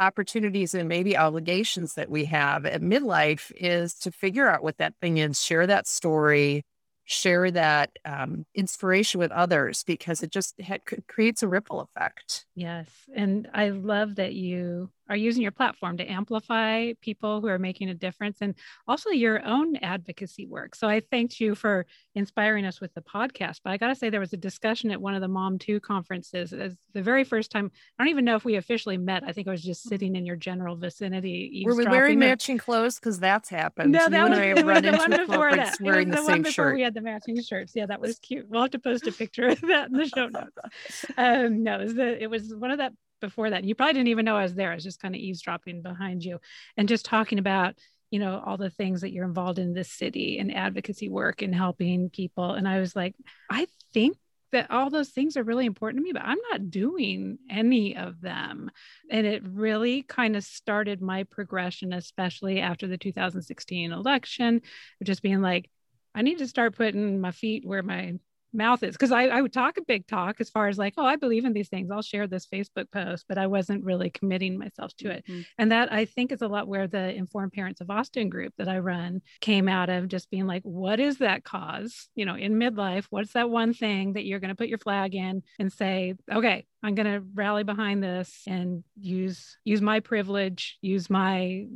opportunities 0.00 0.74
and 0.74 0.88
maybe 0.88 1.16
obligations 1.16 1.94
that 1.94 2.10
we 2.10 2.24
have 2.26 2.66
at 2.66 2.82
midlife 2.82 3.52
is 3.56 3.94
to 3.94 4.10
figure 4.10 4.48
out 4.48 4.62
what 4.62 4.78
that 4.78 4.94
thing 5.00 5.18
is, 5.18 5.42
share 5.42 5.66
that 5.66 5.86
story, 5.86 6.64
share 7.12 7.50
that 7.50 7.98
um, 8.04 8.46
inspiration 8.54 9.20
with 9.20 9.30
others 9.30 9.84
because 9.84 10.22
it 10.22 10.30
just 10.30 10.60
ha- 10.60 10.78
creates 11.08 11.42
a 11.42 11.48
ripple 11.48 11.80
effect. 11.80 12.46
Yes. 12.54 12.88
And 13.14 13.48
I 13.52 13.68
love 13.68 14.16
that 14.16 14.34
you 14.34 14.90
are 15.12 15.16
using 15.16 15.42
your 15.42 15.52
platform 15.52 15.98
to 15.98 16.10
amplify 16.10 16.90
people 17.02 17.42
who 17.42 17.46
are 17.46 17.58
making 17.58 17.90
a 17.90 17.94
difference 17.94 18.38
and 18.40 18.54
also 18.88 19.10
your 19.10 19.44
own 19.44 19.76
advocacy 19.76 20.46
work. 20.46 20.74
So 20.74 20.88
I 20.88 21.00
thanked 21.00 21.38
you 21.38 21.54
for 21.54 21.84
inspiring 22.14 22.64
us 22.64 22.80
with 22.80 22.94
the 22.94 23.02
podcast. 23.02 23.60
But 23.62 23.74
I 23.74 23.76
got 23.76 23.88
to 23.88 23.94
say, 23.94 24.08
there 24.08 24.20
was 24.20 24.32
a 24.32 24.38
discussion 24.38 24.90
at 24.90 24.98
one 24.98 25.14
of 25.14 25.20
the 25.20 25.28
Mom 25.28 25.58
2 25.58 25.80
conferences. 25.80 26.54
As 26.54 26.76
the 26.94 27.02
very 27.02 27.24
first 27.24 27.50
time, 27.50 27.70
I 27.98 28.04
don't 28.04 28.10
even 28.10 28.24
know 28.24 28.36
if 28.36 28.44
we 28.46 28.56
officially 28.56 28.96
met. 28.96 29.22
I 29.26 29.32
think 29.32 29.48
I 29.48 29.50
was 29.50 29.62
just 29.62 29.82
sitting 29.82 30.16
in 30.16 30.24
your 30.24 30.36
general 30.36 30.76
vicinity. 30.76 31.62
Were 31.66 31.74
we 31.74 31.84
wearing 31.84 32.18
matching 32.18 32.56
clothes? 32.56 32.98
Because 32.98 33.18
that's 33.18 33.50
happened. 33.50 33.92
No, 33.92 34.08
that 34.08 34.30
was, 34.30 34.38
I 34.38 34.52
run 34.62 34.82
the 34.82 34.92
one 34.92 35.10
before 35.10 35.54
that. 35.54 35.76
Wearing 35.78 36.08
the, 36.08 36.16
the 36.16 36.24
same 36.24 36.44
shirt. 36.44 36.74
We 36.74 36.80
had 36.80 36.94
the 36.94 37.02
matching 37.02 37.42
shirts. 37.42 37.72
Yeah, 37.74 37.84
that 37.84 38.00
was 38.00 38.18
cute. 38.18 38.46
We'll 38.48 38.62
have 38.62 38.70
to 38.70 38.78
post 38.78 39.06
a 39.06 39.12
picture 39.12 39.48
of 39.48 39.60
that 39.60 39.90
in 39.90 39.98
the 39.98 40.08
show 40.08 40.28
notes. 40.28 40.48
Um, 41.18 41.62
no, 41.62 41.78
it 41.78 41.84
was, 41.84 41.94
the, 41.94 42.22
it 42.22 42.30
was 42.30 42.54
one 42.54 42.70
of 42.70 42.78
that 42.78 42.92
before 43.22 43.48
that. 43.48 43.64
You 43.64 43.74
probably 43.74 43.94
didn't 43.94 44.08
even 44.08 44.26
know 44.26 44.36
I 44.36 44.42
was 44.42 44.54
there. 44.54 44.70
I 44.70 44.74
was 44.74 44.84
just 44.84 45.00
kind 45.00 45.14
of 45.14 45.20
eavesdropping 45.20 45.80
behind 45.80 46.22
you 46.22 46.38
and 46.76 46.86
just 46.86 47.06
talking 47.06 47.38
about, 47.38 47.78
you 48.10 48.18
know, 48.18 48.42
all 48.44 48.58
the 48.58 48.68
things 48.68 49.00
that 49.00 49.12
you're 49.12 49.24
involved 49.24 49.58
in 49.58 49.72
this 49.72 49.90
city 49.90 50.38
and 50.38 50.54
advocacy 50.54 51.08
work 51.08 51.40
and 51.40 51.54
helping 51.54 52.10
people. 52.10 52.52
And 52.52 52.68
I 52.68 52.80
was 52.80 52.94
like, 52.94 53.14
I 53.50 53.66
think 53.94 54.18
that 54.52 54.70
all 54.70 54.90
those 54.90 55.08
things 55.08 55.38
are 55.38 55.42
really 55.42 55.64
important 55.64 56.00
to 56.00 56.04
me, 56.04 56.12
but 56.12 56.26
I'm 56.26 56.38
not 56.50 56.70
doing 56.70 57.38
any 57.48 57.96
of 57.96 58.20
them. 58.20 58.70
And 59.10 59.26
it 59.26 59.42
really 59.46 60.02
kind 60.02 60.36
of 60.36 60.44
started 60.44 61.00
my 61.00 61.24
progression, 61.24 61.94
especially 61.94 62.60
after 62.60 62.86
the 62.86 62.98
2016 62.98 63.92
election, 63.92 64.56
of 65.00 65.06
just 65.06 65.22
being 65.22 65.40
like, 65.40 65.70
I 66.14 66.20
need 66.20 66.38
to 66.38 66.46
start 66.46 66.76
putting 66.76 67.18
my 67.18 67.30
feet 67.30 67.66
where 67.66 67.82
my 67.82 68.18
mouth 68.52 68.82
is 68.82 68.94
because 68.94 69.12
I, 69.12 69.24
I 69.24 69.42
would 69.42 69.52
talk 69.52 69.76
a 69.76 69.82
big 69.82 70.06
talk 70.06 70.40
as 70.40 70.50
far 70.50 70.68
as 70.68 70.78
like 70.78 70.94
oh 70.98 71.04
i 71.04 71.16
believe 71.16 71.44
in 71.44 71.52
these 71.52 71.68
things. 71.68 71.90
I'll 71.90 72.02
share 72.02 72.26
this 72.26 72.46
facebook 72.46 72.90
post 72.90 73.26
but 73.28 73.38
i 73.38 73.46
wasn't 73.46 73.84
really 73.84 74.10
committing 74.10 74.58
myself 74.58 74.94
to 74.98 75.10
it. 75.10 75.24
Mm-hmm. 75.28 75.42
and 75.58 75.72
that 75.72 75.92
i 75.92 76.04
think 76.04 76.32
is 76.32 76.42
a 76.42 76.48
lot 76.48 76.68
where 76.68 76.86
the 76.86 77.14
informed 77.14 77.52
parents 77.52 77.80
of 77.80 77.90
austin 77.90 78.28
group 78.28 78.52
that 78.58 78.68
i 78.68 78.78
run 78.78 79.22
came 79.40 79.68
out 79.68 79.88
of 79.88 80.08
just 80.08 80.30
being 80.30 80.46
like 80.46 80.62
what 80.62 81.00
is 81.00 81.18
that 81.18 81.44
cause? 81.44 82.08
You 82.14 82.24
know 82.24 82.34
in 82.34 82.54
midlife 82.54 83.06
what's 83.10 83.32
that 83.32 83.50
one 83.50 83.74
thing 83.74 84.14
that 84.14 84.24
you're 84.24 84.40
going 84.40 84.50
to 84.50 84.54
put 84.54 84.68
your 84.68 84.78
flag 84.78 85.14
in 85.14 85.42
and 85.58 85.72
say 85.72 86.14
okay 86.30 86.66
i'm 86.82 86.94
going 86.94 87.12
to 87.12 87.24
rally 87.34 87.64
behind 87.64 88.02
this 88.02 88.42
and 88.46 88.84
use 88.98 89.56
use 89.64 89.80
my 89.80 90.00
privilege 90.00 90.78
use 90.80 91.08
my 91.08 91.66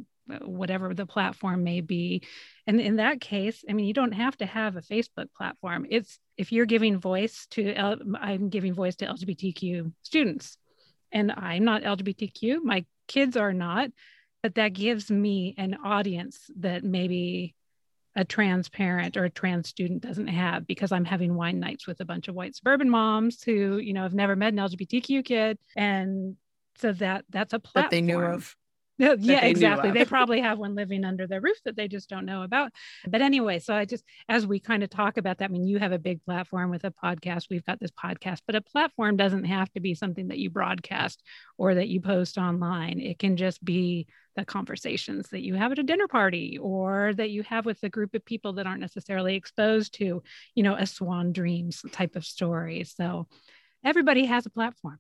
whatever 0.43 0.95
the 0.95 1.07
platform 1.07 1.65
may 1.65 1.81
be. 1.81 2.23
And 2.67 2.81
in 2.81 2.97
that 2.97 3.21
case, 3.21 3.65
I 3.69 3.73
mean, 3.73 3.87
you 3.87 3.95
don't 3.95 4.13
have 4.13 4.37
to 4.39 4.47
have 4.47 4.77
a 4.77 4.83
Facebook 4.83 5.33
platform. 5.37 5.87
It's 5.89 6.19
if 6.37 6.53
you're 6.53 6.67
giving 6.67 6.99
voice 6.99 7.47
to, 7.53 7.75
I'm 8.21 8.49
giving 8.49 8.75
voice 8.75 8.97
to 8.97 9.07
LGBTQ 9.07 9.93
students, 10.03 10.59
and 11.13 11.33
I'm 11.33 11.65
not 11.65 11.83
LGBTQ, 11.83 12.63
my 12.63 12.85
kids 13.09 13.37
are 13.37 13.53
not, 13.53 13.91
but 14.43 14.57
that 14.57 14.73
gives 14.73 15.11
me 15.11 15.55
an 15.57 15.79
audience 15.85 16.51
that 16.59 16.85
maybe 16.85 17.55
a 18.17 18.25
trans 18.25 18.69
parent 18.69 19.17
or 19.17 19.25
a 19.25 19.31
trans 19.31 19.69
student 19.69 20.03
doesn't 20.03 20.29
have 20.29 20.67
because 20.67 20.91
I'm 20.91 21.05
having 21.05 21.35
wine 21.35 21.61
nights 21.61 21.87
with 21.87 22.01
a 22.01 22.05
bunch 22.05 22.29
of 22.29 22.35
white 22.35 22.57
suburban 22.57 22.89
moms 22.89 23.43
who, 23.43 23.77
you 23.77 23.93
know, 23.93 24.03
have 24.03 24.15
never 24.15 24.35
met 24.35 24.55
an 24.55 24.59
LGBTQ 24.59 25.25
kid. 25.25 25.59
And 25.77 26.37
so 26.79 26.93
that 26.95 27.25
that's 27.29 27.53
a 27.53 27.59
platform. 27.59 27.85
That 27.85 27.91
they 27.91 28.01
knew 28.01 28.21
of. 28.21 28.57
yeah, 28.99 29.15
they 29.17 29.51
exactly. 29.51 29.91
They 29.91 30.05
probably 30.07 30.41
have 30.41 30.59
one 30.59 30.75
living 30.75 31.05
under 31.05 31.27
their 31.27 31.41
roof 31.41 31.59
that 31.65 31.77
they 31.77 31.87
just 31.87 32.09
don't 32.09 32.25
know 32.25 32.43
about. 32.43 32.73
But 33.07 33.21
anyway, 33.21 33.59
so 33.59 33.75
I 33.75 33.85
just, 33.85 34.05
as 34.29 34.47
we 34.47 34.59
kind 34.59 34.83
of 34.83 34.89
talk 34.89 35.19
about 35.19 35.39
that, 35.39 35.51
I 35.51 35.53
mean, 35.53 35.67
you 35.67 35.79
have 35.79 35.93
a 35.93 35.99
big 35.99 36.25
platform 36.25 36.71
with 36.71 36.85
a 36.85 36.91
podcast. 36.91 37.51
We've 37.51 37.65
got 37.65 37.79
this 37.79 37.91
podcast, 37.91 38.41
but 38.47 38.57
a 38.57 38.63
platform 38.63 39.17
doesn't 39.17 39.45
have 39.45 39.71
to 39.73 39.81
be 39.81 39.95
something 39.95 40.29
that 40.29 40.39
you 40.39 40.49
broadcast 40.49 41.23
or 41.59 41.75
that 41.75 41.89
you 41.89 42.01
post 42.01 42.39
online. 42.39 43.01
It 43.01 43.19
can 43.19 43.37
just 43.37 43.63
be 43.63 44.07
the 44.35 44.45
conversations 44.45 45.29
that 45.31 45.43
you 45.43 45.55
have 45.55 45.73
at 45.73 45.79
a 45.79 45.83
dinner 45.83 46.09
party 46.09 46.59
or 46.61 47.13
that 47.15 47.31
you 47.31 47.43
have 47.43 47.67
with 47.67 47.83
a 47.83 47.89
group 47.89 48.15
of 48.15 48.25
people 48.25 48.55
that 48.55 48.67
aren't 48.67 48.81
necessarily 48.81 49.35
exposed 49.35 49.95
to, 49.95 50.23
you 50.55 50.63
know, 50.63 50.75
a 50.75 50.87
swan 50.87 51.33
dreams 51.33 51.83
type 51.93 52.17
of 52.17 52.25
story. 52.25 52.85
So 52.85 53.27
everybody 53.85 54.27
has 54.27 54.47
a 54.47 54.51
platform. 54.51 54.99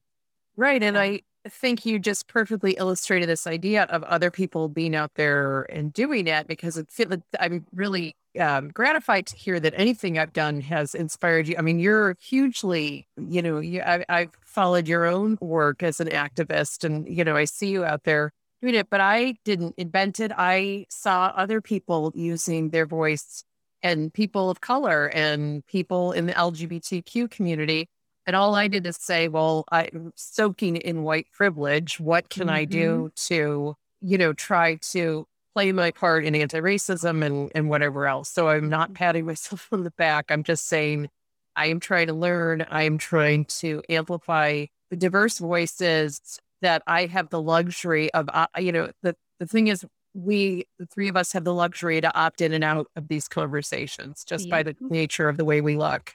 Right. 0.56 0.82
And 0.82 0.96
I, 0.96 1.20
think 1.48 1.86
you 1.86 1.98
just 1.98 2.28
perfectly 2.28 2.72
illustrated 2.72 3.28
this 3.28 3.46
idea 3.46 3.84
of 3.84 4.02
other 4.04 4.30
people 4.30 4.68
being 4.68 4.94
out 4.94 5.12
there 5.14 5.62
and 5.62 5.92
doing 5.92 6.26
it 6.26 6.46
because 6.46 6.76
it 6.76 6.90
feel, 6.90 7.16
I'm 7.38 7.66
really 7.74 8.16
um, 8.38 8.68
gratified 8.68 9.26
to 9.26 9.36
hear 9.36 9.58
that 9.60 9.74
anything 9.76 10.18
I've 10.18 10.32
done 10.32 10.60
has 10.62 10.94
inspired 10.94 11.48
you. 11.48 11.56
I 11.58 11.62
mean, 11.62 11.78
you're 11.78 12.16
hugely, 12.20 13.06
you 13.16 13.42
know, 13.42 13.58
you, 13.58 13.82
I, 13.82 14.04
I've 14.08 14.30
followed 14.44 14.88
your 14.88 15.04
own 15.06 15.38
work 15.40 15.82
as 15.82 16.00
an 16.00 16.08
activist 16.08 16.84
and, 16.84 17.08
you 17.08 17.24
know, 17.24 17.36
I 17.36 17.44
see 17.44 17.68
you 17.68 17.84
out 17.84 18.04
there 18.04 18.32
doing 18.62 18.74
it, 18.74 18.88
but 18.90 19.00
I 19.00 19.36
didn't 19.44 19.74
invent 19.76 20.20
it. 20.20 20.32
I 20.36 20.86
saw 20.88 21.32
other 21.36 21.60
people 21.60 22.12
using 22.14 22.70
their 22.70 22.86
voice 22.86 23.44
and 23.82 24.12
people 24.12 24.50
of 24.50 24.60
color 24.60 25.06
and 25.08 25.64
people 25.66 26.12
in 26.12 26.26
the 26.26 26.32
LGBTQ 26.32 27.30
community. 27.30 27.88
And 28.26 28.34
all 28.34 28.54
I 28.54 28.66
did 28.68 28.86
is 28.86 28.96
say, 28.96 29.28
well, 29.28 29.64
I'm 29.70 30.12
soaking 30.16 30.76
in 30.76 31.04
white 31.04 31.28
privilege. 31.32 32.00
What 32.00 32.28
can 32.28 32.48
mm-hmm. 32.48 32.56
I 32.56 32.64
do 32.64 33.12
to, 33.26 33.76
you 34.00 34.18
know, 34.18 34.32
try 34.32 34.76
to 34.76 35.26
play 35.54 35.72
my 35.72 35.90
part 35.90 36.24
in 36.24 36.34
anti-racism 36.34 37.24
and, 37.24 37.50
and 37.54 37.70
whatever 37.70 38.06
else. 38.06 38.28
So 38.28 38.48
I'm 38.48 38.68
not 38.68 38.94
patting 38.94 39.24
myself 39.26 39.68
on 39.72 39.84
the 39.84 39.92
back. 39.92 40.26
I'm 40.28 40.42
just 40.42 40.66
saying 40.66 41.08
I 41.54 41.66
am 41.66 41.80
trying 41.80 42.08
to 42.08 42.12
learn. 42.12 42.66
I 42.68 42.82
am 42.82 42.98
trying 42.98 43.46
to 43.46 43.82
amplify 43.88 44.66
the 44.90 44.96
diverse 44.96 45.38
voices 45.38 46.40
that 46.62 46.82
I 46.86 47.06
have 47.06 47.30
the 47.30 47.40
luxury 47.40 48.12
of, 48.12 48.28
uh, 48.32 48.48
you 48.58 48.72
know, 48.72 48.90
the, 49.02 49.16
the 49.40 49.46
thing 49.46 49.68
is 49.68 49.84
we, 50.14 50.66
the 50.78 50.86
three 50.86 51.08
of 51.08 51.16
us 51.16 51.32
have 51.32 51.44
the 51.44 51.54
luxury 51.54 52.00
to 52.00 52.14
opt 52.14 52.40
in 52.40 52.52
and 52.52 52.64
out 52.64 52.88
of 52.96 53.08
these 53.08 53.28
conversations 53.28 54.24
just 54.24 54.46
yeah. 54.46 54.50
by 54.50 54.62
the 54.62 54.76
nature 54.80 55.28
of 55.28 55.36
the 55.36 55.44
way 55.44 55.60
we 55.60 55.76
look. 55.76 56.14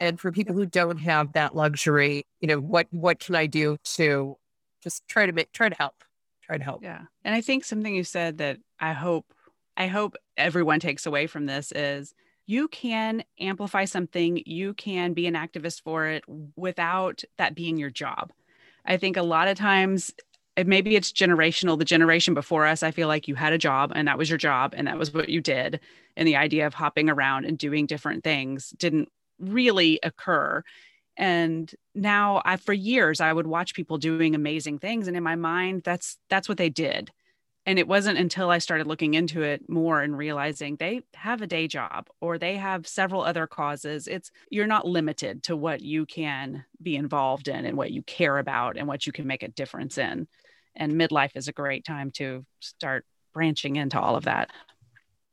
And 0.00 0.20
for 0.20 0.30
people 0.30 0.54
who 0.54 0.66
don't 0.66 0.98
have 0.98 1.32
that 1.32 1.56
luxury, 1.56 2.26
you 2.40 2.48
know, 2.48 2.60
what 2.60 2.86
what 2.90 3.18
can 3.18 3.34
I 3.34 3.46
do 3.46 3.78
to 3.96 4.36
just 4.82 5.06
try 5.08 5.26
to 5.26 5.32
make 5.32 5.52
try 5.52 5.68
to 5.68 5.74
help, 5.74 5.94
try 6.42 6.58
to 6.58 6.64
help. 6.64 6.82
Yeah, 6.82 7.02
and 7.24 7.34
I 7.34 7.40
think 7.40 7.64
something 7.64 7.94
you 7.94 8.04
said 8.04 8.38
that 8.38 8.58
I 8.78 8.92
hope 8.92 9.32
I 9.76 9.88
hope 9.88 10.16
everyone 10.36 10.80
takes 10.80 11.06
away 11.06 11.26
from 11.26 11.46
this 11.46 11.72
is 11.72 12.14
you 12.46 12.68
can 12.68 13.24
amplify 13.38 13.84
something, 13.84 14.42
you 14.46 14.72
can 14.74 15.12
be 15.12 15.26
an 15.26 15.34
activist 15.34 15.82
for 15.82 16.06
it 16.06 16.24
without 16.56 17.22
that 17.36 17.54
being 17.54 17.76
your 17.76 17.90
job. 17.90 18.32
I 18.86 18.96
think 18.96 19.16
a 19.16 19.22
lot 19.22 19.48
of 19.48 19.58
times 19.58 20.12
maybe 20.66 20.96
it's 20.96 21.12
generational 21.12 21.78
the 21.78 21.84
generation 21.84 22.34
before 22.34 22.66
us 22.66 22.82
i 22.82 22.90
feel 22.90 23.08
like 23.08 23.28
you 23.28 23.34
had 23.34 23.52
a 23.52 23.58
job 23.58 23.92
and 23.94 24.08
that 24.08 24.18
was 24.18 24.28
your 24.28 24.38
job 24.38 24.74
and 24.76 24.86
that 24.86 24.98
was 24.98 25.12
what 25.12 25.28
you 25.28 25.40
did 25.40 25.78
and 26.16 26.26
the 26.26 26.36
idea 26.36 26.66
of 26.66 26.74
hopping 26.74 27.08
around 27.08 27.44
and 27.44 27.58
doing 27.58 27.86
different 27.86 28.24
things 28.24 28.70
didn't 28.70 29.08
really 29.38 29.98
occur 30.02 30.62
and 31.16 31.74
now 31.94 32.40
i 32.44 32.56
for 32.56 32.72
years 32.72 33.20
i 33.20 33.32
would 33.32 33.46
watch 33.46 33.74
people 33.74 33.98
doing 33.98 34.34
amazing 34.34 34.78
things 34.78 35.08
and 35.08 35.16
in 35.16 35.22
my 35.22 35.36
mind 35.36 35.82
that's 35.84 36.18
that's 36.30 36.48
what 36.48 36.58
they 36.58 36.68
did 36.68 37.10
and 37.66 37.78
it 37.78 37.86
wasn't 37.86 38.16
until 38.16 38.48
I 38.48 38.58
started 38.58 38.86
looking 38.86 39.12
into 39.12 39.42
it 39.42 39.68
more 39.68 40.00
and 40.00 40.16
realizing 40.16 40.76
they 40.76 41.02
have 41.12 41.42
a 41.42 41.46
day 41.46 41.68
job 41.68 42.08
or 42.18 42.38
they 42.38 42.56
have 42.56 42.88
several 42.88 43.20
other 43.20 43.46
causes. 43.46 44.08
It's 44.08 44.30
you're 44.48 44.66
not 44.66 44.86
limited 44.86 45.42
to 45.42 45.56
what 45.56 45.82
you 45.82 46.06
can 46.06 46.64
be 46.80 46.96
involved 46.96 47.46
in 47.46 47.66
and 47.66 47.76
what 47.76 47.90
you 47.90 48.00
care 48.04 48.38
about 48.38 48.78
and 48.78 48.88
what 48.88 49.06
you 49.06 49.12
can 49.12 49.26
make 49.26 49.42
a 49.42 49.48
difference 49.48 49.98
in 49.98 50.26
and 50.78 50.92
midlife 50.92 51.32
is 51.34 51.48
a 51.48 51.52
great 51.52 51.84
time 51.84 52.10
to 52.12 52.46
start 52.60 53.04
branching 53.34 53.76
into 53.76 54.00
all 54.00 54.16
of 54.16 54.24
that. 54.24 54.50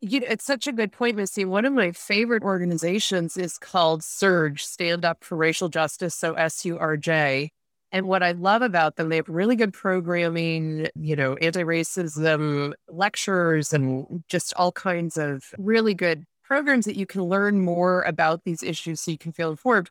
You 0.02 0.20
know, 0.20 0.28
it's 0.30 0.46
such 0.46 0.68
a 0.68 0.72
good 0.72 0.92
point, 0.92 1.16
Missy. 1.16 1.46
One 1.46 1.66
of 1.66 1.74
my 1.74 1.92
favorite 1.92 2.44
organizations 2.44 3.38
is 3.38 3.58
called 3.58 4.02
SURJ, 4.02 4.60
Stand 4.60 5.06
Up 5.06 5.24
for 5.24 5.36
Racial 5.36 5.70
Justice, 5.70 6.14
so 6.16 6.34
S 6.34 6.66
U 6.66 6.78
R 6.78 6.98
J. 6.98 7.50
And 7.92 8.08
what 8.08 8.22
I 8.22 8.34
love 8.34 8.62
about 8.62 8.98
them, 8.98 9.10
they 9.10 9.16
have 9.16 9.30
really 9.30 9.56
good 9.56 9.74
programming, 9.74 10.88
you 10.96 11.16
know, 11.16 11.36
anti 11.36 11.64
racism 11.64 12.74
lectures 12.90 13.72
and 13.72 14.24
just 14.28 14.54
all 14.56 14.72
kinds 14.74 15.18
of 15.18 15.46
really 15.58 15.94
good 15.94 16.26
programs 16.44 16.86
that 16.86 16.98
you 16.98 17.06
can 17.06 17.24
learn 17.24 17.62
more 17.62 18.02
about 18.04 18.44
these 18.44 18.62
issues 18.64 19.02
so 19.02 19.12
you 19.12 19.18
can 19.18 19.32
feel 19.32 19.50
informed. 19.50 19.90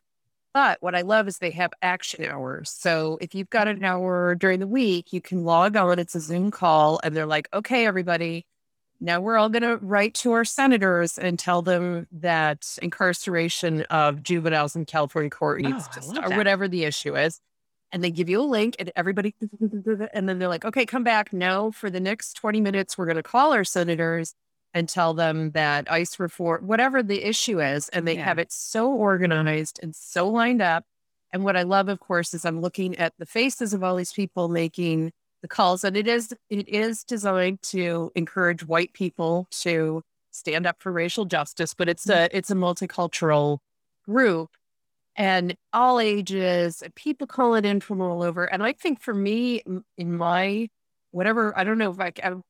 But 0.53 0.77
what 0.81 0.95
I 0.95 1.01
love 1.01 1.27
is 1.27 1.39
they 1.39 1.51
have 1.51 1.71
action 1.81 2.23
hours. 2.25 2.69
So 2.69 3.17
if 3.19 3.35
you've 3.35 3.49
got 3.49 3.67
an 3.67 3.83
hour 3.83 4.35
during 4.35 4.59
the 4.59 4.67
week, 4.67 5.11
you 5.11 5.19
can 5.19 5.43
log 5.43 5.75
on. 5.75 5.99
It's 5.99 6.15
a 6.15 6.21
Zoom 6.21 6.51
call, 6.51 7.01
and 7.03 7.15
they're 7.15 7.25
like, 7.25 7.49
okay, 7.53 7.85
everybody, 7.85 8.45
now 8.99 9.19
we're 9.19 9.37
all 9.37 9.49
going 9.49 9.63
to 9.63 9.77
write 9.77 10.13
to 10.15 10.31
our 10.33 10.45
senators 10.45 11.17
and 11.17 11.37
tell 11.37 11.61
them 11.61 12.07
that 12.11 12.77
incarceration 12.81 13.81
of 13.83 14.23
juveniles 14.23 14.75
in 14.75 14.85
California 14.85 15.29
court 15.29 15.61
needs 15.61 15.87
oh, 15.97 16.13
to 16.13 16.25
or 16.25 16.37
whatever 16.37 16.67
the 16.67 16.83
issue 16.85 17.15
is. 17.15 17.39
And 17.91 18.03
they 18.03 18.11
give 18.11 18.27
you 18.27 18.41
a 18.41 18.43
link, 18.43 18.75
and 18.79 18.91
everybody, 18.95 19.35
and 20.13 20.27
then 20.27 20.39
they're 20.39 20.49
like, 20.49 20.65
okay, 20.65 20.85
come 20.85 21.03
back 21.03 21.31
now 21.31 21.71
for 21.71 21.89
the 21.89 21.99
next 21.99 22.33
20 22.33 22.59
minutes. 22.59 22.97
We're 22.97 23.05
going 23.05 23.15
to 23.15 23.23
call 23.23 23.53
our 23.53 23.63
senators 23.63 24.33
and 24.73 24.89
tell 24.89 25.13
them 25.13 25.51
that 25.51 25.89
ICE 25.89 26.19
reform, 26.19 26.67
whatever 26.67 27.01
the 27.01 27.23
issue 27.23 27.61
is, 27.61 27.87
and 27.89 28.05
they 28.05 28.15
yeah. 28.15 28.25
have 28.25 28.39
it 28.39 28.51
so 28.51 28.91
organized 28.91 29.79
and 29.81 29.95
so 29.95 30.27
lined 30.27 30.61
up. 30.61 30.83
And 31.31 31.43
what 31.43 31.55
I 31.55 31.63
love, 31.63 31.87
of 31.87 31.99
course, 31.99 32.33
is 32.33 32.43
I'm 32.43 32.59
looking 32.59 32.97
at 32.97 33.13
the 33.17 33.25
faces 33.25 33.73
of 33.73 33.83
all 33.83 33.95
these 33.95 34.11
people 34.11 34.49
making 34.49 35.11
the 35.45 35.55
calls, 35.55 35.83
and 35.83 35.95
it 35.95 36.07
is 36.07 36.33
it 36.49 36.67
is 36.67 37.03
designed 37.03 37.61
to 37.63 38.11
encourage 38.15 38.65
white 38.65 38.93
people 38.93 39.47
to 39.51 40.01
stand 40.31 40.65
up 40.65 40.77
for 40.79 40.91
racial 40.91 41.25
justice, 41.25 41.73
but 41.73 41.87
it's 41.87 42.07
mm-hmm. 42.07 42.33
a 42.33 42.37
it's 42.37 42.49
a 42.49 42.55
multicultural 42.55 43.59
group 44.05 44.49
and 45.15 45.55
all 45.71 45.99
ages, 45.99 46.83
people 46.95 47.27
call 47.27 47.55
it 47.55 47.65
in 47.65 47.79
from 47.79 48.01
all 48.01 48.21
over. 48.21 48.45
And 48.45 48.61
I 48.63 48.73
think 48.73 48.99
for 49.01 49.13
me, 49.13 49.63
in 49.97 50.17
my 50.17 50.67
whatever, 51.11 51.57
I 51.57 51.63
don't 51.63 51.77
know 51.77 51.91
if 51.91 51.99
I, 51.99 52.11
I'm 52.23 52.43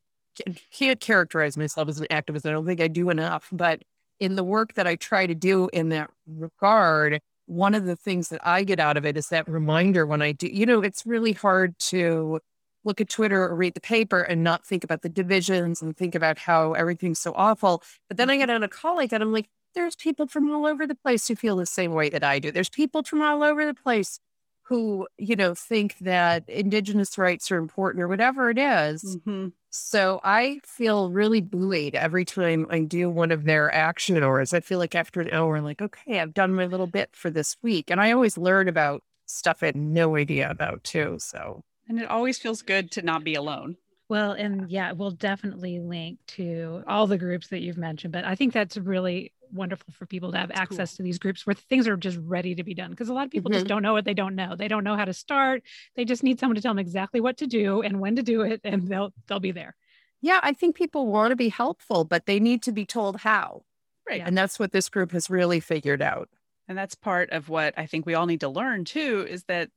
can't 0.72 1.00
characterize 1.00 1.56
myself 1.56 1.88
as 1.88 2.00
an 2.00 2.06
activist. 2.10 2.46
I 2.46 2.50
don't 2.50 2.66
think 2.66 2.80
I 2.80 2.88
do 2.88 3.10
enough. 3.10 3.48
But 3.52 3.82
in 4.20 4.36
the 4.36 4.44
work 4.44 4.74
that 4.74 4.86
I 4.86 4.96
try 4.96 5.26
to 5.26 5.34
do 5.34 5.68
in 5.72 5.90
that 5.90 6.10
regard, 6.26 7.20
one 7.46 7.74
of 7.74 7.84
the 7.84 7.96
things 7.96 8.28
that 8.28 8.40
I 8.46 8.64
get 8.64 8.80
out 8.80 8.96
of 8.96 9.06
it 9.06 9.16
is 9.16 9.28
that 9.28 9.48
reminder 9.48 10.04
when 10.04 10.20
I 10.20 10.32
do, 10.32 10.48
you 10.48 10.66
know, 10.66 10.80
it's 10.82 11.06
really 11.06 11.32
hard 11.32 11.78
to 11.78 12.40
look 12.86 13.00
at 13.00 13.08
Twitter 13.08 13.42
or 13.42 13.54
read 13.54 13.74
the 13.74 13.80
paper 13.80 14.20
and 14.20 14.42
not 14.42 14.64
think 14.64 14.84
about 14.84 15.02
the 15.02 15.08
divisions 15.08 15.82
and 15.82 15.96
think 15.96 16.14
about 16.14 16.38
how 16.38 16.72
everything's 16.72 17.18
so 17.18 17.32
awful. 17.36 17.82
But 18.08 18.16
then 18.16 18.30
I 18.30 18.36
get 18.36 18.48
on 18.48 18.62
a 18.62 18.68
call 18.68 18.96
like 18.96 19.10
that, 19.10 19.20
I'm 19.20 19.32
like, 19.32 19.48
there's 19.74 19.96
people 19.96 20.26
from 20.26 20.50
all 20.50 20.64
over 20.64 20.86
the 20.86 20.94
place 20.94 21.28
who 21.28 21.34
feel 21.34 21.56
the 21.56 21.66
same 21.66 21.92
way 21.92 22.08
that 22.08 22.24
I 22.24 22.38
do. 22.38 22.50
There's 22.50 22.70
people 22.70 23.02
from 23.02 23.20
all 23.20 23.42
over 23.42 23.66
the 23.66 23.74
place 23.74 24.20
who, 24.62 25.06
you 25.16 25.36
know, 25.36 25.54
think 25.54 25.96
that 26.00 26.48
indigenous 26.48 27.18
rights 27.18 27.52
are 27.52 27.58
important 27.58 28.02
or 28.02 28.08
whatever 28.08 28.50
it 28.50 28.58
is. 28.58 29.04
Mm-hmm. 29.04 29.48
So 29.70 30.20
I 30.24 30.60
feel 30.64 31.12
really 31.12 31.40
buoyed 31.40 31.94
every 31.94 32.24
time 32.24 32.66
I 32.70 32.80
do 32.80 33.10
one 33.10 33.30
of 33.30 33.44
their 33.44 33.72
action 33.72 34.20
hours. 34.20 34.54
I 34.54 34.60
feel 34.60 34.78
like 34.78 34.94
after 34.94 35.20
an 35.20 35.30
hour, 35.30 35.56
I'm 35.56 35.64
like, 35.64 35.82
okay, 35.82 36.18
I've 36.18 36.34
done 36.34 36.54
my 36.54 36.66
little 36.66 36.86
bit 36.86 37.10
for 37.12 37.30
this 37.30 37.56
week. 37.62 37.90
And 37.90 38.00
I 38.00 38.10
always 38.10 38.38
learn 38.38 38.68
about 38.68 39.02
stuff 39.26 39.62
I 39.62 39.66
had 39.66 39.76
no 39.76 40.16
idea 40.16 40.50
about 40.50 40.82
too. 40.82 41.18
So, 41.20 41.62
and 41.88 42.00
it 42.00 42.08
always 42.08 42.38
feels 42.38 42.62
good 42.62 42.90
to 42.92 43.02
not 43.02 43.24
be 43.24 43.34
alone. 43.34 43.76
Well, 44.08 44.32
and 44.32 44.70
yeah, 44.70 44.92
we'll 44.92 45.10
definitely 45.10 45.80
link 45.80 46.18
to 46.28 46.84
all 46.86 47.06
the 47.06 47.18
groups 47.18 47.48
that 47.48 47.60
you've 47.60 47.78
mentioned, 47.78 48.12
but 48.12 48.24
I 48.24 48.36
think 48.36 48.52
that's 48.52 48.76
really 48.76 49.32
wonderful 49.52 49.92
for 49.92 50.06
people 50.06 50.32
to 50.32 50.38
have 50.38 50.48
that's 50.48 50.60
access 50.60 50.92
cool. 50.92 50.96
to 50.98 51.02
these 51.02 51.18
groups 51.18 51.46
where 51.46 51.54
things 51.54 51.88
are 51.88 51.96
just 51.96 52.18
ready 52.22 52.54
to 52.54 52.64
be 52.64 52.74
done 52.74 52.90
because 52.90 53.08
a 53.08 53.14
lot 53.14 53.24
of 53.24 53.30
people 53.30 53.50
mm-hmm. 53.50 53.58
just 53.58 53.66
don't 53.66 53.82
know 53.82 53.92
what 53.92 54.04
they 54.04 54.14
don't 54.14 54.34
know. 54.34 54.54
They 54.56 54.68
don't 54.68 54.84
know 54.84 54.96
how 54.96 55.04
to 55.04 55.12
start. 55.12 55.62
They 55.94 56.04
just 56.04 56.22
need 56.22 56.38
someone 56.38 56.56
to 56.56 56.62
tell 56.62 56.72
them 56.72 56.78
exactly 56.78 57.20
what 57.20 57.38
to 57.38 57.46
do 57.46 57.82
and 57.82 58.00
when 58.00 58.16
to 58.16 58.22
do 58.22 58.42
it 58.42 58.60
and 58.64 58.88
they'll 58.88 59.12
they'll 59.26 59.40
be 59.40 59.52
there. 59.52 59.74
Yeah, 60.20 60.40
I 60.42 60.52
think 60.52 60.76
people 60.76 61.06
want 61.06 61.30
to 61.30 61.36
be 61.36 61.48
helpful, 61.48 62.04
but 62.04 62.26
they 62.26 62.40
need 62.40 62.62
to 62.62 62.72
be 62.72 62.86
told 62.86 63.18
how. 63.18 63.62
Right. 64.08 64.22
And 64.24 64.36
that's 64.36 64.58
what 64.58 64.72
this 64.72 64.88
group 64.88 65.12
has 65.12 65.28
really 65.28 65.60
figured 65.60 66.02
out. 66.02 66.28
And 66.68 66.76
that's 66.76 66.94
part 66.94 67.30
of 67.30 67.48
what 67.48 67.74
I 67.76 67.86
think 67.86 68.06
we 68.06 68.14
all 68.14 68.26
need 68.26 68.40
to 68.40 68.48
learn 68.48 68.84
too 68.84 69.26
is 69.28 69.44
that 69.44 69.70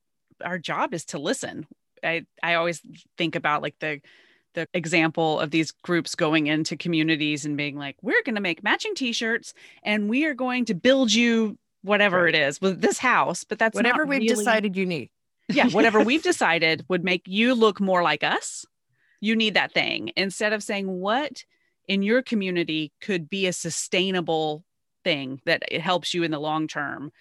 our 0.44 0.58
job 0.58 0.94
is 0.94 1.04
to 1.06 1.18
listen. 1.18 1.66
I 2.02 2.26
I 2.42 2.54
always 2.54 2.80
think 3.16 3.36
about 3.36 3.62
like 3.62 3.78
the 3.78 4.00
the 4.54 4.66
example 4.74 5.38
of 5.38 5.50
these 5.50 5.70
groups 5.70 6.14
going 6.14 6.48
into 6.48 6.76
communities 6.76 7.44
and 7.44 7.56
being 7.56 7.76
like, 7.76 7.96
we're 8.02 8.22
going 8.24 8.34
to 8.34 8.40
make 8.40 8.64
matching 8.64 8.94
t-shirts 8.94 9.54
and 9.82 10.08
we 10.08 10.24
are 10.24 10.34
going 10.34 10.64
to 10.64 10.74
build 10.74 11.12
you 11.12 11.56
whatever 11.82 12.24
right. 12.24 12.34
it 12.34 12.38
is 12.38 12.60
with 12.60 12.80
this 12.80 12.98
house. 12.98 13.44
But 13.44 13.58
that's 13.58 13.74
whatever 13.74 14.04
we've 14.04 14.22
really... 14.22 14.34
decided 14.34 14.76
you 14.76 14.86
need. 14.86 15.10
Yeah, 15.48 15.68
whatever 15.72 16.02
we've 16.02 16.22
decided 16.22 16.84
would 16.88 17.04
make 17.04 17.22
you 17.26 17.54
look 17.54 17.80
more 17.80 18.02
like 18.02 18.24
us. 18.24 18.66
You 19.20 19.36
need 19.36 19.54
that 19.54 19.72
thing 19.72 20.12
instead 20.16 20.52
of 20.52 20.62
saying 20.62 20.88
what 20.88 21.44
in 21.86 22.02
your 22.02 22.22
community 22.22 22.92
could 23.00 23.28
be 23.28 23.46
a 23.46 23.52
sustainable 23.52 24.64
thing 25.04 25.40
that 25.44 25.62
it 25.68 25.80
helps 25.80 26.14
you 26.14 26.22
in 26.22 26.30
the 26.30 26.40
long 26.40 26.68
term. 26.68 27.12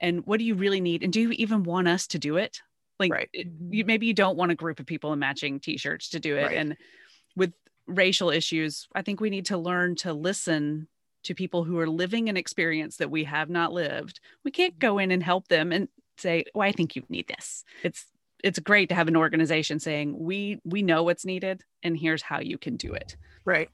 And 0.00 0.26
what 0.26 0.38
do 0.38 0.44
you 0.44 0.54
really 0.54 0.80
need? 0.80 1.02
And 1.02 1.12
do 1.12 1.20
you 1.20 1.30
even 1.32 1.62
want 1.62 1.88
us 1.88 2.06
to 2.08 2.18
do 2.18 2.36
it? 2.36 2.60
Like 2.98 3.12
right. 3.12 3.28
you, 3.32 3.44
mm-hmm. 3.44 3.86
maybe 3.86 4.06
you 4.06 4.14
don't 4.14 4.36
want 4.36 4.52
a 4.52 4.54
group 4.54 4.80
of 4.80 4.86
people 4.86 5.12
in 5.12 5.18
matching 5.18 5.60
t-shirts 5.60 6.10
to 6.10 6.20
do 6.20 6.36
it. 6.36 6.44
Right. 6.44 6.56
And 6.56 6.76
with 7.36 7.52
racial 7.86 8.30
issues, 8.30 8.86
I 8.94 9.02
think 9.02 9.20
we 9.20 9.30
need 9.30 9.46
to 9.46 9.58
learn 9.58 9.96
to 9.96 10.12
listen 10.12 10.88
to 11.24 11.34
people 11.34 11.64
who 11.64 11.78
are 11.78 11.88
living 11.88 12.28
an 12.28 12.36
experience 12.36 12.98
that 12.98 13.10
we 13.10 13.24
have 13.24 13.50
not 13.50 13.72
lived. 13.72 14.20
We 14.44 14.50
can't 14.50 14.78
go 14.78 14.98
in 14.98 15.10
and 15.10 15.22
help 15.22 15.48
them 15.48 15.72
and 15.72 15.88
say, 16.18 16.44
"Oh, 16.54 16.60
I 16.60 16.72
think 16.72 16.94
you 16.94 17.02
need 17.08 17.26
this." 17.28 17.64
It's 17.82 18.06
it's 18.42 18.58
great 18.58 18.90
to 18.90 18.94
have 18.94 19.08
an 19.08 19.16
organization 19.16 19.80
saying, 19.80 20.18
"We 20.18 20.60
we 20.64 20.82
know 20.82 21.02
what's 21.02 21.24
needed 21.24 21.64
and 21.82 21.98
here's 21.98 22.22
how 22.22 22.40
you 22.40 22.58
can 22.58 22.76
do 22.76 22.92
it." 22.92 23.16
Right. 23.44 23.70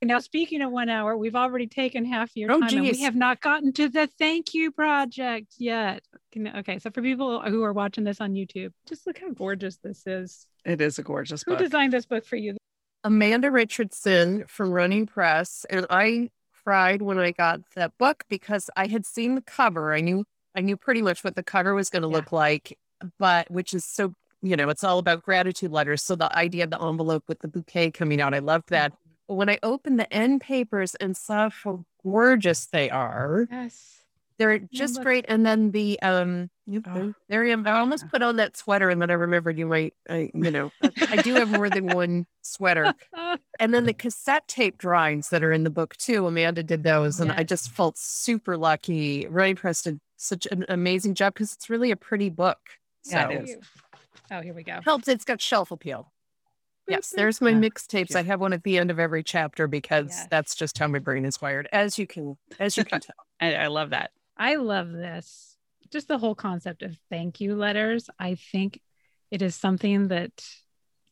Now, 0.00 0.20
speaking 0.20 0.62
of 0.62 0.70
one 0.70 0.88
hour, 0.88 1.16
we've 1.16 1.34
already 1.34 1.66
taken 1.66 2.04
half 2.04 2.36
your 2.36 2.52
oh, 2.52 2.60
time 2.60 2.68
geez. 2.68 2.78
and 2.78 2.90
we 2.90 3.02
have 3.02 3.16
not 3.16 3.40
gotten 3.40 3.72
to 3.72 3.88
the 3.88 4.06
thank 4.06 4.54
you 4.54 4.70
project 4.70 5.54
yet. 5.58 6.02
Okay, 6.36 6.78
so 6.78 6.90
for 6.90 7.02
people 7.02 7.42
who 7.42 7.64
are 7.64 7.72
watching 7.72 8.04
this 8.04 8.20
on 8.20 8.34
YouTube, 8.34 8.72
just 8.88 9.06
look 9.06 9.18
how 9.18 9.30
gorgeous 9.30 9.76
this 9.78 10.06
is. 10.06 10.46
It 10.64 10.80
is 10.80 11.00
a 11.00 11.02
gorgeous 11.02 11.42
who 11.42 11.52
book. 11.52 11.58
Who 11.58 11.64
designed 11.64 11.92
this 11.92 12.06
book 12.06 12.24
for 12.24 12.36
you? 12.36 12.56
Amanda 13.02 13.50
Richardson 13.50 14.44
from 14.46 14.70
Running 14.70 15.06
Press. 15.06 15.66
And 15.68 15.86
I 15.90 16.30
cried 16.64 17.02
when 17.02 17.18
I 17.18 17.32
got 17.32 17.60
that 17.74 17.96
book 17.98 18.24
because 18.28 18.70
I 18.76 18.86
had 18.86 19.04
seen 19.04 19.34
the 19.34 19.40
cover. 19.40 19.92
I 19.92 20.00
knew 20.00 20.24
I 20.54 20.60
knew 20.60 20.76
pretty 20.76 21.02
much 21.02 21.24
what 21.24 21.34
the 21.34 21.42
cover 21.42 21.74
was 21.74 21.90
going 21.90 22.02
to 22.02 22.08
yeah. 22.08 22.14
look 22.14 22.30
like, 22.30 22.78
but 23.18 23.50
which 23.50 23.74
is 23.74 23.84
so 23.84 24.14
you 24.42 24.54
know, 24.54 24.68
it's 24.68 24.84
all 24.84 24.98
about 24.98 25.24
gratitude 25.24 25.72
letters. 25.72 26.02
So 26.02 26.14
the 26.14 26.34
idea 26.36 26.64
of 26.64 26.70
the 26.70 26.80
envelope 26.80 27.24
with 27.26 27.40
the 27.40 27.48
bouquet 27.48 27.90
coming 27.90 28.20
out, 28.20 28.34
I 28.34 28.38
love 28.38 28.62
that. 28.68 28.92
When 29.28 29.48
I 29.48 29.58
opened 29.62 30.00
the 30.00 30.12
end 30.12 30.40
papers 30.40 30.94
and 30.96 31.16
saw 31.16 31.50
how 31.50 31.84
gorgeous 32.02 32.66
they 32.66 32.90
are, 32.90 33.46
yes 33.50 33.98
they're 34.38 34.60
just 34.72 35.02
great. 35.02 35.24
And 35.28 35.44
then 35.44 35.72
the 35.72 36.00
um, 36.00 36.48
oh. 36.86 37.12
there 37.28 37.44
I 37.44 37.50
am. 37.50 37.66
I 37.66 37.72
almost 37.72 38.08
put 38.08 38.22
on 38.22 38.36
that 38.36 38.56
sweater, 38.56 38.88
and 38.88 39.02
then 39.02 39.10
I 39.10 39.14
remembered 39.14 39.58
you 39.58 39.66
might, 39.66 39.94
I, 40.08 40.30
you 40.32 40.50
know, 40.50 40.70
I 40.82 41.16
do 41.16 41.34
have 41.34 41.50
more 41.50 41.68
than 41.68 41.88
one 41.88 42.26
sweater. 42.42 42.94
And 43.60 43.74
then 43.74 43.86
the 43.86 43.92
cassette 43.92 44.46
tape 44.46 44.78
drawings 44.78 45.30
that 45.30 45.42
are 45.42 45.50
in 45.50 45.64
the 45.64 45.70
book 45.70 45.96
too. 45.96 46.28
Amanda 46.28 46.62
did 46.62 46.84
those, 46.84 47.18
and 47.18 47.28
yes. 47.30 47.40
I 47.40 47.42
just 47.42 47.72
felt 47.72 47.98
super 47.98 48.56
lucky. 48.56 49.26
Running 49.26 49.56
Press, 49.56 49.84
such 50.16 50.46
an 50.52 50.64
amazing 50.68 51.14
job 51.14 51.34
because 51.34 51.52
it's 51.54 51.68
really 51.68 51.90
a 51.90 51.96
pretty 51.96 52.30
book. 52.30 52.58
Yeah, 53.04 53.28
so. 53.28 53.34
it 53.34 53.48
is. 53.48 53.56
Oh, 54.30 54.40
here 54.40 54.54
we 54.54 54.62
go. 54.62 54.78
Helps. 54.84 55.08
It's 55.08 55.24
got 55.24 55.40
shelf 55.40 55.72
appeal. 55.72 56.12
Yes, 56.88 57.10
there's 57.16 57.40
my 57.40 57.52
mixtapes. 57.52 58.16
I 58.16 58.22
have 58.22 58.40
one 58.40 58.52
at 58.52 58.64
the 58.64 58.78
end 58.78 58.90
of 58.90 58.98
every 58.98 59.22
chapter 59.22 59.66
because 59.66 60.08
yes. 60.08 60.26
that's 60.30 60.54
just 60.54 60.78
how 60.78 60.88
my 60.88 60.98
brain 60.98 61.24
is 61.24 61.40
wired, 61.40 61.68
as 61.72 61.98
you 61.98 62.06
can 62.06 62.36
as 62.58 62.76
you 62.76 62.84
can 62.84 63.00
tell. 63.00 63.16
I, 63.40 63.54
I 63.54 63.66
love 63.68 63.90
that. 63.90 64.10
I 64.36 64.56
love 64.56 64.90
this. 64.90 65.56
Just 65.90 66.08
the 66.08 66.18
whole 66.18 66.34
concept 66.34 66.82
of 66.82 66.96
thank 67.10 67.40
you 67.40 67.54
letters. 67.54 68.10
I 68.18 68.36
think 68.36 68.80
it 69.30 69.42
is 69.42 69.54
something 69.54 70.08
that 70.08 70.32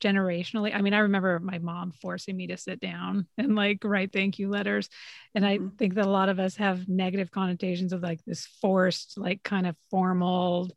generationally, 0.01 0.75
I 0.75 0.83
mean, 0.83 0.95
I 0.95 0.99
remember 0.99 1.39
my 1.39 1.59
mom 1.59 1.93
forcing 1.93 2.37
me 2.37 2.49
to 2.49 2.57
sit 2.57 2.81
down 2.81 3.27
and 3.39 3.55
like 3.55 3.83
write 3.85 4.13
thank 4.13 4.39
you 4.39 4.49
letters. 4.49 4.89
And 5.35 5.47
I 5.47 5.59
mm-hmm. 5.59 5.77
think 5.77 5.95
that 5.95 6.07
a 6.07 6.11
lot 6.11 6.29
of 6.29 6.39
us 6.39 6.57
have 6.57 6.89
negative 6.89 7.31
connotations 7.31 7.93
of 7.93 8.03
like 8.03 8.25
this 8.25 8.47
forced, 8.61 9.19
like 9.19 9.43
kind 9.43 9.67
of 9.67 9.77
formal, 9.91 10.71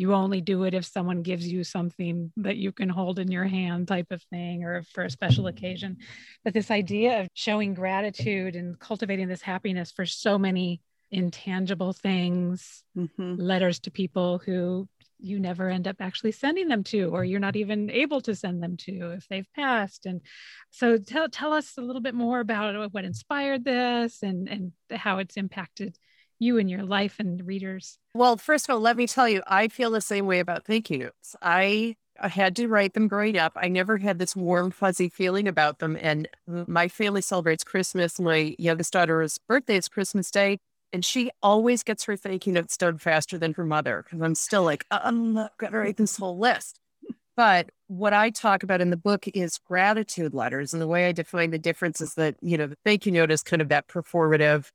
you 0.00 0.14
only 0.14 0.40
do 0.40 0.64
it 0.64 0.72
if 0.72 0.86
someone 0.86 1.22
gives 1.22 1.46
you 1.46 1.62
something 1.62 2.32
that 2.38 2.56
you 2.56 2.72
can 2.72 2.88
hold 2.88 3.18
in 3.18 3.30
your 3.30 3.44
hand 3.44 3.86
type 3.86 4.10
of 4.10 4.22
thing 4.24 4.64
or 4.64 4.82
for 4.94 5.04
a 5.04 5.10
special 5.10 5.46
occasion. 5.46 5.98
But 6.42 6.54
this 6.54 6.70
idea 6.70 7.20
of 7.20 7.28
showing 7.34 7.74
gratitude 7.74 8.56
and 8.56 8.78
cultivating 8.78 9.28
this 9.28 9.42
happiness 9.42 9.92
for 9.92 10.06
so 10.06 10.38
many 10.38 10.80
intangible 11.10 11.92
things, 11.92 12.82
mm-hmm. 12.96 13.34
letters 13.36 13.80
to 13.80 13.90
people 13.90 14.38
who 14.38 14.88
you 15.18 15.38
never 15.38 15.68
end 15.68 15.86
up 15.86 15.96
actually 16.00 16.32
sending 16.32 16.68
them 16.68 16.82
to, 16.84 17.10
or 17.10 17.22
you're 17.22 17.38
not 17.38 17.56
even 17.56 17.90
able 17.90 18.22
to 18.22 18.34
send 18.34 18.62
them 18.62 18.78
to 18.78 19.12
if 19.12 19.28
they've 19.28 19.52
passed. 19.54 20.06
And 20.06 20.22
so 20.70 20.96
tell, 20.96 21.28
tell 21.28 21.52
us 21.52 21.76
a 21.76 21.82
little 21.82 22.00
bit 22.00 22.14
more 22.14 22.40
about 22.40 22.94
what 22.94 23.04
inspired 23.04 23.64
this 23.64 24.22
and, 24.22 24.48
and 24.48 24.72
how 24.90 25.18
it's 25.18 25.36
impacted 25.36 25.98
you 26.40 26.58
and 26.58 26.68
your 26.68 26.82
life 26.82 27.16
and 27.20 27.46
readers. 27.46 27.98
Well, 28.14 28.36
first 28.36 28.68
of 28.68 28.74
all, 28.74 28.80
let 28.80 28.96
me 28.96 29.06
tell 29.06 29.28
you, 29.28 29.42
I 29.46 29.68
feel 29.68 29.92
the 29.92 30.00
same 30.00 30.26
way 30.26 30.40
about 30.40 30.64
thank 30.64 30.90
you 30.90 30.98
notes. 30.98 31.36
I 31.40 31.94
I 32.20 32.28
had 32.28 32.54
to 32.56 32.68
write 32.68 32.92
them 32.94 33.08
growing 33.08 33.38
up. 33.38 33.52
I 33.56 33.68
never 33.68 33.96
had 33.96 34.18
this 34.18 34.36
warm, 34.36 34.70
fuzzy 34.70 35.08
feeling 35.08 35.48
about 35.48 35.78
them. 35.78 35.96
And 36.00 36.28
my 36.46 36.86
family 36.88 37.22
celebrates 37.22 37.64
Christmas. 37.64 38.20
My 38.20 38.54
youngest 38.58 38.92
daughter's 38.92 39.38
birthday 39.48 39.76
is 39.76 39.88
Christmas 39.88 40.30
Day. 40.30 40.58
And 40.92 41.04
she 41.04 41.30
always 41.42 41.82
gets 41.82 42.04
her 42.04 42.16
thank 42.16 42.46
you 42.46 42.52
notes 42.52 42.76
done 42.76 42.98
faster 42.98 43.38
than 43.38 43.54
her 43.54 43.64
mother 43.64 44.02
because 44.04 44.20
I'm 44.20 44.34
still 44.34 44.64
like, 44.64 44.84
uh, 44.90 44.98
I'm 45.02 45.32
not 45.32 45.56
going 45.56 45.72
to 45.72 45.78
write 45.78 45.96
this 45.96 46.16
whole 46.16 46.36
list. 46.36 46.80
But 47.36 47.70
what 47.86 48.12
I 48.12 48.30
talk 48.30 48.62
about 48.62 48.80
in 48.80 48.90
the 48.90 48.96
book 48.96 49.26
is 49.28 49.56
gratitude 49.56 50.34
letters. 50.34 50.74
And 50.74 50.82
the 50.82 50.88
way 50.88 51.08
I 51.08 51.12
define 51.12 51.52
the 51.52 51.58
difference 51.58 52.00
is 52.00 52.14
that, 52.14 52.36
you 52.42 52.58
know, 52.58 52.66
the 52.66 52.76
thank 52.84 53.06
you 53.06 53.12
note 53.12 53.30
is 53.30 53.42
kind 53.42 53.62
of 53.62 53.68
that 53.68 53.88
performative, 53.88 54.70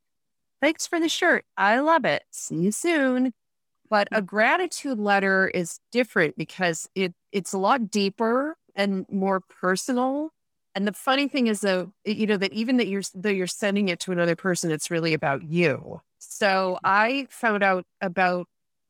thanks 0.66 0.88
for 0.88 1.00
the 1.00 1.10
shirt. 1.10 1.46
I 1.58 1.80
love 1.80 2.06
it. 2.06 2.24
See 2.32 2.56
you 2.56 2.72
soon. 2.72 3.34
But 3.90 4.08
a 4.12 4.22
mm. 4.22 4.26
gratitude 4.26 5.00
letter 5.00 5.48
is 5.48 5.80
different 5.92 6.36
because 6.38 6.90
it 6.96 7.14
it's 7.32 7.54
a 7.54 7.58
lot 7.58 7.92
deeper 7.92 8.58
and 8.76 9.06
more 9.10 9.42
personal 9.42 10.32
and 10.76 10.86
the 10.86 10.92
funny 10.92 11.30
thing 11.30 11.48
is, 11.48 11.62
though, 11.62 11.94
you 12.04 12.28
know 12.28 12.36
that 12.36 12.52
even 12.52 12.76
that 12.78 12.88
you're 12.88 13.02
though 13.14 13.30
you're 13.30 13.48
sending 13.48 13.88
it 13.88 14.02
to 14.02 14.12
another 14.12 14.36
person, 14.36 14.72
it's 14.72 14.92
really 14.92 15.14
about 15.14 15.44
you. 15.44 16.02
So 16.20 16.76
mm. 16.76 16.80
I 16.84 17.28
found 17.30 17.64
out 17.64 17.86
about 18.02 18.48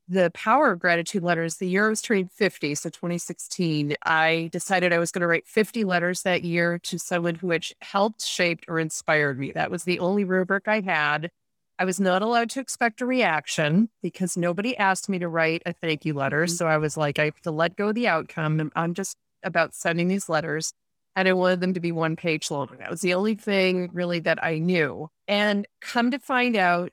the 0.08 0.30
power 0.34 0.72
of 0.72 0.78
gratitude 0.78 1.22
letters 1.22 1.56
the 1.56 1.68
year 1.68 1.86
I 1.86 1.88
was 1.90 2.02
turning 2.02 2.28
50, 2.28 2.74
so 2.74 2.90
2016. 2.90 3.94
I 4.04 4.48
decided 4.52 4.92
I 4.92 4.98
was 4.98 5.12
going 5.12 5.20
to 5.20 5.26
write 5.28 5.46
50 5.46 5.84
letters 5.84 6.22
that 6.22 6.44
year 6.44 6.78
to 6.80 6.98
someone 6.98 7.36
who 7.36 7.50
had 7.50 7.64
helped, 7.80 8.24
shaped, 8.24 8.64
or 8.68 8.78
inspired 8.80 9.38
me. 9.38 9.52
That 9.52 9.70
was 9.70 9.84
the 9.84 10.00
only 10.00 10.24
rubric 10.24 10.66
I 10.68 10.80
had. 10.80 11.30
I 11.78 11.84
was 11.84 12.00
not 12.00 12.22
allowed 12.22 12.50
to 12.50 12.60
expect 12.60 13.00
a 13.00 13.06
reaction 13.06 13.90
because 14.02 14.36
nobody 14.36 14.76
asked 14.76 15.08
me 15.08 15.18
to 15.18 15.28
write 15.28 15.62
a 15.66 15.72
thank 15.72 16.04
you 16.04 16.14
letter. 16.14 16.44
Mm-hmm. 16.44 16.54
So 16.54 16.66
I 16.66 16.78
was 16.78 16.96
like, 16.96 17.18
I 17.18 17.26
have 17.26 17.40
to 17.42 17.50
let 17.50 17.76
go 17.76 17.88
of 17.88 17.94
the 17.94 18.08
outcome. 18.08 18.72
I'm 18.74 18.94
just 18.94 19.16
about 19.42 19.74
sending 19.74 20.08
these 20.08 20.28
letters 20.28 20.72
and 21.14 21.28
I 21.28 21.32
wanted 21.32 21.60
them 21.60 21.74
to 21.74 21.80
be 21.80 21.92
one 21.92 22.14
page 22.14 22.50
long. 22.50 22.68
That 22.78 22.90
was 22.90 23.00
the 23.00 23.14
only 23.14 23.34
thing 23.34 23.90
really 23.92 24.20
that 24.20 24.42
I 24.42 24.58
knew. 24.58 25.08
And 25.26 25.66
come 25.80 26.10
to 26.10 26.18
find 26.18 26.56
out, 26.56 26.92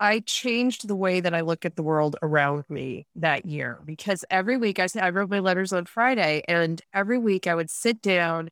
I 0.00 0.20
changed 0.20 0.86
the 0.86 0.94
way 0.94 1.18
that 1.18 1.34
I 1.34 1.40
look 1.40 1.64
at 1.64 1.74
the 1.74 1.82
world 1.82 2.14
around 2.22 2.64
me 2.68 3.08
that 3.16 3.46
year 3.46 3.80
because 3.84 4.24
every 4.30 4.56
week 4.56 4.78
I 4.78 4.86
said 4.86 5.02
I 5.02 5.10
wrote 5.10 5.28
my 5.28 5.40
letters 5.40 5.72
on 5.72 5.86
Friday, 5.86 6.42
and 6.46 6.80
every 6.94 7.18
week 7.18 7.48
I 7.48 7.56
would 7.56 7.68
sit 7.68 8.00
down, 8.00 8.48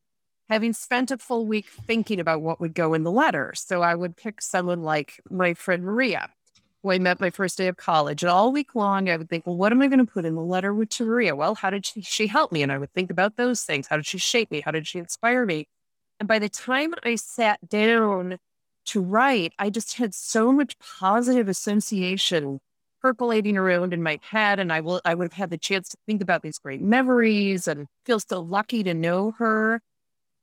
having 0.49 0.73
spent 0.73 1.11
a 1.11 1.19
full 1.19 1.47
week 1.47 1.67
thinking 1.87 2.21
about 2.21 2.43
what 2.43 2.61
would 2.61 2.75
go 2.75 2.95
in 2.95 3.03
the 3.03 3.11
letter. 3.11 3.53
So 3.57 3.83
I 3.83 3.95
would 3.95 4.17
pick 4.17 4.41
someone 4.41 4.83
like 4.83 5.21
my 5.31 5.55
friend 5.55 5.83
Maria, 5.83 6.31
who 6.83 6.93
I 6.93 6.99
met 6.99 7.21
my 7.21 7.31
first 7.31 7.59
day 7.59 7.67
of 7.67 7.77
college. 7.77 8.23
And 8.23 8.31
all 8.31 8.53
week 8.53 8.75
long, 8.75 9.11
I 9.11 9.17
would 9.17 9.29
think, 9.29 9.47
well, 9.47 9.57
what 9.57 9.73
am 9.73 9.83
I 9.83 9.89
going 9.89 10.05
to 10.05 10.11
put 10.11 10.25
in 10.25 10.35
the 10.35 10.41
letter 10.43 10.73
with 10.73 10.99
Maria? 11.01 11.35
Well, 11.35 11.57
how 11.57 11.71
did 11.71 11.87
she, 11.87 12.03
she 12.03 12.27
help 12.29 12.53
me? 12.53 12.63
And 12.63 12.71
I 12.71 12.79
would 12.79 12.93
think 12.93 13.11
about 13.11 13.37
those 13.37 13.63
things. 13.63 13.89
How 13.89 13.97
did 13.97 14.07
she 14.07 14.19
shape 14.19 14.51
me? 14.51 14.61
How 14.61 14.71
did 14.71 14.87
she 14.87 14.99
inspire 14.99 15.45
me? 15.45 15.67
And 16.21 16.29
by 16.29 16.39
the 16.39 16.49
time 16.49 16.95
I 17.03 17.17
sat 17.17 17.69
down 17.69 18.39
to 18.87 19.01
write, 19.03 19.53
I 19.59 19.69
just 19.71 19.95
had 19.95 20.15
so 20.15 20.53
much 20.53 20.79
positive 20.79 21.49
association 21.49 22.61
percolating 23.03 23.57
around 23.57 23.93
in 23.93 24.03
my 24.03 24.19
head. 24.23 24.59
And 24.59 24.73
I 24.73 24.81
will 24.81 25.01
I 25.05 25.15
would 25.15 25.25
have 25.25 25.33
had 25.33 25.51
the 25.51 25.59
chance 25.59 25.89
to 25.91 25.97
think 26.07 26.23
about 26.23 26.43
these 26.43 26.59
great 26.59 26.81
memories 26.81 27.69
and 27.69 27.87
feel 28.05 28.21
so 28.21 28.41
lucky 28.41 28.83
to 28.85 28.95
know 28.95 29.33
her. 29.39 29.81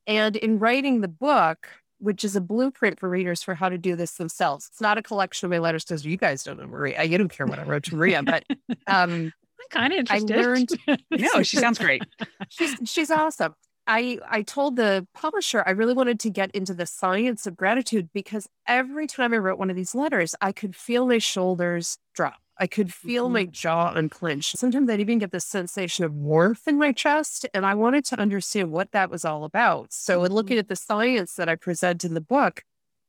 And 0.06 0.36
in 0.36 0.58
writing 0.58 1.00
the 1.00 1.08
book, 1.08 1.68
which 1.98 2.24
is 2.24 2.36
a 2.36 2.40
blueprint 2.40 3.00
for 3.00 3.08
readers 3.08 3.42
for 3.42 3.54
how 3.54 3.68
to 3.68 3.78
do 3.78 3.96
this 3.96 4.12
themselves. 4.12 4.68
It's 4.70 4.80
not 4.80 4.98
a 4.98 5.02
collection 5.02 5.46
of 5.46 5.50
my 5.50 5.58
letters 5.58 5.84
because 5.84 6.04
you 6.04 6.16
guys 6.16 6.44
don't 6.44 6.58
know 6.58 6.66
Maria. 6.66 7.02
You 7.04 7.16
don't 7.16 7.30
care 7.30 7.46
what 7.46 7.58
I 7.58 7.62
wrote 7.62 7.84
to 7.84 7.96
Maria, 7.96 8.22
but 8.22 8.44
um, 8.86 9.32
I'm 9.32 9.70
kind 9.70 9.92
of 9.92 10.00
interested. 10.00 10.36
I 10.36 10.40
learned. 10.40 10.70
no, 11.10 11.42
she 11.42 11.56
sounds 11.56 11.78
great. 11.78 12.02
she's 12.48 12.76
she's 12.84 13.10
awesome. 13.10 13.54
I 13.86 14.18
I 14.28 14.42
told 14.42 14.76
the 14.76 15.06
publisher 15.14 15.62
I 15.66 15.70
really 15.70 15.94
wanted 15.94 16.20
to 16.20 16.30
get 16.30 16.50
into 16.52 16.74
the 16.74 16.86
science 16.86 17.46
of 17.46 17.56
gratitude 17.56 18.10
because 18.12 18.48
every 18.66 19.06
time 19.06 19.32
I 19.32 19.38
wrote 19.38 19.58
one 19.58 19.70
of 19.70 19.76
these 19.76 19.94
letters, 19.94 20.34
I 20.40 20.52
could 20.52 20.76
feel 20.76 21.06
my 21.06 21.18
shoulders 21.18 21.98
drop. 22.14 22.36
I 22.58 22.66
could 22.66 22.94
feel 22.94 23.24
mm-hmm. 23.24 23.32
my 23.32 23.44
jaw 23.46 23.92
unclench. 23.94 24.52
Sometimes 24.52 24.88
I'd 24.88 25.00
even 25.00 25.18
get 25.18 25.32
this 25.32 25.44
sensation 25.44 26.04
of 26.04 26.14
warmth 26.14 26.68
in 26.68 26.78
my 26.78 26.92
chest. 26.92 27.46
And 27.52 27.66
I 27.66 27.74
wanted 27.74 28.04
to 28.06 28.20
understand 28.20 28.70
what 28.70 28.92
that 28.92 29.10
was 29.10 29.24
all 29.24 29.44
about. 29.44 29.92
So, 29.92 30.18
mm-hmm. 30.18 30.26
in 30.26 30.32
looking 30.32 30.58
at 30.58 30.68
the 30.68 30.76
science 30.76 31.34
that 31.34 31.48
I 31.48 31.56
present 31.56 32.04
in 32.04 32.14
the 32.14 32.20
book, 32.20 32.62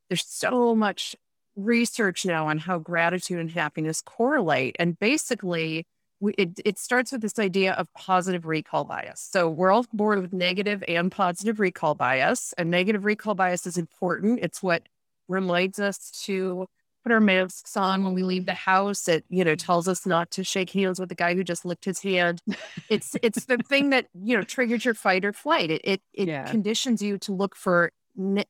there's 0.10 0.25
so 0.25 0.75
much 0.75 1.15
research 1.55 2.25
now 2.25 2.47
on 2.47 2.58
how 2.60 2.79
gratitude 2.79 3.39
and 3.39 3.51
happiness 3.51 4.01
correlate. 4.01 4.75
And 4.79 4.99
basically, 4.99 5.86
we, 6.19 6.34
it, 6.34 6.60
it 6.65 6.79
starts 6.79 7.12
with 7.12 7.21
this 7.21 7.38
idea 7.38 7.73
of 7.73 7.93
positive 7.93 8.45
recall 8.45 8.84
bias. 8.84 9.21
So, 9.21 9.47
we're 9.47 9.71
all 9.71 9.86
born 9.93 10.21
with 10.21 10.34
negative 10.34 10.84
and 10.88 11.12
positive 11.12 11.60
recall 11.60 11.93
bias. 11.93 12.53
And 12.58 12.71
negative 12.71 13.05
recall 13.05 13.36
bias 13.36 13.67
is 13.67 13.77
important, 13.77 14.39
it's 14.41 14.63
what 14.63 14.84
reminds 15.27 15.79
us 15.79 16.12
to 16.25 16.67
put 17.06 17.12
our 17.12 17.22
masks 17.22 17.78
on 17.78 18.04
when 18.04 18.15
we 18.15 18.24
leave 18.24 18.48
the 18.48 18.56
house. 18.56 19.08
It, 19.08 19.26
you 19.30 19.44
know, 19.44 19.54
tells 19.54 19.88
us 19.88 20.08
not 20.08 20.32
to 20.32 20.44
shake 20.44 20.72
hands 20.72 21.00
with 21.00 21.10
the 21.10 21.15
guy 21.15 21.36
who 21.36 21.44
just 21.44 21.63
licked 21.63 21.86
his 21.86 22.02
hand. 22.02 22.41
It's 22.89 23.15
it's 23.22 23.46
the 23.46 23.58
thing 23.58 23.91
that, 23.91 24.08
you 24.13 24.36
know, 24.36 24.44
triggers 24.44 24.84
your 24.84 24.96
fight 24.96 25.24
or 25.24 25.32
flight. 25.32 25.70
It 25.70 25.82
it, 25.84 26.02
it 26.13 26.28
yeah. 26.28 26.46
conditions 26.46 27.02
you 27.02 27.20
to 27.20 27.32
look 27.32 27.56
for 27.56 27.91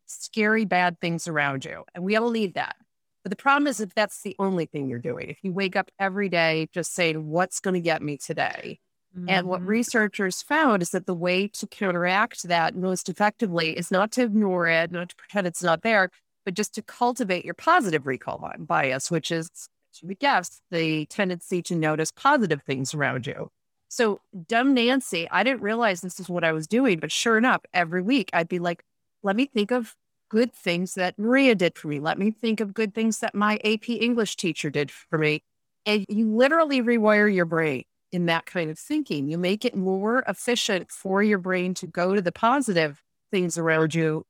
scary 0.06 0.64
bad 0.64 1.02
things 1.02 1.28
around 1.28 1.66
you. 1.66 1.84
And 1.94 2.04
we 2.04 2.16
all 2.16 2.32
need 2.32 2.54
that. 2.54 2.78
But 3.24 3.32
the 3.32 3.36
problem 3.36 3.68
is 3.68 3.82
if 3.82 3.94
that's 3.94 4.22
the 4.22 4.36
only 4.40 4.68
thing 4.68 4.88
you're 4.88 5.00
doing. 5.00 5.30
If 5.30 5.40
you 5.42 5.52
wake 5.52 5.76
up 5.76 5.90
every 6.00 6.30
day 6.30 6.70
just 6.72 6.94
saying, 6.94 7.28
what's 7.28 7.60
going 7.60 7.74
to 7.74 7.82
get 7.82 8.02
me 8.02 8.18
today? 8.18 8.80
Mm-hmm. 9.18 9.30
And 9.30 9.48
what 9.48 9.62
mm-hmm. 9.62 9.70
researchers 9.70 10.42
found 10.42 10.82
is 10.82 10.92
that 10.92 11.06
the 11.06 11.16
way 11.16 11.48
to 11.48 11.68
counteract 11.68 12.48
that 12.48 12.76
most 12.76 13.10
effectively 13.10 13.78
is 13.78 13.90
not 13.90 14.12
to 14.14 14.24
ignore 14.24 14.68
it, 14.68 14.92
not 14.92 15.10
to 15.10 15.16
pretend 15.16 15.48
it's 15.48 15.64
not 15.64 15.82
there, 15.82 16.12
but 16.46 16.54
just 16.54 16.74
to 16.76 16.82
cultivate 16.82 17.44
your 17.44 17.54
positive 17.54 18.06
recall 18.06 18.50
bias, 18.60 19.12
which 19.12 19.32
is, 19.32 19.50
as 19.94 20.02
you 20.02 20.08
would 20.08 20.20
guess, 20.20 20.62
the 20.72 21.06
tendency 21.08 21.62
to 21.64 21.76
notice 21.76 22.12
positive 22.12 22.62
things 22.64 22.94
around 22.94 23.28
you. 23.28 23.50
So, 23.88 24.22
dumb 24.48 24.74
Nancy, 24.74 25.28
I 25.30 25.44
didn't 25.44 25.62
realize 25.62 26.02
this 26.02 26.20
is 26.20 26.30
what 26.30 26.44
I 26.44 26.52
was 26.52 26.68
doing, 26.68 27.00
but 27.00 27.12
sure 27.12 27.38
enough, 27.38 27.62
every 27.74 28.02
week 28.02 28.30
I'd 28.34 28.48
be 28.48 28.60
like, 28.60 28.84
let 29.24 29.36
me 29.36 29.46
think 29.46 29.72
of 29.72 29.96
good 30.30 30.54
things 30.54 30.96
that 30.96 31.18
Maria 31.18 31.56
did 31.56 31.78
for 31.78 31.88
me. 31.88 32.00
Let 32.00 32.18
me 32.18 32.32
think 32.32 32.60
of 32.60 32.74
good 32.74 32.94
things 32.94 33.20
that 33.20 33.36
my 33.36 33.60
AP 33.64 33.90
English 33.90 34.36
teacher 34.36 34.70
did 34.70 34.92
for 34.92 35.18
me. 35.18 35.44
And 35.86 36.06
you 36.10 36.36
literally 36.36 36.82
rewire 36.82 37.34
your 37.34 37.46
brain 37.46 37.84
in 38.12 38.26
that 38.26 38.46
kind 38.46 38.70
of 38.70 38.80
thinking. 38.80 39.30
You 39.30 39.38
make 39.38 39.66
it 39.66 39.76
more 39.76 40.24
efficient 40.28 40.92
for 40.92 41.22
your 41.22 41.38
brain 41.38 41.74
to 41.76 41.88
go 41.88 42.16
to 42.16 42.22
the 42.22 42.32
positive 42.32 43.02
things 43.32 43.58
around 43.58 43.94
you 43.94 44.26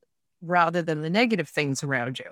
rather 0.45 0.81
than 0.81 1.01
the 1.01 1.09
negative 1.09 1.49
things 1.49 1.83
around 1.83 2.19
you. 2.19 2.31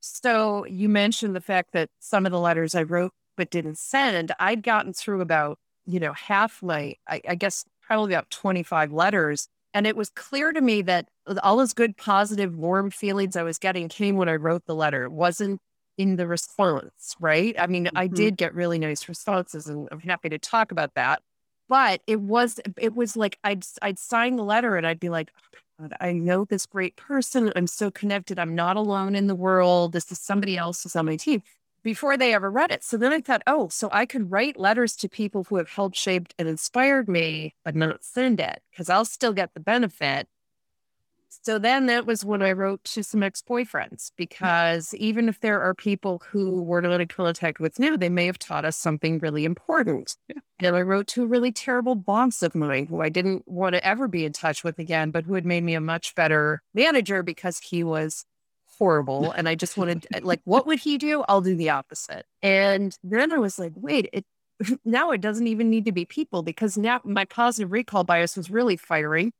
So 0.00 0.64
you 0.66 0.88
mentioned 0.88 1.36
the 1.36 1.40
fact 1.40 1.72
that 1.72 1.88
some 2.00 2.26
of 2.26 2.32
the 2.32 2.40
letters 2.40 2.74
I 2.74 2.82
wrote 2.82 3.12
but 3.36 3.50
didn't 3.50 3.78
send, 3.78 4.32
I'd 4.38 4.62
gotten 4.62 4.92
through 4.92 5.20
about, 5.20 5.58
you 5.86 6.00
know, 6.00 6.12
half 6.12 6.62
my, 6.62 6.94
I, 7.08 7.20
I 7.28 7.34
guess 7.36 7.64
probably 7.80 8.12
about 8.12 8.30
25 8.30 8.92
letters. 8.92 9.48
And 9.74 9.86
it 9.86 9.96
was 9.96 10.10
clear 10.10 10.52
to 10.52 10.60
me 10.60 10.82
that 10.82 11.08
all 11.42 11.56
those 11.56 11.72
good, 11.72 11.96
positive, 11.96 12.56
warm 12.56 12.90
feelings 12.90 13.36
I 13.36 13.42
was 13.42 13.58
getting 13.58 13.88
came 13.88 14.16
when 14.16 14.28
I 14.28 14.34
wrote 14.34 14.64
the 14.66 14.74
letter. 14.74 15.04
It 15.04 15.12
wasn't 15.12 15.60
in 15.96 16.16
the 16.16 16.26
response, 16.26 17.14
right? 17.20 17.54
I 17.58 17.66
mean, 17.66 17.86
mm-hmm. 17.86 17.96
I 17.96 18.06
did 18.06 18.36
get 18.36 18.54
really 18.54 18.78
nice 18.78 19.08
responses 19.08 19.66
and 19.66 19.88
I'm 19.92 20.00
happy 20.00 20.28
to 20.30 20.38
talk 20.38 20.72
about 20.72 20.94
that. 20.94 21.22
But 21.68 22.02
it 22.06 22.20
was 22.20 22.60
it 22.76 22.94
was 22.94 23.16
like 23.16 23.38
I'd 23.44 23.64
I'd 23.80 23.98
sign 23.98 24.36
the 24.36 24.44
letter 24.44 24.76
and 24.76 24.86
I'd 24.86 25.00
be 25.00 25.08
like, 25.08 25.30
oh 25.82 25.88
I 26.00 26.12
know 26.12 26.44
this 26.44 26.66
great 26.66 26.96
person. 26.96 27.52
I'm 27.56 27.66
so 27.66 27.90
connected. 27.90 28.38
I'm 28.38 28.54
not 28.54 28.76
alone 28.76 29.14
in 29.14 29.26
the 29.26 29.34
world. 29.34 29.92
This 29.92 30.10
is 30.12 30.18
somebody 30.18 30.56
else 30.56 30.82
who's 30.82 30.96
on 30.96 31.06
my 31.06 31.16
team 31.16 31.42
before 31.82 32.16
they 32.16 32.32
ever 32.32 32.50
read 32.50 32.70
it. 32.70 32.84
So 32.84 32.96
then 32.96 33.12
I 33.12 33.20
thought, 33.20 33.42
oh, 33.46 33.68
so 33.68 33.88
I 33.92 34.06
could 34.06 34.30
write 34.30 34.58
letters 34.58 34.94
to 34.96 35.08
people 35.08 35.44
who 35.44 35.56
have 35.56 35.68
helped, 35.68 35.96
shaped, 35.96 36.34
and 36.38 36.48
inspired 36.48 37.08
me, 37.08 37.54
but 37.64 37.74
not 37.74 38.04
send 38.04 38.40
it 38.40 38.62
because 38.70 38.88
I'll 38.88 39.04
still 39.04 39.32
get 39.32 39.54
the 39.54 39.60
benefit. 39.60 40.28
So 41.42 41.58
then 41.58 41.86
that 41.86 42.06
was 42.06 42.24
when 42.24 42.42
I 42.42 42.52
wrote 42.52 42.84
to 42.84 43.02
some 43.02 43.22
ex 43.22 43.42
boyfriends 43.42 43.92
mm. 43.92 44.10
because 44.16 44.94
even 44.94 45.28
if 45.28 45.40
there 45.40 45.60
are 45.60 45.74
people 45.74 46.22
who 46.30 46.62
we're 46.62 46.80
not 46.80 47.00
in 47.00 47.08
contact 47.08 47.60
with 47.60 47.78
now, 47.78 47.96
they 47.96 48.08
may 48.08 48.26
have 48.26 48.38
taught 48.38 48.64
us 48.64 48.76
something 48.76 49.18
really 49.18 49.44
important. 49.44 50.16
Yeah. 50.28 50.40
And 50.60 50.76
I 50.76 50.82
wrote 50.82 51.06
to 51.08 51.24
a 51.24 51.26
really 51.26 51.52
terrible 51.52 51.94
boss 51.94 52.42
of 52.42 52.54
mine 52.54 52.86
who 52.86 53.00
I 53.00 53.08
didn't 53.08 53.46
want 53.48 53.74
to 53.74 53.84
ever 53.84 54.08
be 54.08 54.24
in 54.24 54.32
touch 54.32 54.62
with 54.62 54.78
again, 54.78 55.10
but 55.10 55.24
who 55.24 55.34
had 55.34 55.46
made 55.46 55.64
me 55.64 55.74
a 55.74 55.80
much 55.80 56.14
better 56.14 56.62
manager 56.74 57.22
because 57.22 57.58
he 57.58 57.82
was 57.82 58.24
horrible. 58.78 59.32
And 59.32 59.48
I 59.48 59.54
just 59.54 59.76
wanted, 59.76 60.06
uh, 60.14 60.20
like, 60.22 60.40
what 60.44 60.66
would 60.66 60.78
he 60.78 60.98
do? 60.98 61.24
I'll 61.28 61.40
do 61.40 61.56
the 61.56 61.70
opposite. 61.70 62.26
And 62.42 62.96
then 63.02 63.32
I 63.32 63.38
was 63.38 63.58
like, 63.58 63.72
wait, 63.76 64.08
it 64.12 64.24
now 64.84 65.10
it 65.10 65.20
doesn't 65.20 65.46
even 65.46 65.70
need 65.70 65.84
to 65.86 65.92
be 65.92 66.04
people 66.04 66.42
because 66.42 66.76
now 66.76 67.00
my 67.04 67.24
positive 67.24 67.72
recall 67.72 68.04
bias 68.04 68.36
was 68.36 68.50
really 68.50 68.76
firing. 68.76 69.32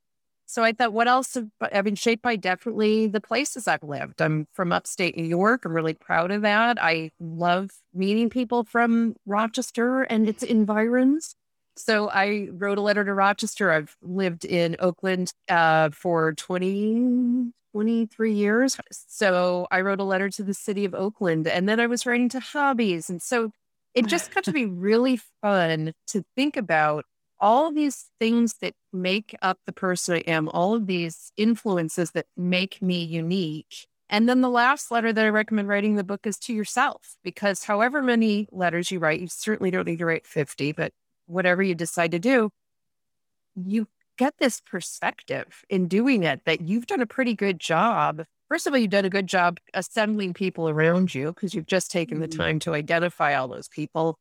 So 0.47 0.63
I 0.63 0.73
thought, 0.73 0.93
what 0.93 1.09
else 1.09 1.35
have 1.35 1.49
I 1.61 1.81
been 1.81 1.95
shaped 1.95 2.23
by? 2.23 2.37
Definitely 2.37 3.07
the 3.07 3.21
places 3.21 3.67
I've 3.67 3.83
lived. 3.83 4.21
I'm 4.21 4.47
from 4.53 4.73
upstate 4.73 5.17
New 5.17 5.25
York. 5.25 5.65
I'm 5.65 5.73
really 5.73 5.95
proud 5.95 6.31
of 6.31 6.43
that. 6.43 6.83
I 6.83 7.11
love 7.21 7.71
meeting 7.95 8.29
people 8.29 8.65
from 8.65 9.15
Rochester 9.25 10.03
and 10.03 10.29
its 10.29 10.43
environs. 10.43 11.35
So 11.77 12.11
I 12.11 12.49
wrote 12.53 12.79
a 12.79 12.83
letter 12.83 13.05
to 13.05 13.15
Rochester. 13.15 13.73
I've 13.73 13.97
lived 14.03 14.45
in 14.45 14.77
Oakland 14.79 15.33
uh, 15.49 15.91
for 15.91 16.35
20, 16.35 17.53
23 17.73 18.33
years. 18.35 18.77
So 18.91 19.67
I 19.71 19.81
wrote 19.81 20.01
a 20.01 20.05
letter 20.05 20.29
to 20.29 20.43
the 20.43 20.55
city 20.55 20.85
of 20.85 20.95
Oakland 20.95 21.47
and 21.47 21.69
then 21.69 21.81
I 21.81 21.87
was 21.87 22.05
writing 22.05 22.29
to 22.31 22.41
hobbies. 22.41 23.09
And 23.09 23.23
so 23.23 23.53
it 23.95 24.07
just 24.07 24.35
got 24.35 24.45
to 24.45 24.53
be 24.53 24.67
really 24.67 25.21
fun 25.41 25.93
to 26.09 26.25
think 26.37 26.57
about 26.57 27.05
all 27.43 27.73
these 27.73 28.09
things 28.21 28.55
that 28.61 28.73
make 28.93 29.37
up 29.43 29.59
the 29.67 29.73
person 29.73 30.15
I 30.15 30.21
am, 30.21 30.49
all 30.49 30.75
of 30.75 30.87
these 30.87 31.33
influences 31.37 32.13
that 32.13 32.27
make 32.37 32.81
me 32.81 33.03
unique. 33.03 33.89
And 34.09 34.29
then 34.29 34.43
the 34.43 34.49
last 34.49 34.93
letter 34.93 35.13
that 35.13 35.25
I 35.25 35.29
recommend 35.29 35.69
writing 35.69 35.97
the 35.97 36.05
book 36.05 36.21
is 36.25 36.39
to 36.41 36.55
yourself, 36.55 37.17
because 37.25 37.65
however 37.65 38.01
many 38.01 38.47
letters 38.53 38.93
you 38.93 39.01
write, 39.01 39.21
you 39.21 39.27
certainly 39.27 39.73
don't 39.73 39.87
need 39.87 39.99
to 39.99 40.07
write 40.07 40.25
50, 40.25 40.71
but 40.73 40.93
whatever 41.27 41.63
you 41.63 41.75
decide 41.75 42.13
to 42.13 42.21
do, 42.21 42.51
you 43.57 43.89
get 44.19 44.35
this 44.39 44.61
perspective 44.61 45.65
in 45.69 45.89
doing 45.89 46.23
it 46.23 46.43
that 46.45 46.61
you've 46.61 46.87
done 46.87 47.01
a 47.01 47.07
pretty 47.07 47.35
good 47.35 47.59
job. 47.59 48.25
First 48.49 48.67
of 48.69 48.73
all, 48.73 48.79
you've 48.79 48.91
done 48.91 49.07
a 49.07 49.11
good 49.11 49.27
job 49.27 49.59
assembling 49.75 50.33
people 50.35 50.69
around 50.69 51.13
you 51.13 51.33
because 51.33 51.55
you've 51.55 51.67
just 51.67 51.91
taken 51.91 52.21
the 52.21 52.29
mm-hmm. 52.29 52.41
time 52.41 52.59
to 52.61 52.75
identify 52.75 53.35
all 53.35 53.49
those 53.49 53.69
people. 53.69 54.17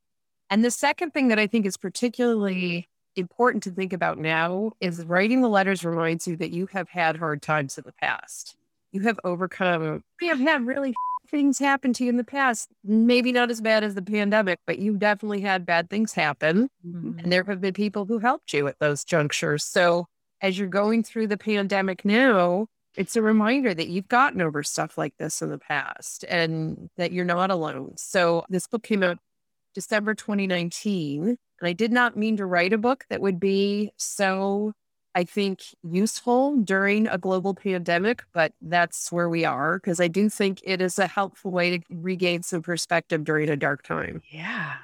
And 0.49 0.65
the 0.65 0.71
second 0.71 1.11
thing 1.11 1.27
that 1.27 1.39
I 1.39 1.47
think 1.47 1.65
is 1.65 1.77
particularly 1.77 2.87
important 3.15 3.63
to 3.63 3.71
think 3.71 3.93
about 3.93 4.17
now 4.17 4.71
is 4.79 5.03
writing 5.05 5.41
the 5.41 5.49
letters 5.49 5.83
reminds 5.83 6.27
you 6.27 6.37
that 6.37 6.51
you 6.51 6.67
have 6.67 6.89
had 6.89 7.17
hard 7.17 7.41
times 7.41 7.77
in 7.77 7.83
the 7.85 7.93
past. 7.93 8.55
You 8.91 9.01
have 9.01 9.19
overcome, 9.23 10.03
you 10.21 10.29
have 10.29 10.39
had 10.39 10.65
really 10.65 10.93
things 11.29 11.57
happen 11.57 11.93
to 11.93 12.03
you 12.03 12.09
in 12.09 12.17
the 12.17 12.23
past. 12.23 12.69
Maybe 12.83 13.31
not 13.31 13.49
as 13.49 13.61
bad 13.61 13.83
as 13.83 13.95
the 13.95 14.01
pandemic, 14.01 14.59
but 14.67 14.79
you 14.79 14.97
definitely 14.97 15.41
had 15.41 15.65
bad 15.65 15.89
things 15.89 16.13
happen. 16.13 16.69
Mm-hmm. 16.85 17.19
And 17.19 17.31
there 17.31 17.45
have 17.45 17.61
been 17.61 17.73
people 17.73 18.05
who 18.05 18.19
helped 18.19 18.53
you 18.53 18.67
at 18.67 18.79
those 18.79 19.05
junctures. 19.05 19.63
So 19.63 20.07
as 20.41 20.59
you're 20.59 20.67
going 20.67 21.03
through 21.03 21.27
the 21.27 21.37
pandemic 21.37 22.03
now, 22.03 22.67
it's 22.97 23.15
a 23.15 23.21
reminder 23.21 23.73
that 23.73 23.87
you've 23.87 24.09
gotten 24.09 24.41
over 24.41 24.63
stuff 24.63 24.97
like 24.97 25.13
this 25.17 25.41
in 25.41 25.49
the 25.49 25.57
past 25.57 26.25
and 26.27 26.89
that 26.97 27.13
you're 27.13 27.23
not 27.23 27.49
alone. 27.49 27.93
So 27.95 28.43
this 28.49 28.67
book 28.67 28.83
came 28.83 29.01
out 29.01 29.17
December 29.73 30.13
2019. 30.13 31.27
And 31.27 31.37
I 31.67 31.73
did 31.73 31.91
not 31.91 32.17
mean 32.17 32.37
to 32.37 32.45
write 32.45 32.73
a 32.73 32.77
book 32.77 33.05
that 33.09 33.21
would 33.21 33.39
be 33.39 33.91
so 33.97 34.73
I 35.13 35.23
think, 35.23 35.63
useful 35.83 36.57
during 36.57 37.07
a 37.07 37.17
global 37.17 37.53
pandemic, 37.53 38.23
but 38.33 38.53
that's 38.61 39.11
where 39.11 39.27
we 39.27 39.43
are 39.43 39.77
because 39.77 39.99
I 39.99 40.07
do 40.07 40.29
think 40.29 40.61
it 40.63 40.81
is 40.81 40.97
a 40.97 41.07
helpful 41.07 41.51
way 41.51 41.77
to 41.77 41.83
regain 41.89 42.43
some 42.43 42.61
perspective 42.61 43.23
during 43.23 43.49
a 43.49 43.57
dark 43.57 43.83
time. 43.83 44.21
Yeah, 44.29 44.75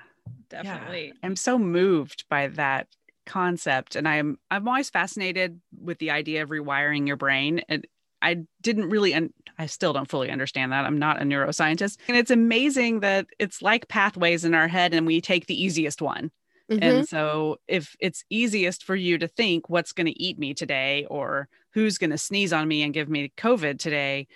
definitely. 0.49 1.07
Yeah. 1.07 1.13
I'm 1.23 1.35
so 1.35 1.57
moved 1.57 2.25
by 2.29 2.47
that 2.49 2.87
concept 3.25 3.97
and 3.97 4.07
I'm 4.07 4.37
I'm 4.49 4.67
always 4.67 4.89
fascinated 4.89 5.59
with 5.81 5.99
the 5.99 6.11
idea 6.11 6.43
of 6.43 6.49
rewiring 6.49 7.07
your 7.07 7.17
brain 7.17 7.61
and 7.67 7.85
I 8.21 8.43
didn't 8.61 8.89
really 8.89 9.13
and 9.13 9.33
I 9.59 9.65
still 9.65 9.93
don't 9.93 10.09
fully 10.09 10.29
understand 10.29 10.71
that. 10.71 10.85
I'm 10.85 10.99
not 10.99 11.21
a 11.21 11.25
neuroscientist. 11.25 11.97
And 12.07 12.17
it's 12.17 12.31
amazing 12.31 12.99
that 13.01 13.27
it's 13.39 13.61
like 13.61 13.87
pathways 13.87 14.45
in 14.45 14.53
our 14.53 14.67
head 14.67 14.93
and 14.93 15.07
we 15.07 15.21
take 15.21 15.47
the 15.47 15.61
easiest 15.61 16.01
one. 16.01 16.31
Mm-hmm. 16.69 16.83
And 16.83 17.09
so 17.09 17.57
if 17.67 17.95
it's 17.99 18.23
easiest 18.29 18.83
for 18.83 18.95
you 18.95 19.17
to 19.17 19.27
think 19.27 19.69
what's 19.69 19.93
going 19.93 20.07
to 20.07 20.21
eat 20.21 20.37
me 20.37 20.53
today 20.53 21.05
or 21.09 21.47
who's 21.71 21.97
going 21.97 22.09
to 22.09 22.17
sneeze 22.17 22.53
on 22.53 22.67
me 22.67 22.83
and 22.83 22.93
give 22.93 23.09
me 23.09 23.31
COVID 23.37 23.79
today, 23.79 24.27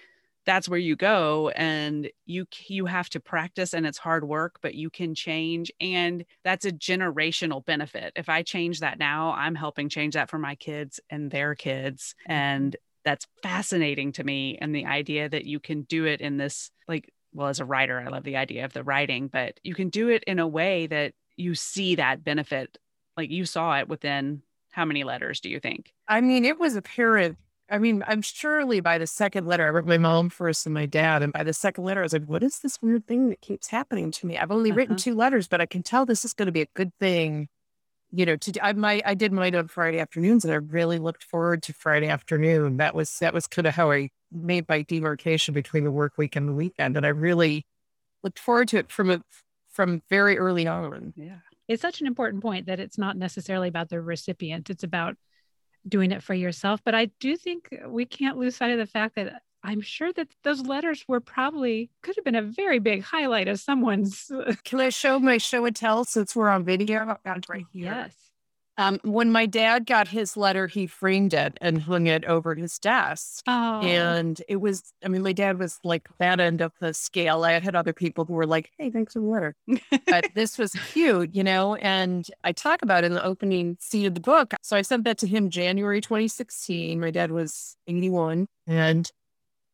that's 0.45 0.67
where 0.67 0.79
you 0.79 0.95
go 0.95 1.49
and 1.49 2.09
you 2.25 2.45
you 2.67 2.85
have 2.85 3.09
to 3.09 3.19
practice 3.19 3.73
and 3.73 3.85
it's 3.85 3.97
hard 3.97 4.27
work 4.27 4.57
but 4.61 4.73
you 4.73 4.89
can 4.89 5.13
change 5.13 5.71
and 5.79 6.25
that's 6.43 6.65
a 6.65 6.71
generational 6.71 7.63
benefit 7.63 8.11
if 8.15 8.27
i 8.27 8.41
change 8.41 8.79
that 8.79 8.97
now 8.97 9.33
i'm 9.33 9.55
helping 9.55 9.87
change 9.87 10.15
that 10.15 10.29
for 10.29 10.39
my 10.39 10.55
kids 10.55 10.99
and 11.09 11.29
their 11.29 11.53
kids 11.53 12.15
and 12.25 12.75
that's 13.03 13.27
fascinating 13.41 14.11
to 14.13 14.23
me 14.23 14.57
and 14.61 14.75
the 14.75 14.85
idea 14.85 15.29
that 15.29 15.45
you 15.45 15.59
can 15.59 15.83
do 15.83 16.05
it 16.05 16.21
in 16.21 16.37
this 16.37 16.71
like 16.87 17.11
well 17.33 17.47
as 17.47 17.59
a 17.59 17.65
writer 17.65 17.99
i 17.99 18.07
love 18.07 18.23
the 18.23 18.37
idea 18.37 18.65
of 18.65 18.73
the 18.73 18.83
writing 18.83 19.27
but 19.27 19.59
you 19.63 19.75
can 19.75 19.89
do 19.89 20.09
it 20.09 20.23
in 20.25 20.39
a 20.39 20.47
way 20.47 20.87
that 20.87 21.13
you 21.35 21.55
see 21.55 21.95
that 21.95 22.23
benefit 22.23 22.77
like 23.17 23.29
you 23.29 23.45
saw 23.45 23.77
it 23.77 23.87
within 23.87 24.41
how 24.71 24.85
many 24.85 25.03
letters 25.03 25.39
do 25.39 25.49
you 25.49 25.59
think 25.59 25.93
i 26.07 26.21
mean 26.21 26.45
it 26.45 26.59
was 26.59 26.75
apparent 26.75 27.37
i 27.69 27.77
mean 27.77 28.03
i'm 28.07 28.21
surely 28.21 28.79
by 28.79 28.97
the 28.97 29.07
second 29.07 29.45
letter 29.47 29.65
i 29.65 29.69
wrote 29.69 29.85
my 29.85 29.97
mom 29.97 30.29
first 30.29 30.65
and 30.65 30.73
my 30.73 30.85
dad 30.85 31.23
and 31.23 31.33
by 31.33 31.43
the 31.43 31.53
second 31.53 31.83
letter 31.83 32.01
i 32.01 32.03
was 32.03 32.13
like 32.13 32.25
what 32.25 32.43
is 32.43 32.59
this 32.59 32.81
weird 32.81 33.05
thing 33.07 33.29
that 33.29 33.41
keeps 33.41 33.67
happening 33.67 34.11
to 34.11 34.25
me 34.27 34.37
i've 34.37 34.51
only 34.51 34.71
uh-huh. 34.71 34.77
written 34.77 34.95
two 34.95 35.15
letters 35.15 35.47
but 35.47 35.61
i 35.61 35.65
can 35.65 35.83
tell 35.83 36.05
this 36.05 36.25
is 36.25 36.33
going 36.33 36.45
to 36.45 36.51
be 36.51 36.61
a 36.61 36.67
good 36.75 36.91
thing 36.99 37.47
you 38.11 38.25
know 38.25 38.35
to 38.35 38.53
i 38.65 38.73
my 38.73 39.01
i 39.05 39.13
did 39.13 39.31
mine 39.31 39.55
on 39.55 39.67
friday 39.67 39.99
afternoons 39.99 40.43
and 40.43 40.53
i 40.53 40.57
really 40.57 40.99
looked 40.99 41.23
forward 41.23 41.63
to 41.63 41.73
friday 41.73 42.07
afternoon 42.07 42.77
that 42.77 42.93
was 42.93 43.19
that 43.19 43.33
was 43.33 43.47
kind 43.47 43.67
of 43.67 43.73
how 43.73 43.91
i 43.91 44.09
made 44.31 44.67
my 44.67 44.81
demarcation 44.81 45.53
between 45.53 45.83
the 45.83 45.91
work 45.91 46.17
week 46.17 46.35
and 46.35 46.47
the 46.47 46.53
weekend 46.53 46.97
and 46.97 47.05
i 47.05 47.09
really 47.09 47.65
looked 48.23 48.39
forward 48.39 48.67
to 48.67 48.77
it 48.77 48.91
from 48.91 49.09
a 49.09 49.21
from 49.71 50.01
very 50.09 50.37
early 50.37 50.67
on. 50.67 51.13
Yeah. 51.15 51.37
It's 51.67 51.81
such 51.81 52.01
an 52.01 52.07
important 52.07 52.43
point 52.43 52.65
that 52.65 52.79
it's 52.79 52.97
not 52.97 53.17
necessarily 53.17 53.69
about 53.69 53.89
the 53.89 54.01
recipient, 54.01 54.69
it's 54.69 54.83
about 54.83 55.15
doing 55.87 56.11
it 56.11 56.21
for 56.21 56.33
yourself. 56.33 56.81
But 56.83 56.93
I 56.95 57.05
do 57.19 57.35
think 57.35 57.73
we 57.87 58.05
can't 58.05 58.37
lose 58.37 58.57
sight 58.57 58.71
of 58.71 58.77
the 58.77 58.85
fact 58.85 59.15
that 59.15 59.41
I'm 59.63 59.81
sure 59.81 60.11
that 60.13 60.27
those 60.43 60.61
letters 60.61 61.05
were 61.07 61.19
probably 61.19 61.89
could 62.01 62.15
have 62.15 62.25
been 62.25 62.35
a 62.35 62.41
very 62.41 62.79
big 62.79 63.03
highlight 63.03 63.47
of 63.47 63.59
someone's. 63.59 64.31
Can 64.63 64.79
I 64.79 64.89
show 64.89 65.19
my 65.19 65.37
show 65.37 65.65
and 65.65 65.75
tell 65.75 66.03
since 66.03 66.35
we're 66.35 66.49
on 66.49 66.63
video? 66.63 67.17
right 67.25 67.65
here. 67.71 67.85
Yes. 67.85 68.15
Um, 68.77 68.99
when 69.03 69.31
my 69.31 69.45
dad 69.45 69.85
got 69.85 70.07
his 70.07 70.35
letter, 70.35 70.65
he 70.65 70.87
framed 70.87 71.33
it 71.33 71.57
and 71.61 71.81
hung 71.81 72.07
it 72.07 72.25
over 72.25 72.55
his 72.55 72.79
desk. 72.79 73.43
Oh. 73.45 73.81
And 73.81 74.41
it 74.47 74.55
was, 74.55 74.93
I 75.03 75.07
mean, 75.07 75.21
my 75.21 75.33
dad 75.33 75.59
was 75.59 75.77
like 75.83 76.09
that 76.19 76.39
end 76.39 76.61
of 76.61 76.71
the 76.79 76.93
scale. 76.93 77.43
I 77.43 77.59
had 77.59 77.75
other 77.75 77.93
people 77.93 78.25
who 78.25 78.33
were 78.33 78.47
like, 78.47 78.71
hey, 78.79 78.89
thanks 78.89 79.13
for 79.13 79.19
the 79.19 79.25
letter. 79.25 79.55
but 80.07 80.29
this 80.35 80.57
was 80.57 80.71
cute, 80.93 81.35
you 81.35 81.43
know? 81.43 81.75
And 81.75 82.25
I 82.43 82.53
talk 82.53 82.81
about 82.81 83.03
it 83.03 83.07
in 83.07 83.13
the 83.13 83.23
opening 83.23 83.77
scene 83.79 84.07
of 84.07 84.15
the 84.15 84.21
book. 84.21 84.53
So 84.63 84.75
I 84.77 84.81
sent 84.81 85.03
that 85.03 85.17
to 85.19 85.27
him 85.27 85.49
January 85.49 86.01
2016. 86.01 86.99
My 86.99 87.11
dad 87.11 87.31
was 87.31 87.75
81. 87.87 88.47
And 88.65 89.11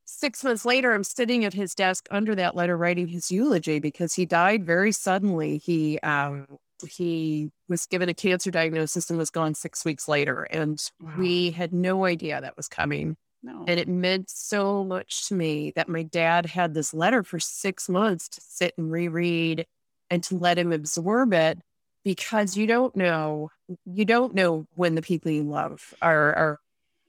six 0.08 0.44
months 0.44 0.66
later, 0.66 0.94
I'm 0.94 1.04
sitting 1.04 1.46
at 1.46 1.54
his 1.54 1.76
desk 1.76 2.08
under 2.10 2.34
that 2.36 2.56
letter 2.56 2.76
writing 2.76 3.08
his 3.08 3.30
eulogy 3.30 3.80
because 3.80 4.14
he 4.14 4.26
died 4.26 4.66
very 4.66 4.92
suddenly. 4.92 5.60
He 5.60 6.00
um, 6.00 6.48
he 6.88 7.52
was 7.68 7.86
given 7.86 8.10
a 8.10 8.14
cancer 8.14 8.50
diagnosis 8.50 9.10
and 9.10 9.20
was 9.20 9.30
gone 9.30 9.54
six 9.54 9.86
weeks 9.86 10.08
later, 10.08 10.44
and 10.44 10.82
wow. 11.00 11.14
we 11.18 11.52
had 11.52 11.74
no 11.74 12.06
idea 12.06 12.42
that 12.42 12.58
was 12.58 12.68
coming. 12.68 13.18
No. 13.44 13.66
And 13.68 13.80
it 13.80 13.88
meant 13.88 14.30
so 14.30 14.84
much 14.84 15.28
to 15.28 15.36
me 15.36 15.72
that 15.76 15.88
my 15.88 16.04
dad 16.04 16.48
had 16.48 16.74
this 16.74 16.94
letter 16.94 17.22
for 17.24 17.40
six 17.40 17.88
months 17.88 18.28
to 18.30 18.42
sit 18.42 18.74
and 18.78 18.92
reread 18.92 19.68
and 20.10 20.24
to 20.24 20.38
let 20.38 20.58
him 20.58 20.72
absorb 20.72 21.34
it 21.34 21.60
because 22.04 22.58
you 22.58 22.66
don't 22.66 22.96
know 22.96 23.50
you 23.86 24.06
don't 24.06 24.34
know 24.34 24.66
when 24.76 24.96
the 24.96 25.02
people 25.02 25.30
you 25.30 25.44
love 25.44 25.94
are 26.02 26.34
are 26.36 26.60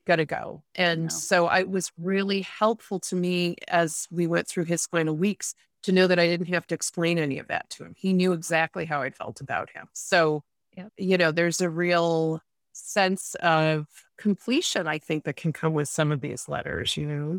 gonna 0.08 0.24
go. 0.24 0.64
And 0.74 1.04
no. 1.04 1.08
so 1.08 1.48
it 1.48 1.68
was 1.68 1.92
really 1.96 2.40
helpful 2.40 2.98
to 3.00 3.14
me 3.14 3.56
as 3.68 4.08
we 4.10 4.26
went 4.26 4.48
through 4.48 4.64
his 4.64 4.86
final 4.86 5.14
weeks 5.14 5.54
to 5.84 5.92
know 5.92 6.06
that 6.08 6.18
I 6.18 6.26
didn't 6.26 6.48
have 6.48 6.66
to 6.68 6.74
explain 6.74 7.18
any 7.18 7.38
of 7.38 7.46
that 7.48 7.70
to 7.70 7.84
him. 7.84 7.94
He 7.96 8.12
knew 8.12 8.32
exactly 8.32 8.84
how 8.84 9.02
I 9.02 9.10
felt 9.10 9.40
about 9.40 9.70
him. 9.70 9.86
So, 9.92 10.42
yep. 10.76 10.90
you 10.96 11.16
know, 11.16 11.30
there's 11.30 11.60
a 11.60 11.70
real 11.70 12.40
sense 12.72 13.36
of 13.36 13.86
completion, 14.16 14.88
I 14.88 14.98
think, 14.98 15.24
that 15.24 15.36
can 15.36 15.52
come 15.52 15.74
with 15.74 15.88
some 15.88 16.10
of 16.10 16.20
these 16.20 16.48
letters, 16.48 16.96
you 16.96 17.06
know. 17.06 17.38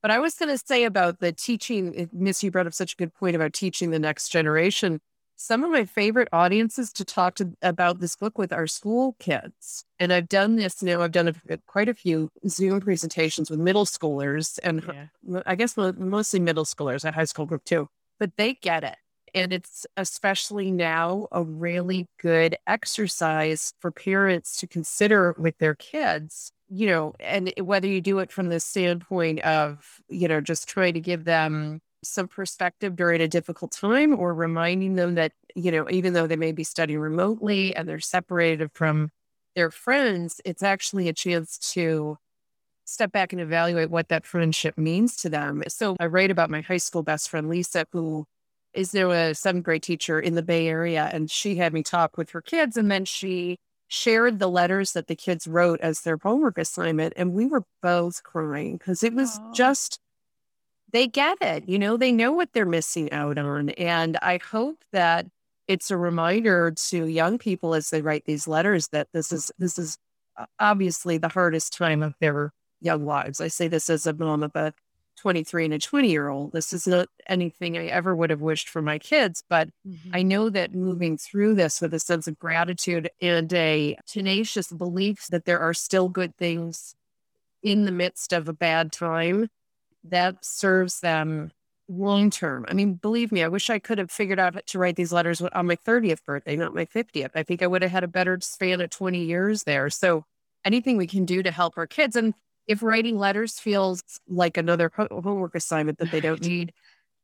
But 0.00 0.10
I 0.10 0.18
was 0.18 0.34
going 0.34 0.48
to 0.48 0.62
say 0.64 0.84
about 0.84 1.20
the 1.20 1.32
teaching, 1.32 2.08
Miss, 2.12 2.42
you 2.42 2.50
brought 2.50 2.66
up 2.66 2.74
such 2.74 2.92
a 2.92 2.96
good 2.96 3.14
point 3.14 3.36
about 3.36 3.52
teaching 3.52 3.90
the 3.90 3.98
next 3.98 4.28
generation 4.28 5.00
some 5.42 5.64
of 5.64 5.72
my 5.72 5.84
favorite 5.84 6.28
audiences 6.32 6.92
to 6.92 7.04
talk 7.04 7.34
to 7.34 7.52
about 7.62 7.98
this 7.98 8.14
book 8.14 8.38
with 8.38 8.52
are 8.52 8.68
school 8.68 9.16
kids. 9.18 9.84
And 9.98 10.12
I've 10.12 10.28
done 10.28 10.54
this 10.54 10.82
now. 10.82 11.02
I've 11.02 11.10
done 11.10 11.34
a, 11.48 11.58
quite 11.66 11.88
a 11.88 11.94
few 11.94 12.30
Zoom 12.46 12.80
presentations 12.80 13.50
with 13.50 13.58
middle 13.58 13.84
schoolers 13.84 14.60
and 14.62 14.84
yeah. 15.26 15.42
I 15.44 15.56
guess 15.56 15.76
mostly 15.76 16.38
middle 16.38 16.64
schoolers, 16.64 17.04
a 17.04 17.10
high 17.10 17.24
school 17.24 17.44
group 17.44 17.64
too, 17.64 17.88
but 18.20 18.36
they 18.36 18.54
get 18.54 18.84
it. 18.84 18.94
And 19.34 19.52
it's 19.52 19.84
especially 19.96 20.70
now 20.70 21.26
a 21.32 21.42
really 21.42 22.06
good 22.20 22.56
exercise 22.68 23.72
for 23.80 23.90
parents 23.90 24.58
to 24.58 24.68
consider 24.68 25.34
with 25.38 25.58
their 25.58 25.74
kids, 25.74 26.52
you 26.68 26.86
know, 26.86 27.14
and 27.18 27.52
whether 27.58 27.88
you 27.88 28.00
do 28.00 28.20
it 28.20 28.30
from 28.30 28.48
the 28.48 28.60
standpoint 28.60 29.40
of, 29.40 30.00
you 30.08 30.28
know, 30.28 30.40
just 30.40 30.68
trying 30.68 30.94
to 30.94 31.00
give 31.00 31.24
them 31.24 31.80
some 32.02 32.28
perspective 32.28 32.96
during 32.96 33.20
a 33.20 33.28
difficult 33.28 33.72
time 33.72 34.18
or 34.18 34.34
reminding 34.34 34.96
them 34.96 35.14
that, 35.14 35.32
you 35.54 35.70
know, 35.70 35.88
even 35.90 36.12
though 36.12 36.26
they 36.26 36.36
may 36.36 36.52
be 36.52 36.64
studying 36.64 36.98
remotely 36.98 37.74
and 37.74 37.88
they're 37.88 38.00
separated 38.00 38.70
from 38.72 39.10
their 39.54 39.70
friends, 39.70 40.40
it's 40.44 40.62
actually 40.62 41.08
a 41.08 41.12
chance 41.12 41.58
to 41.72 42.16
step 42.84 43.12
back 43.12 43.32
and 43.32 43.40
evaluate 43.40 43.90
what 43.90 44.08
that 44.08 44.26
friendship 44.26 44.76
means 44.76 45.16
to 45.16 45.28
them. 45.28 45.62
So 45.68 45.96
I 46.00 46.06
write 46.06 46.30
about 46.30 46.50
my 46.50 46.60
high 46.60 46.78
school 46.78 47.02
best 47.02 47.30
friend, 47.30 47.48
Lisa, 47.48 47.86
who 47.92 48.26
is 48.74 48.94
now 48.94 49.10
a 49.10 49.34
seventh 49.34 49.64
grade 49.64 49.82
teacher 49.82 50.18
in 50.18 50.34
the 50.34 50.42
Bay 50.42 50.66
Area. 50.66 51.08
And 51.12 51.30
she 51.30 51.56
had 51.56 51.72
me 51.72 51.82
talk 51.82 52.16
with 52.16 52.30
her 52.30 52.40
kids. 52.42 52.76
And 52.76 52.90
then 52.90 53.04
she 53.04 53.58
shared 53.88 54.38
the 54.38 54.48
letters 54.48 54.92
that 54.92 55.06
the 55.06 55.14
kids 55.14 55.46
wrote 55.46 55.80
as 55.80 56.00
their 56.00 56.18
homework 56.22 56.58
assignment. 56.58 57.12
And 57.16 57.32
we 57.32 57.46
were 57.46 57.64
both 57.82 58.22
crying 58.22 58.78
because 58.78 59.02
it 59.02 59.14
was 59.14 59.38
Aww. 59.38 59.54
just 59.54 60.00
they 60.92 61.06
get 61.06 61.38
it. 61.40 61.68
You 61.68 61.78
know, 61.78 61.96
they 61.96 62.12
know 62.12 62.32
what 62.32 62.52
they're 62.52 62.66
missing 62.66 63.10
out 63.12 63.38
on. 63.38 63.70
And 63.70 64.18
I 64.22 64.38
hope 64.38 64.84
that 64.92 65.26
it's 65.68 65.90
a 65.90 65.96
reminder 65.96 66.72
to 66.88 67.06
young 67.06 67.38
people 67.38 67.74
as 67.74 67.90
they 67.90 68.02
write 68.02 68.24
these 68.26 68.46
letters 68.46 68.88
that 68.88 69.08
this 69.12 69.32
is 69.32 69.50
this 69.58 69.78
is 69.78 69.98
obviously 70.58 71.18
the 71.18 71.28
hardest 71.28 71.72
time 71.72 72.02
of 72.02 72.14
their 72.20 72.52
young 72.80 73.04
lives. 73.04 73.40
I 73.40 73.48
say 73.48 73.68
this 73.68 73.88
as 73.88 74.06
a 74.06 74.12
mom 74.12 74.42
of 74.42 74.54
a 74.56 74.74
23 75.16 75.66
and 75.66 75.74
a 75.74 75.78
20 75.78 76.10
year 76.10 76.28
old. 76.28 76.52
This 76.52 76.72
is 76.72 76.86
not 76.86 77.08
anything 77.26 77.76
I 77.76 77.86
ever 77.86 78.16
would 78.16 78.30
have 78.30 78.40
wished 78.40 78.68
for 78.68 78.82
my 78.82 78.98
kids, 78.98 79.44
but 79.48 79.68
mm-hmm. 79.86 80.10
I 80.12 80.22
know 80.22 80.50
that 80.50 80.74
moving 80.74 81.16
through 81.16 81.54
this 81.54 81.80
with 81.80 81.94
a 81.94 82.00
sense 82.00 82.26
of 82.26 82.38
gratitude 82.38 83.10
and 83.20 83.52
a 83.52 83.96
tenacious 84.06 84.68
belief 84.72 85.28
that 85.28 85.44
there 85.44 85.60
are 85.60 85.74
still 85.74 86.08
good 86.08 86.36
things 86.36 86.96
in 87.62 87.84
the 87.84 87.92
midst 87.92 88.32
of 88.32 88.48
a 88.48 88.52
bad 88.52 88.90
time 88.90 89.48
that 90.04 90.44
serves 90.44 91.00
them 91.00 91.50
long 91.88 92.30
term. 92.30 92.64
I 92.68 92.74
mean, 92.74 92.94
believe 92.94 93.32
me, 93.32 93.42
I 93.42 93.48
wish 93.48 93.70
I 93.70 93.78
could 93.78 93.98
have 93.98 94.10
figured 94.10 94.38
out 94.38 94.66
to 94.66 94.78
write 94.78 94.96
these 94.96 95.12
letters 95.12 95.40
on 95.40 95.66
my 95.66 95.76
30th 95.76 96.24
birthday, 96.24 96.56
not 96.56 96.74
my 96.74 96.86
50th. 96.86 97.30
I 97.34 97.42
think 97.42 97.62
I 97.62 97.66
would 97.66 97.82
have 97.82 97.90
had 97.90 98.04
a 98.04 98.08
better 98.08 98.38
span 98.40 98.80
of 98.80 98.90
20 98.90 99.24
years 99.24 99.64
there. 99.64 99.90
So 99.90 100.24
anything 100.64 100.96
we 100.96 101.06
can 101.06 101.24
do 101.24 101.42
to 101.42 101.50
help 101.50 101.76
our 101.76 101.86
kids. 101.86 102.16
And 102.16 102.34
if 102.66 102.82
writing 102.82 103.18
letters 103.18 103.58
feels 103.58 104.02
like 104.28 104.56
another 104.56 104.90
homework 104.94 105.54
assignment 105.54 105.98
that 105.98 106.10
they 106.10 106.20
don't 106.20 106.42
need, 106.42 106.72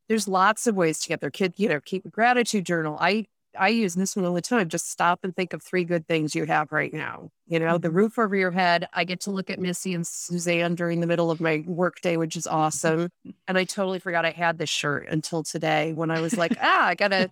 there's 0.09 0.27
lots 0.27 0.67
of 0.67 0.75
ways 0.75 0.99
to 1.01 1.09
get 1.09 1.21
their 1.21 1.31
kid, 1.31 1.55
you 1.57 1.69
know, 1.69 1.81
keep 1.81 2.05
a 2.05 2.11
gratitude 2.11 2.67
journal. 2.67 2.97
I 3.01 3.27
I 3.59 3.69
use 3.69 3.95
this 3.95 4.17
one 4.17 4.25
all 4.25 4.35
the 4.35 4.41
time. 4.41 4.69
Just 4.69 4.91
stop 4.91 5.21
and 5.23 5.35
think 5.35 5.53
of 5.53 5.63
three 5.63 5.85
good 5.85 6.07
things 6.07 6.35
you 6.35 6.45
have 6.47 6.73
right 6.73 6.93
now. 6.93 7.31
You 7.47 7.59
know, 7.59 7.79
the 7.79 7.89
mm-hmm. 7.89 7.97
roof 7.97 8.19
over 8.19 8.37
your 8.37 8.51
head. 8.51 8.89
I 8.93 9.05
get 9.05 9.21
to 9.23 9.31
look 9.31 9.51
at 9.51 9.59
Missy 9.59 9.95
and 9.95 10.07
Suzanne 10.07 10.75
during 10.75 11.01
the 11.01 11.07
middle 11.07 11.31
of 11.31 11.41
my 11.41 11.65
workday, 11.67 12.17
which 12.17 12.37
is 12.37 12.47
awesome. 12.47 13.11
And 13.47 13.57
I 13.57 13.65
totally 13.65 13.99
forgot 13.99 14.27
I 14.27 14.31
had 14.31 14.59
this 14.59 14.69
shirt 14.69 15.09
until 15.09 15.43
today 15.43 15.95
when 15.95 16.11
I 16.11 16.21
was 16.21 16.37
like, 16.37 16.55
ah, 16.61 16.89
I 16.89 16.95
gotta 16.95 17.31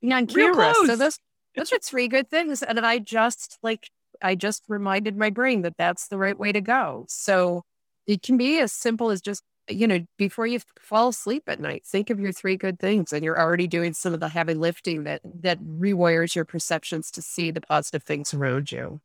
be 0.00 0.10
on 0.10 0.26
camera. 0.26 0.72
So 0.86 0.96
those 0.96 1.18
those 1.54 1.72
are 1.74 1.78
three 1.78 2.08
good 2.08 2.30
things. 2.30 2.62
And 2.62 2.80
I 2.80 2.98
just 2.98 3.58
like 3.62 3.90
I 4.22 4.34
just 4.34 4.64
reminded 4.66 5.16
my 5.16 5.28
brain 5.28 5.60
that 5.62 5.76
that's 5.76 6.08
the 6.08 6.16
right 6.16 6.38
way 6.38 6.52
to 6.52 6.62
go. 6.62 7.04
So 7.08 7.64
it 8.06 8.22
can 8.22 8.38
be 8.38 8.58
as 8.60 8.72
simple 8.72 9.10
as 9.10 9.20
just 9.20 9.42
you 9.68 9.86
know, 9.86 10.06
before 10.16 10.46
you 10.46 10.60
fall 10.80 11.08
asleep 11.08 11.44
at 11.46 11.60
night, 11.60 11.84
think 11.86 12.10
of 12.10 12.20
your 12.20 12.32
three 12.32 12.56
good 12.56 12.78
things, 12.78 13.12
and 13.12 13.24
you're 13.24 13.40
already 13.40 13.66
doing 13.66 13.92
some 13.92 14.14
of 14.14 14.20
the 14.20 14.28
heavy 14.28 14.54
lifting 14.54 15.04
that 15.04 15.20
that 15.40 15.62
rewires 15.62 16.34
your 16.34 16.44
perceptions 16.44 17.10
to 17.12 17.22
see 17.22 17.50
the 17.50 17.60
positive 17.60 18.02
things 18.02 18.32
around 18.34 18.72
you. 18.72 19.00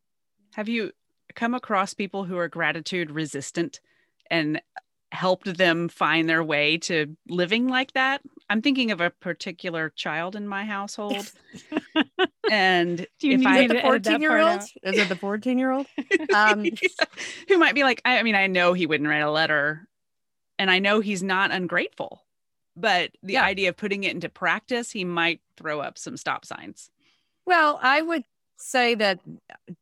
Have 0.54 0.68
you 0.68 0.92
come 1.34 1.54
across 1.54 1.94
people 1.94 2.24
who 2.24 2.38
are 2.38 2.48
gratitude 2.48 3.10
resistant 3.10 3.80
and 4.30 4.60
helped 5.12 5.56
them 5.56 5.88
find 5.88 6.28
their 6.28 6.42
way 6.42 6.78
to 6.78 7.16
living 7.28 7.68
like 7.68 7.92
that? 7.92 8.20
I'm 8.50 8.62
thinking 8.62 8.90
of 8.90 9.00
a 9.00 9.10
particular 9.10 9.90
child 9.90 10.36
in 10.36 10.46
my 10.46 10.64
household. 10.64 11.30
and 12.50 13.06
Do 13.18 13.28
you 13.28 13.38
if 13.38 13.46
I 13.46 13.66
the 13.66 13.80
14 13.80 14.20
year 14.20 14.38
old, 14.38 14.62
is 14.82 14.98
it 14.98 15.08
the 15.08 15.16
14 15.16 15.58
year 15.58 15.70
old? 15.70 15.86
Um, 16.34 16.66
who 17.48 17.58
might 17.58 17.74
be 17.74 17.84
like, 17.84 18.02
I, 18.04 18.18
I 18.18 18.22
mean, 18.22 18.34
I 18.34 18.46
know 18.46 18.72
he 18.72 18.86
wouldn't 18.86 19.08
write 19.08 19.20
a 19.20 19.30
letter 19.30 19.88
and 20.58 20.70
I 20.70 20.78
know 20.78 21.00
he's 21.00 21.22
not 21.22 21.50
ungrateful, 21.50 22.22
but 22.76 23.12
the 23.22 23.34
yeah. 23.34 23.44
idea 23.44 23.68
of 23.70 23.76
putting 23.76 24.04
it 24.04 24.12
into 24.12 24.28
practice, 24.28 24.90
he 24.90 25.04
might 25.04 25.40
throw 25.56 25.80
up 25.80 25.98
some 25.98 26.16
stop 26.16 26.44
signs. 26.44 26.90
Well, 27.46 27.78
I 27.82 28.02
would 28.02 28.24
say 28.56 28.94
that 28.94 29.20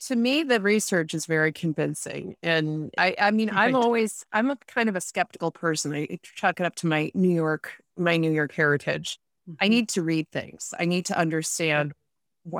to 0.06 0.16
me, 0.16 0.42
the 0.42 0.60
research 0.60 1.14
is 1.14 1.26
very 1.26 1.52
convincing. 1.52 2.36
And 2.42 2.90
I, 2.98 3.14
I 3.20 3.30
mean. 3.30 3.50
I'm 3.52 3.74
always, 3.74 4.24
I'm 4.32 4.50
a 4.50 4.56
kind 4.66 4.88
of 4.88 4.96
a 4.96 5.00
skeptical 5.00 5.50
person. 5.50 5.94
I 5.94 6.18
chalk 6.22 6.60
it 6.60 6.66
up 6.66 6.74
to 6.76 6.86
my 6.86 7.10
New 7.14 7.34
York, 7.34 7.82
my 7.96 8.16
New 8.16 8.32
York 8.32 8.52
heritage. 8.52 9.18
Mm-hmm. 9.48 9.64
I 9.64 9.68
need 9.68 9.88
to 9.90 10.02
read 10.02 10.28
things. 10.32 10.74
I 10.78 10.84
need 10.84 11.06
to 11.06 11.18
understand 11.18 11.92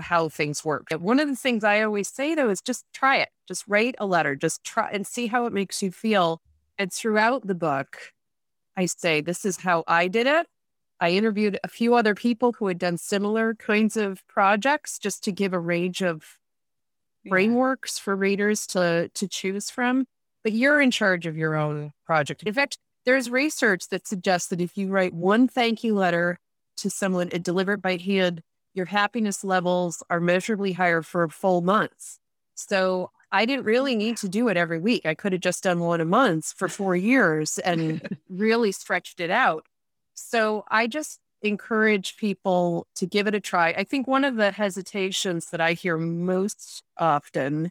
how 0.01 0.29
things 0.29 0.65
work. 0.65 0.89
One 0.93 1.19
of 1.19 1.29
the 1.29 1.37
things 1.37 1.65
I 1.65 1.83
always 1.83 2.09
say 2.09 2.35
though 2.35 2.51
is 2.51 2.61
just 2.61 2.85
try 2.95 3.17
it. 3.17 3.31
Just 3.49 3.65
write 3.67 3.97
a 3.99 4.07
letter. 4.07 4.37
Just 4.37 4.63
try 4.65 4.89
and 4.93 5.07
see 5.07 5.27
how 5.27 5.47
it 5.47 5.53
makes 5.53 5.83
you 5.83 5.91
feel. 5.91 6.41
And 6.83 6.93
throughout 6.93 7.47
the 7.47 7.55
book, 7.55 7.97
I 8.77 8.87
say, 8.87 9.21
this 9.21 9.45
is 9.45 9.59
how 9.59 9.85
I 9.87 10.09
did 10.09 10.27
it. 10.27 10.49
I 10.99 11.11
interviewed 11.11 11.57
a 11.63 11.69
few 11.69 11.95
other 11.95 12.17
people 12.17 12.55
who 12.55 12.67
had 12.67 12.79
done 12.81 12.99
similar 12.99 13.55
kinds 13.55 13.97
of 13.97 14.27
projects 14.27 14.99
just 14.99 15.23
to 15.23 15.31
give 15.31 15.53
a 15.53 15.61
range 15.61 16.03
of 16.03 16.25
yeah. 17.23 17.31
frameworks 17.31 18.01
for 18.01 18.17
readers 18.17 18.67
to, 18.69 19.13
to 19.15 19.29
choose 19.29 19.71
from. 19.71 20.07
But 20.43 20.55
you're 20.55 20.81
in 20.81 20.91
charge 20.91 21.25
of 21.25 21.37
your 21.37 21.55
own 21.55 21.93
project. 22.05 22.43
In 22.43 22.53
fact, 22.53 22.79
there's 23.05 23.31
research 23.31 23.87
that 23.91 24.09
suggests 24.09 24.49
that 24.49 24.61
if 24.61 24.77
you 24.77 24.89
write 24.89 25.15
one 25.15 25.47
thank 25.47 25.85
you 25.85 25.95
letter 25.95 26.41
to 26.79 26.91
someone 26.91 27.29
and 27.29 27.45
deliver 27.45 27.75
it 27.75 27.83
by 27.83 27.97
hand, 27.97 28.43
your 28.75 28.87
happiness 28.87 29.45
levels 29.45 30.03
are 30.11 30.19
measurably 30.19 30.73
higher 30.73 31.03
for 31.03 31.29
full 31.29 31.61
months. 31.61 32.19
So 32.57 33.13
I 33.33 33.47
didn't 33.47 33.65
really 33.65 33.97
need 33.97 34.19
to 34.19 34.29
do 34.29 34.49
it 34.49 34.59
every 34.59 34.79
week. 34.79 35.07
I 35.07 35.15
could 35.15 35.33
have 35.33 35.41
just 35.41 35.65
done 35.65 35.81
one 35.81 36.03
a 36.03 36.05
month 36.05 36.53
for 36.57 36.69
four 36.69 36.95
years 36.95 37.59
and 37.59 38.17
really 38.29 38.73
stretched 38.73 39.21
it 39.21 39.31
out. 39.31 39.65
So 40.15 40.65
I 40.71 40.87
just 40.87 41.19
encourage 41.41 42.19
people 42.19 42.87
to 42.97 43.07
give 43.07 43.27
it 43.27 43.35
a 43.35 43.41
try. 43.41 43.71
I 43.71 43.85
think 43.85 44.07
one 44.07 44.25
of 44.25 44.37
the 44.37 44.53
hesitations 44.53 45.47
that 45.51 45.61
I 45.61 45.73
hear 45.73 45.97
most 45.97 46.83
often 46.99 47.71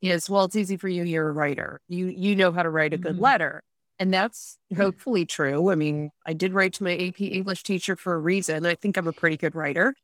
is, 0.00 0.30
well, 0.30 0.44
it's 0.44 0.56
easy 0.56 0.78
for 0.78 0.88
you. 0.88 1.04
You're 1.04 1.28
a 1.28 1.32
writer. 1.32 1.80
You 1.88 2.06
you 2.06 2.34
know 2.34 2.50
how 2.50 2.62
to 2.62 2.70
write 2.70 2.94
a 2.94 2.98
good 2.98 3.14
mm-hmm. 3.14 3.22
letter. 3.22 3.62
And 3.98 4.12
that's 4.12 4.56
hopefully 4.76 5.26
true. 5.26 5.70
I 5.70 5.74
mean, 5.74 6.10
I 6.26 6.32
did 6.32 6.54
write 6.54 6.72
to 6.74 6.84
my 6.84 6.96
AP 6.96 7.20
English 7.20 7.62
teacher 7.64 7.96
for 7.96 8.14
a 8.14 8.18
reason. 8.18 8.64
I 8.64 8.74
think 8.74 8.96
I'm 8.96 9.06
a 9.06 9.12
pretty 9.12 9.36
good 9.36 9.54
writer. 9.54 9.94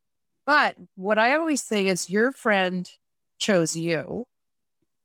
But 0.45 0.75
what 0.95 1.17
I 1.17 1.35
always 1.35 1.61
say 1.61 1.87
is 1.87 2.09
your 2.09 2.31
friend 2.31 2.89
chose 3.39 3.75
you 3.75 4.25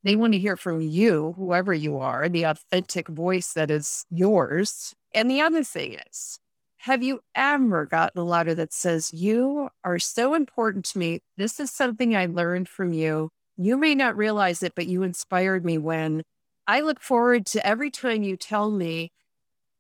they 0.05 0.17
want 0.17 0.35
to 0.35 0.39
hear 0.39 0.57
from 0.57 0.83
you, 0.83 1.35
whoever 1.37 1.73
you 1.73 1.99
are, 1.99 2.29
the 2.29 2.45
authentic 2.45 3.09
voice 3.09 3.55
that 3.55 3.71
is 3.71 4.05
yours. 4.11 4.95
And 5.15 5.31
the 5.31 5.41
other 5.41 5.65
thing 5.65 5.99
is, 6.13 6.39
have 6.79 7.03
you 7.03 7.21
ever 7.35 7.87
gotten 7.87 8.21
a 8.21 8.25
letter 8.25 8.55
that 8.55 8.73
says, 8.73 9.13
You 9.15 9.71
are 9.83 9.99
so 9.99 10.35
important 10.35 10.85
to 10.87 10.99
me? 10.99 11.21
This 11.39 11.59
is 11.59 11.71
something 11.71 12.15
I 12.15 12.27
learned 12.27 12.69
from 12.69 12.93
you. 12.93 13.31
You 13.57 13.79
may 13.79 13.95
not 13.95 14.17
realize 14.17 14.63
it, 14.63 14.75
but 14.77 14.87
you 14.87 15.03
inspired 15.03 15.65
me 15.65 15.79
when 15.79 16.23
I 16.67 16.81
look 16.81 17.01
forward 17.01 17.47
to 17.47 17.67
every 17.67 17.91
time 17.91 18.23
you 18.23 18.37
tell 18.37 18.71
me. 18.71 19.11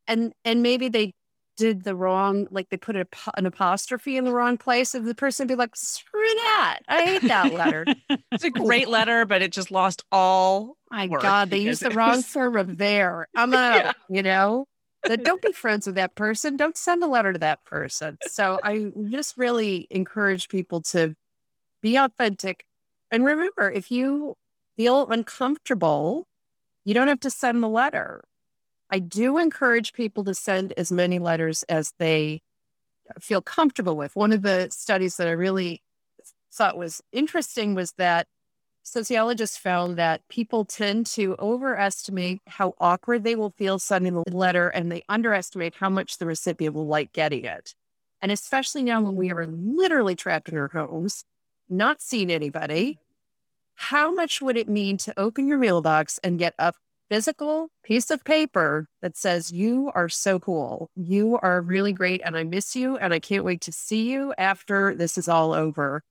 And 0.08 0.32
and 0.44 0.62
maybe 0.62 0.88
they 0.88 1.12
did 1.56 1.84
the 1.84 1.94
wrong, 1.94 2.46
like 2.50 2.68
they 2.70 2.76
put 2.76 2.96
a, 2.96 3.06
an 3.36 3.46
apostrophe 3.46 4.16
in 4.16 4.24
the 4.24 4.32
wrong 4.32 4.56
place, 4.56 4.94
and 4.94 5.06
the 5.06 5.14
person 5.14 5.46
be 5.46 5.54
like, 5.54 5.76
"Screw 5.76 6.20
that! 6.20 6.80
I 6.88 7.02
hate 7.04 7.22
that 7.22 7.52
letter." 7.52 7.84
it's 8.32 8.44
a 8.44 8.50
great 8.50 8.88
letter, 8.88 9.24
but 9.24 9.42
it 9.42 9.52
just 9.52 9.70
lost 9.70 10.04
all. 10.10 10.76
My 10.90 11.06
God, 11.06 11.50
they 11.50 11.58
used 11.58 11.82
the 11.82 11.90
wrong 11.90 12.22
form 12.22 12.56
of 12.56 12.78
there. 12.78 13.28
I'm 13.36 13.52
a, 13.52 13.56
yeah. 13.56 13.92
you 14.08 14.22
know, 14.22 14.66
that 15.04 15.24
don't 15.24 15.42
be 15.42 15.52
friends 15.52 15.86
with 15.86 15.96
that 15.96 16.14
person. 16.14 16.56
Don't 16.56 16.76
send 16.76 17.02
a 17.02 17.06
letter 17.06 17.32
to 17.32 17.38
that 17.40 17.64
person. 17.64 18.18
So 18.26 18.60
I 18.62 18.92
just 19.10 19.36
really 19.36 19.86
encourage 19.90 20.48
people 20.48 20.80
to 20.82 21.14
be 21.82 21.96
authentic, 21.96 22.64
and 23.10 23.24
remember, 23.24 23.70
if 23.70 23.90
you 23.90 24.36
feel 24.76 25.08
uncomfortable, 25.08 26.26
you 26.84 26.94
don't 26.94 27.08
have 27.08 27.20
to 27.20 27.30
send 27.30 27.62
the 27.62 27.68
letter 27.68 28.24
I 28.90 28.98
do 28.98 29.38
encourage 29.38 29.92
people 29.92 30.24
to 30.24 30.34
send 30.34 30.72
as 30.76 30.92
many 30.92 31.18
letters 31.18 31.62
as 31.64 31.92
they 31.98 32.42
feel 33.20 33.42
comfortable 33.42 33.96
with. 33.96 34.14
One 34.16 34.32
of 34.32 34.42
the 34.42 34.68
studies 34.70 35.16
that 35.16 35.28
I 35.28 35.32
really 35.32 35.82
thought 36.52 36.78
was 36.78 37.02
interesting 37.12 37.74
was 37.74 37.92
that 37.92 38.26
sociologists 38.82 39.56
found 39.56 39.96
that 39.96 40.26
people 40.28 40.64
tend 40.64 41.06
to 41.06 41.34
overestimate 41.38 42.40
how 42.46 42.74
awkward 42.78 43.24
they 43.24 43.34
will 43.34 43.50
feel 43.50 43.78
sending 43.78 44.14
the 44.14 44.24
letter 44.30 44.68
and 44.68 44.92
they 44.92 45.02
underestimate 45.08 45.74
how 45.74 45.88
much 45.88 46.18
the 46.18 46.26
recipient 46.26 46.74
will 46.74 46.86
like 46.86 47.12
getting 47.12 47.44
it. 47.44 47.74
And 48.20 48.30
especially 48.30 48.82
now 48.82 49.02
when 49.02 49.16
we 49.16 49.30
are 49.32 49.46
literally 49.46 50.14
trapped 50.14 50.48
in 50.48 50.56
our 50.56 50.68
homes, 50.68 51.24
not 51.68 52.00
seeing 52.00 52.30
anybody, 52.30 52.98
how 53.74 54.12
much 54.12 54.40
would 54.40 54.56
it 54.56 54.68
mean 54.68 54.96
to 54.98 55.18
open 55.18 55.48
your 55.48 55.58
mailbox 55.58 56.18
and 56.22 56.38
get 56.38 56.54
a 56.58 56.72
physical 57.10 57.68
piece 57.82 58.10
of 58.10 58.24
paper 58.24 58.86
that 59.02 59.16
says, 59.16 59.52
You 59.52 59.90
are 59.94 60.08
so 60.08 60.38
cool. 60.38 60.90
You 60.94 61.38
are 61.42 61.60
really 61.60 61.92
great. 61.92 62.22
And 62.24 62.36
I 62.36 62.44
miss 62.44 62.74
you. 62.74 62.96
And 62.96 63.12
I 63.12 63.18
can't 63.18 63.44
wait 63.44 63.60
to 63.62 63.72
see 63.72 64.10
you 64.10 64.34
after 64.38 64.94
this 64.94 65.18
is 65.18 65.28
all 65.28 65.52
over. 65.52 66.02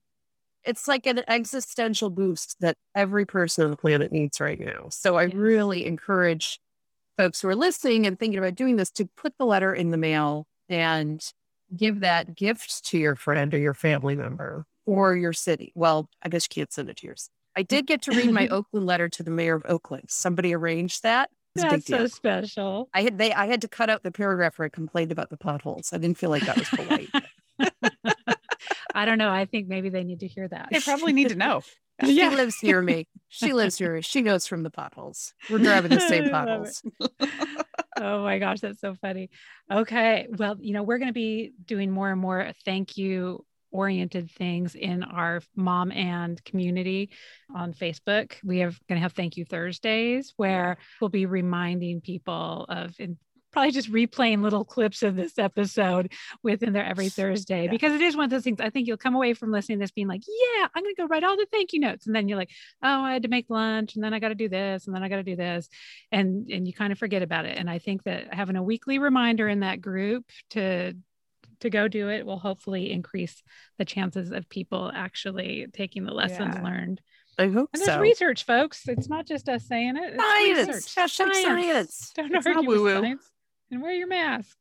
It's 0.64 0.88
like 0.88 1.06
an 1.06 1.22
existential 1.28 2.08
boost 2.08 2.56
that 2.60 2.76
every 2.94 3.26
person 3.26 3.64
on 3.64 3.70
the 3.70 3.76
planet 3.76 4.12
needs 4.12 4.40
right 4.40 4.58
now. 4.58 4.86
So 4.90 5.16
I 5.16 5.24
really 5.24 5.84
encourage 5.84 6.58
folks 7.18 7.40
who 7.40 7.48
are 7.48 7.56
listening 7.56 8.06
and 8.06 8.18
thinking 8.18 8.38
about 8.38 8.54
doing 8.54 8.76
this 8.76 8.90
to 8.92 9.06
put 9.16 9.34
the 9.38 9.44
letter 9.44 9.74
in 9.74 9.90
the 9.90 9.98
mail 9.98 10.46
and 10.68 11.22
give 11.76 12.00
that 12.00 12.34
gift 12.34 12.84
to 12.86 12.98
your 12.98 13.16
friend 13.16 13.52
or 13.52 13.58
your 13.58 13.74
family 13.74 14.16
member 14.16 14.64
or 14.86 15.16
your 15.16 15.32
city. 15.32 15.72
Well, 15.74 16.08
I 16.22 16.28
guess 16.28 16.44
you 16.44 16.54
can't 16.54 16.72
send 16.72 16.88
it 16.88 16.96
to 16.98 17.06
yours. 17.06 17.28
I 17.56 17.62
did 17.62 17.86
get 17.86 18.02
to 18.02 18.12
read 18.12 18.30
my 18.30 18.48
Oakland 18.50 18.86
letter 18.86 19.08
to 19.08 19.22
the 19.22 19.30
mayor 19.30 19.54
of 19.54 19.64
Oakland. 19.68 20.04
Somebody 20.08 20.54
arranged 20.54 21.02
that. 21.02 21.30
That's 21.54 21.86
so 21.86 22.06
special. 22.08 22.88
I 22.92 23.02
had 23.02 23.18
they 23.18 23.32
I 23.32 23.46
had 23.46 23.60
to 23.62 23.68
cut 23.68 23.88
out 23.88 24.02
the 24.02 24.10
paragraph 24.10 24.58
where 24.58 24.66
I 24.66 24.68
complained 24.68 25.12
about 25.12 25.30
the 25.30 25.36
potholes. 25.36 25.92
I 25.92 25.98
didn't 25.98 26.18
feel 26.18 26.30
like 26.30 26.44
that 26.46 26.58
was 26.58 26.68
polite. 26.68 27.08
I 28.94 29.04
don't 29.04 29.18
know. 29.18 29.30
I 29.30 29.44
think 29.44 29.68
maybe 29.68 29.88
they 29.88 30.02
need 30.02 30.20
to 30.20 30.26
hear 30.26 30.48
that. 30.48 30.68
They 30.72 30.80
probably 30.80 31.12
need 31.12 31.28
to 31.28 31.36
know. 31.36 31.62
she 32.04 32.14
yeah. 32.14 32.30
lives 32.30 32.56
near 32.62 32.82
me. 32.82 33.06
She 33.28 33.52
lives 33.52 33.78
here. 33.78 34.02
She 34.02 34.22
knows 34.22 34.46
from 34.46 34.64
the 34.64 34.70
potholes. 34.70 35.32
We're 35.48 35.58
driving 35.58 35.90
the 35.90 36.00
same 36.00 36.30
potholes. 36.30 36.82
oh 38.00 38.22
my 38.22 38.38
gosh, 38.40 38.60
that's 38.60 38.80
so 38.80 38.94
funny. 38.94 39.30
Okay. 39.70 40.26
Well, 40.36 40.56
you 40.60 40.72
know, 40.72 40.82
we're 40.82 40.98
going 40.98 41.08
to 41.08 41.14
be 41.14 41.52
doing 41.64 41.90
more 41.90 42.10
and 42.10 42.20
more 42.20 42.52
thank 42.64 42.96
you 42.96 43.44
oriented 43.74 44.30
things 44.30 44.76
in 44.76 45.02
our 45.02 45.42
mom 45.56 45.90
and 45.90 46.42
community 46.44 47.10
on 47.54 47.74
Facebook. 47.74 48.34
We 48.44 48.60
have 48.60 48.78
going 48.88 48.98
to 48.98 49.02
have 49.02 49.12
thank 49.12 49.36
you 49.36 49.44
Thursdays 49.44 50.32
where 50.36 50.78
we'll 51.00 51.10
be 51.10 51.26
reminding 51.26 52.00
people 52.00 52.66
of 52.68 52.94
probably 53.54 53.70
just 53.70 53.90
replaying 53.90 54.42
little 54.42 54.64
clips 54.64 55.02
of 55.02 55.14
this 55.14 55.38
episode 55.38 56.12
within 56.42 56.72
there 56.72 56.84
every 56.84 57.08
Thursday 57.08 57.64
yeah. 57.64 57.70
because 57.70 57.92
it 57.92 58.00
is 58.00 58.16
one 58.16 58.24
of 58.24 58.30
those 58.30 58.42
things 58.42 58.60
I 58.60 58.68
think 58.68 58.88
you'll 58.88 58.96
come 58.96 59.14
away 59.14 59.32
from 59.32 59.52
listening 59.52 59.78
to 59.78 59.84
this 59.84 59.92
being 59.92 60.08
like, 60.08 60.22
yeah, 60.26 60.66
I'm 60.74 60.82
going 60.82 60.94
to 60.94 61.02
go 61.02 61.06
write 61.06 61.22
all 61.22 61.36
the 61.36 61.46
thank 61.52 61.72
you 61.72 61.78
notes. 61.78 62.06
And 62.06 62.14
then 62.14 62.28
you're 62.28 62.38
like, 62.38 62.50
oh, 62.82 63.02
I 63.02 63.12
had 63.12 63.22
to 63.22 63.28
make 63.28 63.46
lunch 63.48 63.94
and 63.94 64.02
then 64.02 64.12
I 64.12 64.18
got 64.18 64.30
to 64.30 64.34
do 64.34 64.48
this 64.48 64.86
and 64.86 64.94
then 64.94 65.04
I 65.04 65.08
got 65.08 65.16
to 65.16 65.22
do 65.22 65.36
this. 65.36 65.68
And, 66.10 66.50
and 66.50 66.66
you 66.66 66.74
kind 66.74 66.92
of 66.92 66.98
forget 66.98 67.22
about 67.22 67.44
it. 67.44 67.56
And 67.56 67.70
I 67.70 67.78
think 67.78 68.02
that 68.04 68.34
having 68.34 68.56
a 68.56 68.62
weekly 68.62 68.98
reminder 68.98 69.48
in 69.48 69.60
that 69.60 69.80
group 69.80 70.24
to 70.50 70.94
to 71.60 71.70
go 71.70 71.88
do 71.88 72.08
it 72.08 72.26
will 72.26 72.38
hopefully 72.38 72.90
increase 72.90 73.42
the 73.78 73.84
chances 73.84 74.30
of 74.30 74.48
people 74.48 74.90
actually 74.94 75.66
taking 75.72 76.04
the 76.04 76.14
lessons 76.14 76.54
yeah. 76.56 76.62
learned. 76.62 77.00
I 77.38 77.48
hope 77.48 77.70
and 77.72 77.82
there's 77.82 77.94
so. 77.94 78.00
research, 78.00 78.44
folks. 78.44 78.86
It's 78.86 79.08
not 79.08 79.26
just 79.26 79.48
us 79.48 79.66
saying 79.66 79.96
it. 79.96 80.14
It's 80.14 80.22
science. 80.22 80.92
Science. 80.92 81.42
science. 81.42 82.12
Don't 82.16 82.34
it's 82.34 82.46
argue 82.46 82.82
with 82.82 82.92
science 82.92 83.30
and 83.70 83.82
wear 83.82 83.92
your 83.92 84.06
mask. 84.06 84.56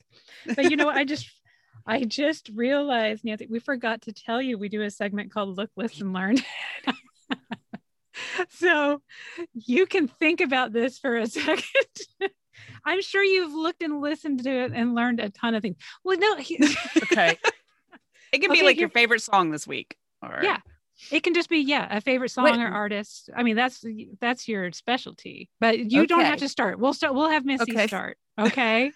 But 0.55 0.69
you 0.69 0.77
know, 0.77 0.89
I 0.89 1.05
just 1.05 1.29
I 1.85 2.03
just 2.05 2.49
realized, 2.49 3.25
Nancy, 3.25 3.47
we 3.49 3.59
forgot 3.59 4.03
to 4.03 4.13
tell 4.13 4.41
you 4.41 4.57
we 4.57 4.69
do 4.69 4.81
a 4.81 4.89
segment 4.89 5.31
called 5.31 5.57
Look, 5.57 5.69
Listen, 5.75 6.13
Learn. 6.13 6.37
so 8.49 9.01
you 9.53 9.85
can 9.85 10.07
think 10.07 10.39
about 10.39 10.71
this 10.71 10.97
for 10.97 11.17
a 11.17 11.27
second. 11.27 11.63
I'm 12.85 13.01
sure 13.01 13.23
you've 13.23 13.53
looked 13.53 13.83
and 13.83 14.01
listened 14.01 14.43
to 14.43 14.49
it 14.49 14.71
and 14.73 14.95
learned 14.95 15.19
a 15.19 15.29
ton 15.29 15.55
of 15.55 15.61
things. 15.61 15.77
Well, 16.03 16.17
no. 16.17 16.37
He- 16.37 16.59
okay. 16.97 17.37
It 18.31 18.39
can 18.39 18.51
okay, 18.51 18.61
be 18.61 18.65
like 18.65 18.79
your 18.79 18.89
favorite 18.89 19.21
song 19.21 19.51
this 19.51 19.67
week. 19.67 19.95
Or... 20.21 20.39
Yeah. 20.41 20.57
It 21.11 21.23
can 21.23 21.33
just 21.33 21.49
be 21.49 21.59
yeah, 21.59 21.87
a 21.95 22.01
favorite 22.01 22.29
song 22.29 22.45
Wait. 22.45 22.59
or 22.59 22.67
artist. 22.67 23.29
I 23.35 23.43
mean, 23.43 23.55
that's 23.55 23.83
that's 24.21 24.47
your 24.47 24.71
specialty. 24.71 25.49
But 25.59 25.79
you 25.79 26.01
okay. 26.01 26.07
don't 26.07 26.25
have 26.25 26.39
to 26.39 26.49
start. 26.49 26.79
We'll 26.79 26.93
start. 26.93 27.13
We'll 27.13 27.29
have 27.29 27.45
Missy 27.45 27.73
okay. 27.73 27.87
start. 27.87 28.17
Okay. 28.39 28.91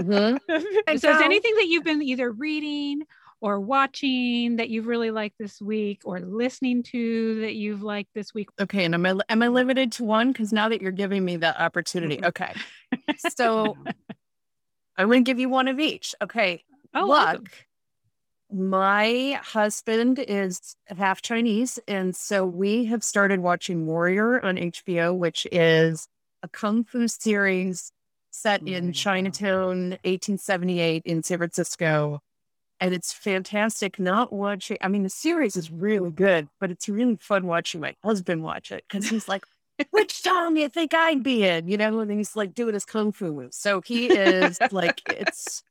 mm-hmm. 0.00 0.36
so, 0.98 1.10
is 1.10 1.20
anything 1.20 1.54
that 1.56 1.66
you've 1.66 1.84
been 1.84 2.02
either 2.02 2.30
reading 2.30 3.02
or 3.40 3.58
watching 3.58 4.56
that 4.56 4.68
you've 4.68 4.86
really 4.86 5.10
liked 5.10 5.36
this 5.38 5.60
week 5.60 6.02
or 6.04 6.20
listening 6.20 6.82
to 6.82 7.40
that 7.40 7.54
you've 7.54 7.82
liked 7.82 8.10
this 8.14 8.34
week? 8.34 8.48
Okay. 8.60 8.84
And 8.84 8.94
am 8.94 9.06
I, 9.06 9.14
am 9.28 9.42
I 9.42 9.48
limited 9.48 9.92
to 9.92 10.04
one? 10.04 10.32
Because 10.32 10.52
now 10.52 10.68
that 10.68 10.82
you're 10.82 10.92
giving 10.92 11.24
me 11.24 11.36
that 11.36 11.58
opportunity. 11.58 12.18
Mm-hmm. 12.18 12.26
Okay. 12.26 12.54
So 13.36 13.76
I'm 14.96 15.08
going 15.08 15.24
to 15.24 15.30
give 15.30 15.38
you 15.38 15.48
one 15.48 15.68
of 15.68 15.78
each. 15.78 16.14
Okay. 16.22 16.64
Oh, 16.94 17.06
Look, 17.06 17.50
my 18.52 19.38
husband 19.42 20.18
is 20.18 20.74
half 20.86 21.22
Chinese. 21.22 21.78
And 21.86 22.16
so 22.16 22.44
we 22.44 22.86
have 22.86 23.04
started 23.04 23.40
watching 23.40 23.86
Warrior 23.86 24.44
on 24.44 24.56
HBO, 24.56 25.16
which 25.16 25.46
is 25.52 26.08
a 26.42 26.48
kung 26.48 26.84
fu 26.84 27.06
series 27.08 27.92
set 28.30 28.66
in 28.66 28.92
Chinatown, 28.92 29.90
1878 30.04 31.02
in 31.04 31.22
San 31.22 31.38
Francisco 31.38 32.20
and 32.80 32.94
it's 32.94 33.12
fantastic 33.12 33.98
not 33.98 34.32
watching 34.32 34.76
i 34.80 34.88
mean 34.88 35.02
the 35.02 35.10
series 35.10 35.56
is 35.56 35.70
really 35.70 36.10
good 36.10 36.48
but 36.58 36.70
it's 36.70 36.88
really 36.88 37.16
fun 37.20 37.46
watching 37.46 37.80
my 37.80 37.94
husband 38.02 38.42
watch 38.42 38.72
it 38.72 38.84
because 38.88 39.08
he's 39.08 39.28
like 39.28 39.44
which 39.90 40.12
song 40.12 40.54
do 40.54 40.60
you 40.60 40.68
think 40.68 40.92
i'd 40.94 41.22
be 41.22 41.44
in? 41.44 41.68
You 41.68 41.76
know 41.76 42.00
and 42.00 42.10
he's 42.10 42.36
like 42.36 42.54
doing 42.54 42.74
his 42.74 42.84
kung 42.84 43.12
fu 43.12 43.32
moves. 43.32 43.56
So 43.56 43.80
he 43.80 44.06
is 44.06 44.58
like 44.70 45.00
it's 45.08 45.62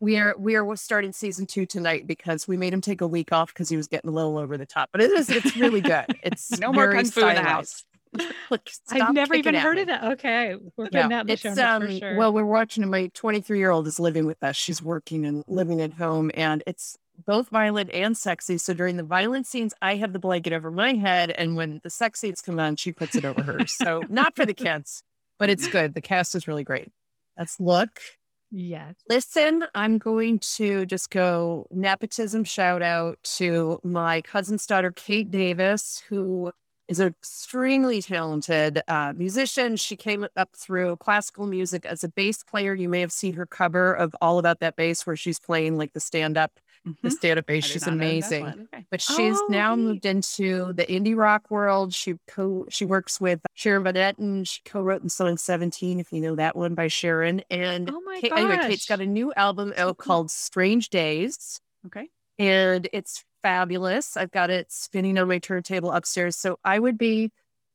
we 0.00 0.18
are 0.18 0.34
we 0.38 0.54
are 0.54 0.76
starting 0.76 1.12
season 1.12 1.46
two 1.46 1.66
tonight 1.66 2.06
because 2.06 2.48
we 2.48 2.56
made 2.56 2.72
him 2.72 2.80
take 2.80 3.00
a 3.00 3.06
week 3.06 3.32
off 3.32 3.48
because 3.48 3.68
he 3.68 3.76
was 3.76 3.86
getting 3.86 4.10
a 4.10 4.12
little 4.12 4.38
over 4.38 4.56
the 4.56 4.66
top 4.66 4.90
but 4.92 5.00
it 5.00 5.10
is 5.10 5.30
it's 5.30 5.56
really 5.56 5.80
good. 5.80 6.06
It's 6.22 6.58
no 6.58 6.72
more 6.72 6.92
kung 6.92 7.04
fu 7.04 7.26
in 7.26 7.34
the 7.34 7.42
house 7.42 7.84
Look, 8.50 8.68
I've 8.90 9.14
never 9.14 9.34
even 9.34 9.54
heard 9.54 9.76
me. 9.76 9.82
of 9.82 9.88
that. 9.88 10.04
Okay, 10.12 10.54
we're 10.76 10.86
putting 10.86 11.08
that 11.08 11.22
in 11.22 11.26
the 11.26 11.36
show 11.36 11.50
um, 11.64 11.82
for 11.82 11.90
sure. 11.90 12.16
Well, 12.16 12.32
we're 12.32 12.44
watching. 12.44 12.88
My 12.88 13.10
23 13.14 13.58
year 13.58 13.70
old 13.70 13.86
is 13.86 13.98
living 13.98 14.26
with 14.26 14.42
us. 14.42 14.56
She's 14.56 14.82
working 14.82 15.24
and 15.24 15.44
living 15.48 15.80
at 15.80 15.94
home, 15.94 16.30
and 16.34 16.62
it's 16.66 16.98
both 17.26 17.48
violent 17.48 17.90
and 17.92 18.16
sexy. 18.16 18.58
So 18.58 18.74
during 18.74 18.96
the 18.96 19.02
violent 19.02 19.46
scenes, 19.46 19.74
I 19.80 19.96
have 19.96 20.12
the 20.12 20.18
blanket 20.18 20.52
over 20.52 20.70
my 20.70 20.94
head, 20.94 21.30
and 21.30 21.56
when 21.56 21.80
the 21.82 21.90
sex 21.90 22.20
scenes 22.20 22.40
come 22.40 22.58
on, 22.58 22.76
she 22.76 22.92
puts 22.92 23.14
it 23.14 23.24
over 23.24 23.42
hers. 23.42 23.72
So 23.72 24.02
not 24.08 24.36
for 24.36 24.44
the 24.44 24.54
kids, 24.54 25.02
but 25.38 25.50
it's 25.50 25.66
good. 25.68 25.94
The 25.94 26.00
cast 26.00 26.34
is 26.34 26.48
really 26.48 26.64
great. 26.64 26.90
That's 27.36 27.58
look. 27.58 28.00
Yes. 28.56 28.94
Listen, 29.08 29.64
I'm 29.74 29.98
going 29.98 30.38
to 30.56 30.86
just 30.86 31.10
go 31.10 31.66
nepotism 31.72 32.44
shout 32.44 32.82
out 32.82 33.18
to 33.36 33.80
my 33.82 34.20
cousin's 34.20 34.64
daughter, 34.64 34.92
Kate 34.92 35.28
Davis, 35.28 36.02
who 36.08 36.52
is 36.88 37.00
an 37.00 37.08
extremely 37.08 38.02
talented 38.02 38.82
uh, 38.88 39.12
musician. 39.16 39.76
She 39.76 39.96
came 39.96 40.26
up 40.36 40.50
through 40.56 40.96
classical 40.96 41.46
music 41.46 41.86
as 41.86 42.04
a 42.04 42.08
bass 42.08 42.42
player. 42.42 42.74
You 42.74 42.88
may 42.88 43.00
have 43.00 43.12
seen 43.12 43.34
her 43.34 43.46
cover 43.46 43.94
of 43.94 44.14
All 44.20 44.38
About 44.38 44.60
That 44.60 44.76
Bass, 44.76 45.06
where 45.06 45.16
she's 45.16 45.38
playing 45.38 45.78
like 45.78 45.92
the 45.92 46.00
stand 46.00 46.36
up 46.36 46.52
mm-hmm. 46.86 47.06
this 47.06 47.18
database. 47.18 47.64
She's 47.64 47.86
amazing. 47.86 48.46
Okay. 48.46 48.86
But 48.90 49.00
she's 49.00 49.36
oh, 49.36 49.46
now 49.48 49.74
moved 49.76 50.04
into 50.04 50.72
the 50.74 50.84
indie 50.84 51.16
rock 51.16 51.50
world. 51.50 51.94
She 51.94 52.14
co 52.28 52.66
she 52.68 52.84
works 52.84 53.20
with 53.20 53.40
Sharon 53.54 53.84
Van 53.84 53.94
Etten. 53.94 54.46
She 54.46 54.60
co-wrote 54.64 55.02
the 55.02 55.10
song 55.10 55.36
17, 55.36 56.00
if 56.00 56.12
you 56.12 56.20
know 56.20 56.36
that 56.36 56.56
one 56.56 56.74
by 56.74 56.88
Sharon. 56.88 57.42
And 57.50 57.90
oh 57.90 58.00
my 58.00 58.20
Kate, 58.20 58.30
gosh. 58.30 58.40
anyway, 58.40 58.68
Kate's 58.68 58.86
got 58.86 59.00
a 59.00 59.06
new 59.06 59.32
album 59.34 59.72
out 59.76 59.96
called 59.96 60.30
Strange 60.30 60.90
Days. 60.90 61.60
Okay. 61.86 62.08
And 62.38 62.88
it's 62.92 63.24
fabulous. 63.44 64.16
I've 64.16 64.30
got 64.30 64.48
it 64.48 64.72
spinning 64.72 65.18
on 65.18 65.28
my 65.28 65.38
turntable 65.38 65.92
upstairs. 65.92 66.34
So 66.34 66.58
I 66.64 66.78
would 66.78 66.96
be 66.96 67.30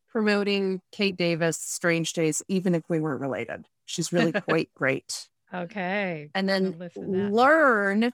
promoting 0.09 0.81
Kate 0.91 1.15
Davis 1.15 1.59
Strange 1.59 2.13
Days, 2.13 2.41
even 2.47 2.73
if 2.73 2.81
we 2.89 2.99
weren't 2.99 3.21
related. 3.21 3.65
She's 3.85 4.11
really 4.11 4.31
quite 4.49 4.71
great. 4.73 5.29
Okay. 5.53 6.31
And 6.33 6.49
then 6.49 6.89
learn. 6.95 8.11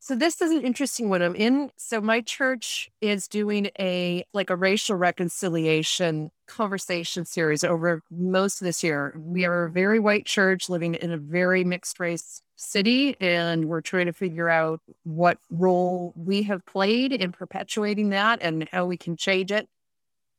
So 0.00 0.14
this 0.14 0.40
is 0.40 0.52
an 0.52 0.62
interesting 0.62 1.08
one. 1.08 1.22
I'm 1.22 1.34
in. 1.34 1.70
So 1.76 2.00
my 2.00 2.20
church 2.20 2.88
is 3.00 3.26
doing 3.26 3.70
a 3.78 4.24
like 4.32 4.48
a 4.48 4.56
racial 4.56 4.96
reconciliation 4.96 6.30
conversation 6.46 7.24
series 7.24 7.64
over 7.64 8.02
most 8.10 8.60
of 8.60 8.64
this 8.64 8.84
year. 8.84 9.12
We 9.18 9.44
are 9.44 9.64
a 9.64 9.70
very 9.70 9.98
white 9.98 10.24
church 10.24 10.68
living 10.68 10.94
in 10.94 11.10
a 11.10 11.18
very 11.18 11.64
mixed 11.64 11.98
race 11.98 12.42
city, 12.54 13.16
and 13.20 13.66
we're 13.66 13.80
trying 13.80 14.06
to 14.06 14.12
figure 14.12 14.48
out 14.48 14.80
what 15.02 15.38
role 15.50 16.14
we 16.16 16.44
have 16.44 16.64
played 16.64 17.12
in 17.12 17.32
perpetuating 17.32 18.10
that 18.10 18.38
and 18.40 18.68
how 18.70 18.86
we 18.86 18.96
can 18.96 19.16
change 19.16 19.50
it. 19.50 19.68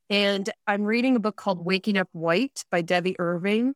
And 0.10 0.50
I'm 0.68 0.84
reading 0.84 1.18
a 1.18 1.20
book 1.20 1.36
called 1.36 1.66
Waking 1.66 1.98
Up 1.98 2.10
White 2.14 2.64
by 2.72 2.82
Debbie 2.82 3.16
Irving. 3.20 3.76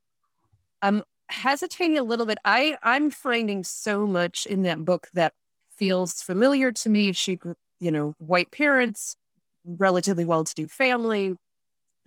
I'm 0.82 1.04
hesitating 1.30 1.98
a 1.98 2.04
little 2.04 2.26
bit. 2.26 2.38
I, 2.44 2.78
I'm 2.82 3.12
finding 3.12 3.64
so 3.64 4.08
much 4.08 4.46
in 4.46 4.64
that 4.64 4.84
book 4.84 5.10
that 5.14 5.34
feels 5.84 6.22
familiar 6.22 6.72
to 6.72 6.88
me. 6.88 7.12
She, 7.12 7.38
you 7.82 7.92
know, 7.92 8.16
white 8.18 8.52
parents, 8.52 9.18
relatively 9.66 10.24
well 10.24 10.46
to 10.46 10.56
do 10.56 10.66
family. 10.66 11.36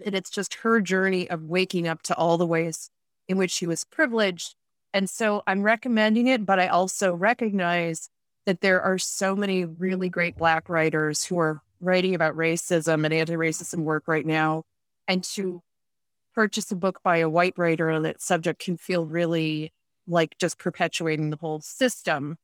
And 0.02 0.14
it's 0.14 0.30
just 0.30 0.54
her 0.62 0.80
journey 0.80 1.28
of 1.28 1.42
waking 1.42 1.86
up 1.86 2.00
to 2.04 2.16
all 2.16 2.38
the 2.38 2.46
ways 2.46 2.88
in 3.28 3.36
which 3.36 3.50
she 3.50 3.66
was 3.66 3.84
privileged. 3.84 4.54
And 4.94 5.10
so 5.10 5.42
I'm 5.46 5.62
recommending 5.62 6.26
it, 6.26 6.46
but 6.46 6.58
I 6.58 6.68
also 6.68 7.14
recognize 7.14 8.08
that 8.46 8.62
there 8.62 8.80
are 8.80 8.96
so 8.96 9.36
many 9.36 9.66
really 9.66 10.08
great 10.08 10.38
Black 10.38 10.70
writers 10.70 11.26
who 11.26 11.38
are 11.38 11.60
writing 11.78 12.14
about 12.14 12.34
racism 12.34 13.04
and 13.04 13.12
anti 13.12 13.34
racism 13.34 13.80
work 13.80 14.04
right 14.06 14.24
now. 14.24 14.62
And 15.06 15.22
to 15.34 15.60
purchase 16.34 16.72
a 16.72 16.76
book 16.76 17.02
by 17.02 17.18
a 17.18 17.28
white 17.28 17.58
writer 17.58 17.90
on 17.90 18.04
that 18.04 18.22
subject 18.22 18.64
can 18.64 18.78
feel 18.78 19.04
really 19.04 19.70
like 20.06 20.38
just 20.38 20.58
perpetuating 20.58 21.28
the 21.28 21.36
whole 21.36 21.60
system. 21.60 22.38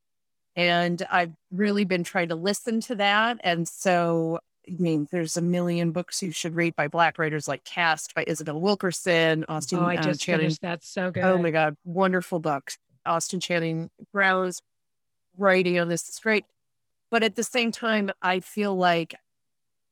And 0.54 1.02
I've 1.10 1.32
really 1.50 1.84
been 1.84 2.04
trying 2.04 2.28
to 2.28 2.34
listen 2.34 2.80
to 2.82 2.94
that. 2.96 3.38
And 3.42 3.66
so, 3.66 4.40
I 4.68 4.76
mean, 4.78 5.08
there's 5.10 5.36
a 5.36 5.42
million 5.42 5.92
books 5.92 6.22
you 6.22 6.30
should 6.30 6.54
read 6.54 6.76
by 6.76 6.88
Black 6.88 7.18
writers 7.18 7.48
like 7.48 7.64
Caste 7.64 8.14
by 8.14 8.24
Isabel 8.26 8.60
Wilkerson, 8.60 9.44
Austin. 9.48 9.78
Oh, 9.78 9.86
I 9.86 9.96
uh, 9.96 10.02
just 10.02 10.20
Channing. 10.20 10.40
finished 10.40 10.62
that. 10.62 10.84
So 10.84 11.10
good. 11.10 11.24
Oh 11.24 11.38
my 11.38 11.50
God. 11.50 11.76
Wonderful 11.84 12.38
book. 12.38 12.72
Austin 13.06 13.40
Channing 13.40 13.90
Brown's 14.12 14.60
writing 15.36 15.78
on 15.78 15.88
this 15.88 16.08
is 16.08 16.18
great. 16.18 16.44
But 17.10 17.22
at 17.22 17.36
the 17.36 17.42
same 17.42 17.72
time, 17.72 18.10
I 18.22 18.40
feel 18.40 18.74
like 18.74 19.14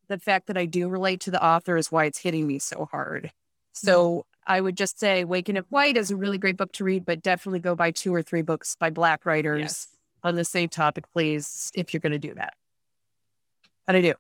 the 0.09 0.19
fact 0.19 0.47
that 0.49 0.57
I 0.57 0.67
do 0.67 0.89
relate 0.89 1.21
to 1.21 1.31
the 1.31 1.43
author 1.43 1.77
is 1.77 1.91
why 1.91 2.05
it's 2.05 2.19
hitting 2.19 2.47
me 2.47 2.59
so 2.59 2.89
hard. 2.91 3.33
So 3.73 4.27
I 4.47 4.61
would 4.61 4.77
just 4.77 4.99
say 4.99 5.25
Waking 5.25 5.57
Up 5.57 5.67
White 5.69 5.97
is 5.97 6.11
a 6.11 6.17
really 6.17 6.39
great 6.39 6.57
book 6.57 6.73
to 6.73 6.85
read, 6.85 7.05
but 7.05 7.23
definitely 7.23 7.61
go 7.61 7.75
buy 7.75 7.91
two 7.91 8.15
or 8.15 8.23
three 8.23 8.43
books 8.43 8.75
by 8.75 8.91
Black 8.91 9.25
writers 9.25 9.61
yes. 9.61 9.89
On 10.23 10.35
the 10.35 10.45
same 10.45 10.69
topic, 10.69 11.11
please, 11.13 11.71
if 11.75 11.93
you're 11.93 12.01
going 12.01 12.13
to 12.13 12.19
do 12.19 12.35
that. 12.35 12.55
How 13.87 13.93
do 13.93 13.99
I 13.99 14.03
do? 14.03 14.15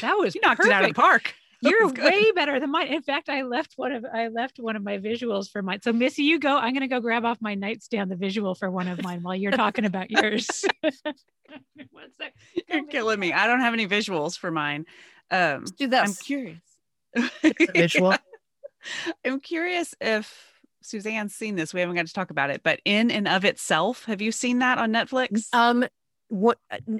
That 0.00 0.14
was 0.14 0.34
you 0.34 0.40
knocked 0.42 0.58
perfect. 0.58 0.72
it 0.72 0.74
out 0.74 0.84
of 0.84 0.90
the 0.90 0.94
park. 0.94 1.34
You're 1.62 1.88
way 1.92 2.32
better 2.32 2.58
than 2.58 2.72
mine. 2.72 2.88
In 2.88 3.02
fact, 3.02 3.28
I 3.28 3.42
left 3.42 3.74
one 3.76 3.92
of 3.92 4.04
I 4.04 4.26
left 4.28 4.58
one 4.58 4.74
of 4.74 4.82
my 4.82 4.98
visuals 4.98 5.48
for 5.48 5.62
mine. 5.62 5.80
So 5.80 5.92
Missy, 5.92 6.24
you 6.24 6.40
go. 6.40 6.56
I'm 6.58 6.74
gonna 6.74 6.88
go 6.88 6.98
grab 6.98 7.24
off 7.24 7.38
my 7.40 7.54
nightstand 7.54 8.10
the 8.10 8.16
visual 8.16 8.56
for 8.56 8.68
one 8.68 8.88
of 8.88 9.00
mine 9.04 9.22
while 9.22 9.36
you're 9.36 9.52
talking 9.52 9.84
about 9.84 10.10
yours. 10.10 10.64
one 10.82 12.10
sec. 12.18 12.34
You're 12.68 12.86
killing 12.86 13.20
me. 13.20 13.32
I 13.32 13.46
don't 13.46 13.60
have 13.60 13.74
any 13.74 13.86
visuals 13.86 14.36
for 14.36 14.50
mine. 14.50 14.86
Um, 15.30 15.60
Let's 15.60 15.70
do 15.70 15.86
this. 15.86 16.00
I'm 16.00 16.14
curious. 16.14 16.58
visual. 17.72 18.14
I'm 19.24 19.38
curious 19.38 19.94
if 20.00 20.51
Suzanne's 20.82 21.34
seen 21.34 21.56
this. 21.56 21.72
We 21.72 21.80
haven't 21.80 21.96
got 21.96 22.06
to 22.06 22.12
talk 22.12 22.30
about 22.30 22.50
it, 22.50 22.62
but 22.62 22.80
in 22.84 23.10
and 23.10 23.28
of 23.28 23.44
itself, 23.44 24.04
have 24.04 24.20
you 24.20 24.32
seen 24.32 24.58
that 24.60 24.78
on 24.78 24.92
Netflix? 24.92 25.52
Um, 25.54 25.86
what 26.28 26.58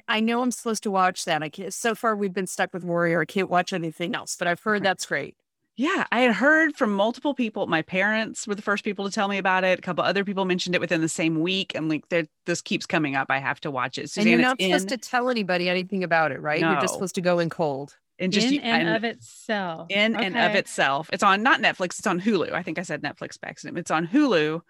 I 0.08 0.20
know 0.20 0.42
I'm 0.42 0.50
supposed 0.50 0.82
to 0.82 0.90
watch 0.90 1.24
that. 1.24 1.42
I 1.42 1.48
can't. 1.48 1.72
So 1.72 1.94
far, 1.94 2.14
we've 2.14 2.34
been 2.34 2.46
stuck 2.46 2.72
with 2.74 2.84
Warrior. 2.84 3.22
I 3.22 3.24
can't 3.24 3.48
watch 3.48 3.72
anything 3.72 4.14
else, 4.14 4.36
but 4.36 4.46
I've 4.46 4.60
heard 4.60 4.82
that's 4.82 5.06
great. 5.06 5.36
Yeah, 5.74 6.06
I 6.12 6.20
had 6.20 6.34
heard 6.34 6.76
from 6.76 6.92
multiple 6.92 7.32
people. 7.32 7.66
My 7.66 7.80
parents 7.80 8.46
were 8.46 8.54
the 8.54 8.62
first 8.62 8.84
people 8.84 9.06
to 9.06 9.10
tell 9.10 9.28
me 9.28 9.38
about 9.38 9.64
it. 9.64 9.78
A 9.78 9.82
couple 9.82 10.04
other 10.04 10.22
people 10.22 10.44
mentioned 10.44 10.74
it 10.74 10.82
within 10.82 11.00
the 11.00 11.08
same 11.08 11.40
week. 11.40 11.72
I'm 11.74 11.88
like, 11.88 12.04
this 12.44 12.60
keeps 12.60 12.84
coming 12.84 13.16
up. 13.16 13.28
I 13.30 13.38
have 13.38 13.58
to 13.62 13.70
watch 13.70 13.96
it. 13.96 14.10
Suzanne, 14.10 14.22
and 14.22 14.30
you're 14.30 14.48
not 14.48 14.60
supposed 14.60 14.92
in... 14.92 14.98
to 14.98 15.08
tell 15.08 15.30
anybody 15.30 15.70
anything 15.70 16.04
about 16.04 16.30
it, 16.30 16.42
right? 16.42 16.60
No. 16.60 16.72
You're 16.72 16.82
just 16.82 16.92
supposed 16.92 17.14
to 17.14 17.22
go 17.22 17.38
in 17.38 17.48
cold 17.48 17.96
and 18.22 18.32
just 18.32 18.46
in 18.46 18.60
and, 18.60 18.88
and 18.88 18.96
of 18.96 19.04
itself. 19.04 19.86
In 19.90 20.16
okay. 20.16 20.24
and 20.24 20.38
of 20.38 20.54
itself. 20.54 21.10
It's 21.12 21.22
on 21.22 21.42
not 21.42 21.60
Netflix, 21.60 21.98
it's 21.98 22.06
on 22.06 22.20
Hulu. 22.20 22.52
I 22.52 22.62
think 22.62 22.78
I 22.78 22.82
said 22.82 23.02
Netflix 23.02 23.40
by 23.40 23.48
accident. 23.48 23.78
It's 23.78 23.90
on 23.90 24.06
Hulu. 24.06 24.62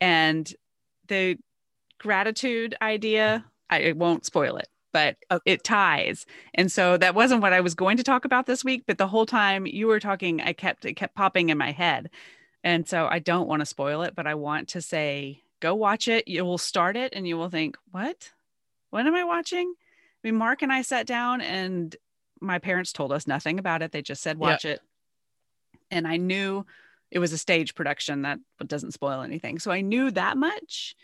And 0.00 0.52
the 1.08 1.38
gratitude 1.98 2.74
idea, 2.82 3.44
I 3.68 3.92
won't 3.92 4.26
spoil 4.26 4.56
it, 4.56 4.68
but 4.92 5.16
uh, 5.30 5.38
it 5.46 5.62
ties. 5.62 6.26
And 6.54 6.70
so 6.72 6.96
that 6.96 7.14
wasn't 7.14 7.42
what 7.42 7.52
I 7.52 7.60
was 7.60 7.74
going 7.74 7.96
to 7.98 8.02
talk 8.02 8.24
about 8.24 8.46
this 8.46 8.64
week, 8.64 8.84
but 8.86 8.98
the 8.98 9.06
whole 9.06 9.26
time 9.26 9.66
you 9.66 9.86
were 9.86 10.00
talking, 10.00 10.40
I 10.40 10.52
kept 10.52 10.84
it 10.84 10.94
kept 10.94 11.14
popping 11.14 11.50
in 11.50 11.58
my 11.58 11.70
head. 11.70 12.10
And 12.64 12.88
so 12.88 13.06
I 13.06 13.20
don't 13.20 13.48
want 13.48 13.60
to 13.60 13.66
spoil 13.66 14.02
it, 14.02 14.14
but 14.14 14.26
I 14.26 14.34
want 14.34 14.68
to 14.70 14.82
say 14.82 15.42
go 15.60 15.74
watch 15.74 16.08
it. 16.08 16.26
You 16.26 16.44
will 16.44 16.58
start 16.58 16.96
it 16.96 17.12
and 17.14 17.28
you 17.28 17.36
will 17.36 17.50
think, 17.50 17.76
what? 17.92 18.30
What 18.90 19.06
am 19.06 19.14
I 19.14 19.24
watching? 19.24 19.72
I 19.78 20.28
mean, 20.28 20.36
Mark 20.36 20.62
and 20.62 20.72
I 20.72 20.82
sat 20.82 21.06
down 21.06 21.40
and 21.40 21.94
my 22.40 22.58
parents 22.58 22.92
told 22.92 23.12
us 23.12 23.26
nothing 23.26 23.58
about 23.58 23.82
it. 23.82 23.92
They 23.92 24.02
just 24.02 24.22
said, 24.22 24.38
watch 24.38 24.64
it. 24.64 24.80
And 25.90 26.06
I 26.06 26.16
knew 26.16 26.64
it 27.10 27.18
was 27.18 27.32
a 27.32 27.38
stage 27.38 27.74
production 27.74 28.22
that 28.22 28.38
doesn't 28.66 28.92
spoil 28.92 29.22
anything. 29.22 29.58
So 29.58 29.70
I 29.70 29.80
knew 29.80 30.10
that 30.12 30.36
much. 30.36 30.94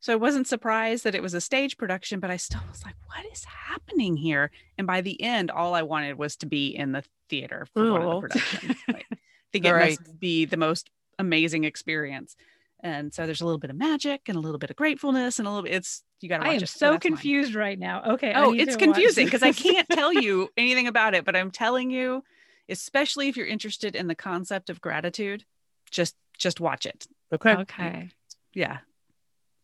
So 0.00 0.12
I 0.12 0.16
wasn't 0.16 0.46
surprised 0.46 1.04
that 1.04 1.14
it 1.14 1.22
was 1.22 1.32
a 1.32 1.40
stage 1.40 1.78
production, 1.78 2.20
but 2.20 2.30
I 2.30 2.36
still 2.36 2.60
was 2.68 2.84
like, 2.84 2.96
what 3.06 3.24
is 3.32 3.44
happening 3.44 4.16
here? 4.16 4.50
And 4.76 4.86
by 4.86 5.00
the 5.00 5.20
end, 5.22 5.50
all 5.50 5.74
I 5.74 5.82
wanted 5.82 6.18
was 6.18 6.36
to 6.36 6.46
be 6.46 6.68
in 6.68 6.92
the 6.92 7.04
theater 7.30 7.66
for 7.72 7.90
one 7.90 8.02
of 8.02 8.08
the 8.08 8.14
oh. 8.14 8.20
productions. 8.20 8.76
Like, 8.86 9.06
I 9.10 9.16
think 9.52 9.64
it 9.64 9.72
right. 9.72 9.98
must 10.00 10.20
be 10.20 10.44
the 10.44 10.58
most 10.58 10.90
amazing 11.18 11.64
experience. 11.64 12.36
And 12.84 13.14
so 13.14 13.24
there's 13.24 13.40
a 13.40 13.46
little 13.46 13.58
bit 13.58 13.70
of 13.70 13.76
magic 13.76 14.20
and 14.28 14.36
a 14.36 14.40
little 14.40 14.58
bit 14.58 14.68
of 14.68 14.76
gratefulness 14.76 15.38
and 15.38 15.48
a 15.48 15.50
little 15.50 15.62
bit, 15.62 15.72
it's, 15.72 16.02
you 16.20 16.28
got 16.28 16.38
to 16.38 16.42
watch 16.42 16.50
I 16.50 16.56
am 16.56 16.62
it. 16.62 16.68
so, 16.68 16.92
so 16.92 16.98
confused 16.98 17.54
mine. 17.54 17.60
right 17.60 17.78
now. 17.78 18.02
Okay. 18.12 18.34
Oh, 18.36 18.52
it's 18.52 18.76
confusing 18.76 19.24
because 19.24 19.42
I 19.42 19.52
can't 19.52 19.88
tell 19.88 20.12
you 20.22 20.50
anything 20.54 20.86
about 20.86 21.14
it, 21.14 21.24
but 21.24 21.34
I'm 21.34 21.50
telling 21.50 21.90
you, 21.90 22.22
especially 22.68 23.28
if 23.28 23.38
you're 23.38 23.46
interested 23.46 23.96
in 23.96 24.06
the 24.06 24.14
concept 24.14 24.68
of 24.68 24.82
gratitude, 24.82 25.46
just, 25.90 26.14
just 26.36 26.60
watch 26.60 26.84
it. 26.84 27.06
Okay. 27.32 27.54
Okay. 27.54 28.10
Yeah. 28.52 28.78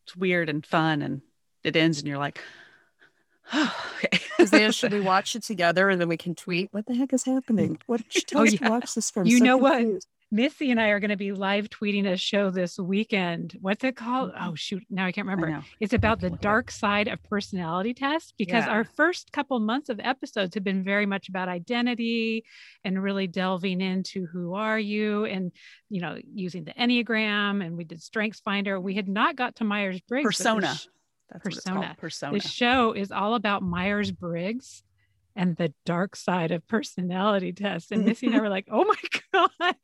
It's 0.07 0.17
weird 0.17 0.49
and 0.49 0.65
fun 0.65 1.03
and 1.03 1.21
it 1.63 1.77
ends 1.77 1.99
and 1.99 2.09
you're 2.09 2.17
like, 2.17 2.41
oh, 3.53 3.87
okay. 4.43 4.71
should 4.71 4.93
we 4.93 5.01
watch 5.01 5.37
it 5.37 5.43
together 5.43 5.91
and 5.91 6.01
then 6.01 6.09
we 6.09 6.17
can 6.17 6.35
tweet? 6.35 6.71
What 6.73 6.87
the 6.87 6.95
heck 6.95 7.13
is 7.13 7.25
happening? 7.25 7.79
What 7.87 8.03
did 8.03 8.15
you 8.15 8.23
tell 8.23 8.41
oh, 8.41 8.45
us 8.45 8.53
yeah. 8.55 8.61
to 8.61 8.71
watch 8.71 8.95
this 8.95 9.11
from? 9.11 9.27
You 9.27 9.39
so 9.39 9.45
know 9.45 9.59
confused. 9.59 9.93
what? 9.93 10.20
Missy 10.33 10.71
and 10.71 10.81
I 10.81 10.89
are 10.89 11.01
going 11.01 11.11
to 11.11 11.17
be 11.17 11.33
live 11.33 11.69
tweeting 11.69 12.07
a 12.07 12.17
show 12.17 12.51
this 12.51 12.79
weekend. 12.79 13.57
What's 13.61 13.83
it 13.83 13.97
called? 13.97 14.33
Mm-hmm. 14.33 14.49
Oh, 14.49 14.55
shoot. 14.55 14.85
Now 14.89 15.07
I 15.07 15.13
can't 15.13 15.27
remember. 15.27 15.49
I 15.49 15.63
it's 15.81 15.93
about 15.93 16.21
the 16.21 16.31
dark 16.31 16.71
side 16.71 17.09
of 17.09 17.21
personality 17.25 17.95
tests 17.95 18.33
because 18.39 18.65
yeah. 18.65 18.71
our 18.71 18.85
first 18.85 19.33
couple 19.33 19.59
months 19.59 19.89
of 19.89 19.99
episodes 19.99 20.55
have 20.55 20.63
been 20.63 20.85
very 20.85 21.05
much 21.05 21.29
about 21.29 21.49
identity 21.49 22.45
and 22.85 23.03
really 23.03 23.27
delving 23.27 23.81
into 23.81 24.27
who 24.27 24.55
are 24.55 24.79
you 24.79 25.25
and, 25.25 25.51
you 25.89 26.01
know, 26.01 26.17
using 26.33 26.63
the 26.63 26.75
Enneagram. 26.75 27.65
And 27.65 27.77
we 27.77 27.83
did 27.83 28.01
Strengths 28.01 28.41
Finder. 28.41 28.79
We 28.79 28.95
had 28.95 29.09
not 29.09 29.35
got 29.35 29.57
to 29.57 29.65
Myers 29.65 30.01
Briggs. 30.03 30.27
Persona. 30.27 30.77
Sh- 30.77 30.87
persona. 31.41 31.97
Persona. 31.99 32.39
The 32.39 32.49
show 32.49 32.93
is 32.93 33.11
all 33.11 33.35
about 33.35 33.63
Myers 33.63 34.13
Briggs 34.13 34.85
and 35.37 35.57
the 35.57 35.73
dark 35.87 36.17
side 36.17 36.51
of 36.51 36.67
personality 36.67 37.53
tests. 37.53 37.91
And 37.91 38.05
Missy 38.05 38.27
and 38.27 38.37
I 38.37 38.41
were 38.41 38.49
like, 38.49 38.69
oh 38.71 38.85
my 38.85 38.95
God. 39.61 39.77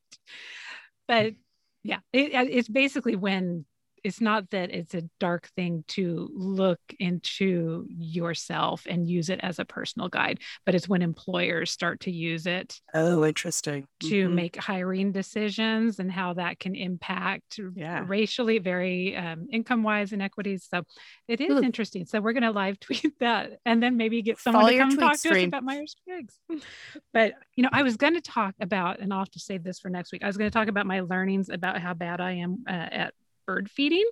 But 1.09 1.35
yeah, 1.83 2.01
it, 2.13 2.33
it's 2.51 2.69
basically 2.69 3.17
when 3.17 3.65
it's 4.05 4.21
not 4.21 4.51
that 4.51 4.71
it's 4.71 4.95
a 4.95 5.03
dark 5.19 5.49
thing 5.57 5.85
to 5.89 6.31
look 6.35 6.81
into 6.99 7.87
yourself 7.89 8.87
and 8.89 9.09
use 9.09 9.31
it 9.31 9.41
as 9.43 9.59
a 9.59 9.65
personal 9.65 10.09
guide, 10.09 10.39
but 10.65 10.75
it's 10.75 10.89
when 10.89 11.03
employers 11.03 11.71
start 11.71 12.01
to 12.01 12.11
use 12.11 12.47
it. 12.47 12.81
Oh, 12.95 13.25
interesting. 13.25 13.87
To 14.03 14.27
mm-hmm. 14.27 14.35
make 14.35 14.57
hiring 14.57 15.13
decisions 15.13 15.99
and 15.99 16.11
how 16.11 16.35
that 16.35 16.59
can 16.59 16.75
impact 16.75 17.59
yeah. 17.75 18.05
racially, 18.07 18.59
very 18.59 19.17
um, 19.17 19.49
income 19.51 19.83
wise 19.83 20.13
inequities. 20.13 20.67
So 20.71 20.83
it 21.29 21.41
is 21.41 21.51
Ooh. 21.51 21.63
interesting. 21.63 22.07
So 22.07 22.21
we're 22.21 22.33
going 22.33 22.43
to 22.43 22.51
live 22.51 22.79
tweet 22.81 23.19
that 23.21 23.59
and 23.65 23.83
then 23.83 23.97
maybe 23.97 24.23
get 24.23 24.39
someone 24.39 24.63
Follow 24.63 24.73
to 24.73 24.79
come 24.79 24.97
talk 24.97 25.17
stream. 25.17 25.35
to 25.35 25.41
us 25.41 25.47
about 25.49 25.65
Myers 25.65 25.97
Briggs. 26.07 26.39
but, 27.13 27.35
you 27.57 27.63
know, 27.63 27.71
I 27.73 27.83
was 27.83 27.97
going 27.97 28.15
to 28.15 28.21
talk 28.21 28.55
about, 28.61 29.01
and 29.01 29.13
I'll 29.13 29.21
have 29.21 29.31
to 29.31 29.41
save 29.41 29.65
this 29.65 29.79
for 29.79 29.89
next 29.89 30.13
week. 30.13 30.23
I 30.23 30.27
was 30.27 30.37
going 30.37 30.51
to 30.51 30.55
talk 30.55 30.69
about 30.69 30.87
my 30.87 31.01
learnings 31.01 31.49
about 31.49 31.81
how 31.81 31.95
bad 31.95 32.21
I 32.21 32.33
am 32.33 32.65
uh, 32.69 32.73
at 32.73 33.15
bird 33.47 33.71
feeding. 33.71 34.05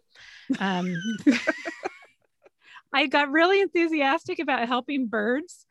Um, 0.59 0.95
I 2.93 3.07
got 3.07 3.31
really 3.31 3.61
enthusiastic 3.61 4.39
about 4.39 4.69
helping 4.69 5.09
birds 5.09 5.67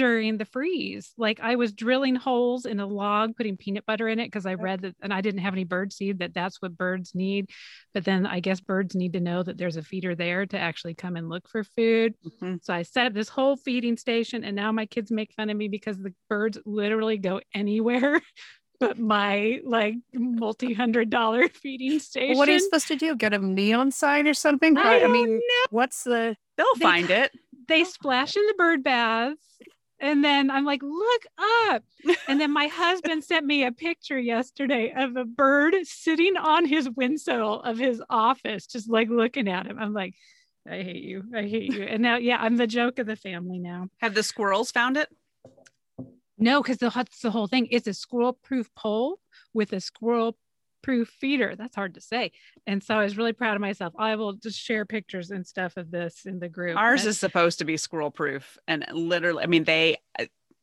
during 0.00 0.38
the 0.38 0.46
freeze. 0.46 1.12
Like 1.18 1.40
I 1.40 1.56
was 1.56 1.74
drilling 1.74 2.14
holes 2.14 2.64
in 2.64 2.80
a 2.80 2.86
log, 2.86 3.36
putting 3.36 3.58
peanut 3.58 3.84
butter 3.84 4.08
in 4.08 4.18
it 4.18 4.28
because 4.28 4.46
I 4.46 4.54
read 4.54 4.80
that, 4.80 4.96
and 5.02 5.12
I 5.12 5.20
didn't 5.20 5.42
have 5.42 5.52
any 5.52 5.64
bird 5.64 5.92
seed 5.92 6.20
that 6.20 6.32
that's 6.32 6.62
what 6.62 6.78
birds 6.78 7.14
need. 7.14 7.50
But 7.92 8.06
then 8.06 8.24
I 8.24 8.40
guess 8.40 8.60
birds 8.60 8.94
need 8.94 9.12
to 9.12 9.20
know 9.20 9.42
that 9.42 9.58
there's 9.58 9.76
a 9.76 9.82
feeder 9.82 10.14
there 10.14 10.46
to 10.46 10.58
actually 10.58 10.94
come 10.94 11.16
and 11.16 11.28
look 11.28 11.50
for 11.50 11.64
food. 11.64 12.14
Mm-hmm. 12.24 12.54
So 12.62 12.72
I 12.72 12.82
set 12.82 13.08
up 13.08 13.12
this 13.12 13.28
whole 13.28 13.56
feeding 13.56 13.98
station, 13.98 14.42
and 14.42 14.56
now 14.56 14.72
my 14.72 14.86
kids 14.86 15.10
make 15.10 15.34
fun 15.34 15.50
of 15.50 15.56
me 15.58 15.68
because 15.68 15.98
the 15.98 16.14
birds 16.30 16.56
literally 16.64 17.18
go 17.18 17.42
anywhere 17.52 18.22
but 18.80 18.98
my 18.98 19.60
like 19.64 19.94
multi-hundred 20.12 21.10
dollar 21.10 21.48
feeding 21.62 22.00
station. 22.00 22.36
what 22.36 22.48
are 22.48 22.52
you 22.52 22.60
supposed 22.60 22.88
to 22.88 22.96
do? 22.96 23.14
Get 23.14 23.32
a 23.32 23.38
neon 23.38 23.92
sign 23.92 24.26
or 24.26 24.34
something? 24.34 24.76
I, 24.76 25.04
I 25.04 25.06
mean, 25.06 25.36
know. 25.36 25.66
what's 25.70 26.02
the? 26.02 26.36
They'll 26.56 26.66
they, 26.78 26.82
find 26.82 27.10
it. 27.10 27.30
They 27.68 27.84
splash 27.84 28.36
in 28.36 28.46
the 28.46 28.54
bird 28.54 28.82
baths. 28.82 29.38
And 30.02 30.24
then 30.24 30.50
I'm 30.50 30.64
like, 30.64 30.82
look 30.82 31.22
up. 31.68 31.84
And 32.26 32.40
then 32.40 32.52
my 32.52 32.68
husband 32.68 33.22
sent 33.22 33.44
me 33.44 33.64
a 33.64 33.72
picture 33.72 34.18
yesterday 34.18 34.94
of 34.96 35.14
a 35.16 35.26
bird 35.26 35.74
sitting 35.84 36.38
on 36.38 36.64
his 36.64 36.88
windowsill 36.88 37.60
of 37.60 37.76
his 37.76 38.02
office, 38.08 38.66
just 38.66 38.88
like 38.88 39.10
looking 39.10 39.46
at 39.46 39.66
him. 39.66 39.78
I'm 39.78 39.92
like, 39.92 40.14
I 40.66 40.82
hate 40.82 41.04
you. 41.04 41.24
I 41.34 41.42
hate 41.42 41.74
you. 41.74 41.82
And 41.82 42.02
now, 42.02 42.16
yeah, 42.16 42.38
I'm 42.40 42.56
the 42.56 42.66
joke 42.66 42.98
of 42.98 43.06
the 43.06 43.16
family 43.16 43.58
now. 43.58 43.88
Have 43.98 44.14
the 44.14 44.22
squirrels 44.22 44.70
found 44.70 44.96
it? 44.96 45.08
No, 46.40 46.62
because 46.62 46.78
that's 46.78 47.20
the 47.20 47.30
whole 47.30 47.46
thing. 47.46 47.68
It's 47.70 47.86
a 47.86 47.94
squirrel 47.94 48.32
proof 48.32 48.74
pole 48.74 49.20
with 49.52 49.72
a 49.72 49.80
squirrel 49.80 50.36
proof 50.82 51.08
feeder. 51.08 51.54
That's 51.56 51.76
hard 51.76 51.94
to 51.94 52.00
say. 52.00 52.32
And 52.66 52.82
so 52.82 52.98
I 52.98 53.04
was 53.04 53.16
really 53.16 53.34
proud 53.34 53.54
of 53.54 53.60
myself. 53.60 53.92
I 53.98 54.16
will 54.16 54.32
just 54.32 54.58
share 54.58 54.86
pictures 54.86 55.30
and 55.30 55.46
stuff 55.46 55.76
of 55.76 55.90
this 55.90 56.24
in 56.24 56.38
the 56.38 56.48
group. 56.48 56.76
Ours 56.76 57.02
and- 57.02 57.10
is 57.10 57.18
supposed 57.18 57.58
to 57.58 57.64
be 57.64 57.76
squirrel 57.76 58.10
proof. 58.10 58.58
And 58.66 58.84
literally, 58.92 59.44
I 59.44 59.46
mean, 59.46 59.64
they 59.64 59.98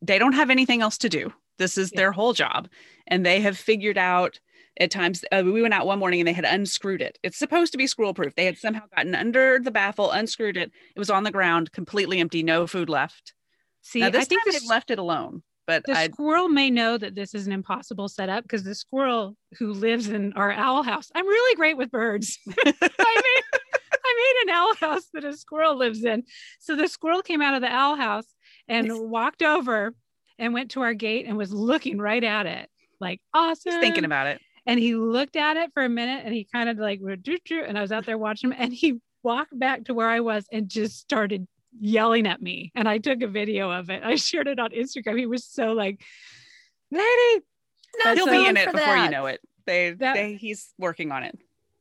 they 0.02 0.20
don't 0.20 0.34
have 0.34 0.50
anything 0.50 0.82
else 0.82 0.98
to 1.00 1.10
do. 1.10 1.34
This 1.58 1.78
is 1.78 1.92
yeah. 1.92 2.02
their 2.02 2.12
whole 2.12 2.34
job. 2.34 2.70
And 3.08 3.26
they 3.26 3.42
have 3.42 3.58
figured 3.58 3.98
out 3.98 4.40
at 4.80 4.92
times 4.92 5.24
uh, 5.32 5.42
we 5.44 5.62
went 5.62 5.74
out 5.74 5.88
one 5.88 6.00
morning 6.00 6.20
and 6.20 6.28
they 6.28 6.34
had 6.34 6.46
unscrewed 6.46 7.02
it. 7.02 7.18
It's 7.24 7.38
supposed 7.38 7.72
to 7.72 7.78
be 7.78 7.88
squirrel 7.88 8.14
proof. 8.14 8.36
They 8.36 8.46
had 8.46 8.58
somehow 8.58 8.84
gotten 8.96 9.16
under 9.16 9.60
the 9.60 9.72
baffle, 9.72 10.12
unscrewed 10.12 10.58
it. 10.58 10.72
It 10.96 11.00
was 11.00 11.10
on 11.10 11.24
the 11.24 11.32
ground, 11.32 11.72
completely 11.72 12.20
empty, 12.20 12.44
no 12.44 12.68
food 12.68 12.90
left. 12.90 13.34
See, 13.82 14.02
now, 14.02 14.10
this 14.10 14.26
I 14.26 14.26
think 14.26 14.44
time 14.44 14.54
they've 14.54 14.70
left 14.70 14.92
it 14.92 15.00
alone. 15.00 15.44
But 15.68 15.84
the 15.86 15.98
I'd... 15.98 16.14
squirrel 16.14 16.48
may 16.48 16.70
know 16.70 16.98
that 16.98 17.14
this 17.14 17.36
is 17.36 17.46
an 17.46 17.52
impossible 17.52 18.08
setup 18.08 18.44
because 18.44 18.64
the 18.64 18.74
squirrel 18.74 19.36
who 19.60 19.74
lives 19.74 20.08
in 20.08 20.32
our 20.34 20.52
owl 20.52 20.82
house, 20.82 21.12
I'm 21.14 21.28
really 21.28 21.56
great 21.56 21.78
with 21.78 21.92
birds. 21.92 22.40
I 22.50 22.64
made 22.64 23.60
I 24.08 24.44
made 24.46 24.50
an 24.50 24.56
owl 24.56 24.76
house 24.76 25.04
that 25.14 25.26
a 25.26 25.36
squirrel 25.36 25.76
lives 25.76 26.06
in. 26.06 26.24
So 26.60 26.78
the 26.78 26.88
squirrel 26.88 27.22
came 27.22 27.42
out 27.42 27.54
of 27.54 27.62
the 27.62 27.68
owl 27.68 27.98
house 27.98 28.26
and 28.70 28.90
walked 29.10 29.44
over 29.44 29.94
and 30.40 30.54
went 30.54 30.72
to 30.72 30.82
our 30.82 30.94
gate 30.94 31.26
and 31.28 31.38
was 31.38 31.52
looking 31.52 31.98
right 31.98 32.24
at 32.24 32.46
it, 32.46 32.70
like 33.02 33.20
awesome. 33.34 33.74
He's 33.74 33.82
thinking 33.82 34.06
about 34.06 34.28
it. 34.28 34.42
And 34.66 34.80
he 34.80 34.96
looked 34.96 35.36
at 35.36 35.58
it 35.58 35.72
for 35.74 35.84
a 35.84 35.90
minute 35.90 36.22
and 36.26 36.34
he 36.34 36.48
kind 36.54 36.70
of 36.70 36.78
like, 36.78 37.02
and 37.02 37.78
I 37.78 37.82
was 37.82 37.92
out 37.92 38.06
there 38.06 38.18
watching 38.18 38.52
him 38.52 38.58
and 38.58 38.74
he 38.74 39.00
walked 39.24 39.58
back 39.58 39.86
to 39.86 39.94
where 39.94 40.10
I 40.10 40.22
was 40.22 40.46
and 40.52 40.70
just 40.70 41.00
started 41.00 41.48
yelling 41.80 42.28
at 42.28 42.42
me. 42.42 42.72
And 42.76 42.88
I 42.88 42.98
took 42.98 43.22
a 43.22 43.28
video 43.28 43.72
of 43.72 43.90
it. 43.90 44.04
I 44.04 44.16
shared 44.16 44.48
it 44.48 44.60
on 44.60 44.72
Instagram. 44.72 45.18
He 45.18 45.26
was 45.26 45.46
so 45.46 45.74
like, 45.74 46.02
lady. 46.92 47.46
No, 48.04 48.16
he'll 48.16 48.26
so 48.26 48.32
be 48.32 48.46
in 48.46 48.58
it 48.58 48.72
before 48.72 48.80
that. 48.80 49.06
you 49.06 49.12
know 49.12 49.26
it. 49.26 49.42
They, 49.66 49.92
that, 49.92 50.14
they, 50.16 50.34
he's 50.36 50.74
working 50.78 51.12
on 51.12 51.24
it. 51.24 51.38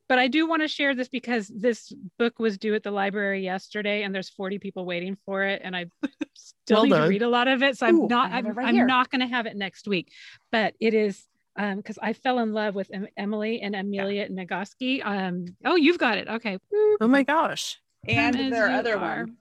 But 0.09 0.19
I 0.19 0.27
do 0.29 0.47
want 0.47 0.61
to 0.61 0.67
share 0.67 0.95
this 0.95 1.09
because 1.09 1.47
this 1.49 1.91
book 2.17 2.39
was 2.39 2.57
due 2.57 2.75
at 2.75 2.83
the 2.83 2.91
library 2.91 3.43
yesterday, 3.43 4.03
and 4.03 4.15
there's 4.15 4.29
40 4.29 4.57
people 4.57 4.85
waiting 4.85 5.17
for 5.25 5.43
it, 5.43 5.61
and 5.63 5.75
I 5.75 5.87
still 6.33 6.77
well 6.77 6.83
need 6.83 6.89
done. 6.91 7.01
to 7.01 7.09
read 7.09 7.21
a 7.23 7.29
lot 7.29 7.47
of 7.47 7.61
it. 7.61 7.77
So 7.77 7.87
Ooh, 7.87 7.89
I'm 7.89 8.07
not. 8.07 8.31
I'm, 8.31 8.47
right 8.47 8.67
I'm 8.67 8.87
not 8.87 9.11
going 9.11 9.21
to 9.21 9.27
have 9.27 9.45
it 9.45 9.57
next 9.57 9.87
week, 9.87 10.11
but 10.51 10.75
it 10.79 10.93
is 10.93 11.25
because 11.57 11.97
um, 11.97 12.03
I 12.03 12.13
fell 12.13 12.39
in 12.39 12.53
love 12.53 12.75
with 12.75 12.89
Emily 13.17 13.61
and 13.61 13.75
Amelia 13.75 14.27
yeah. 14.29 14.45
Nagoski. 14.45 15.03
Um, 15.03 15.45
oh, 15.65 15.75
you've 15.75 15.97
got 15.97 16.17
it. 16.17 16.27
Okay. 16.27 16.57
Oh 17.01 17.07
my 17.07 17.23
gosh. 17.23 17.77
And 18.07 18.53
their 18.53 18.69
other 18.69 18.97
are. 18.97 19.25
one. 19.25 19.37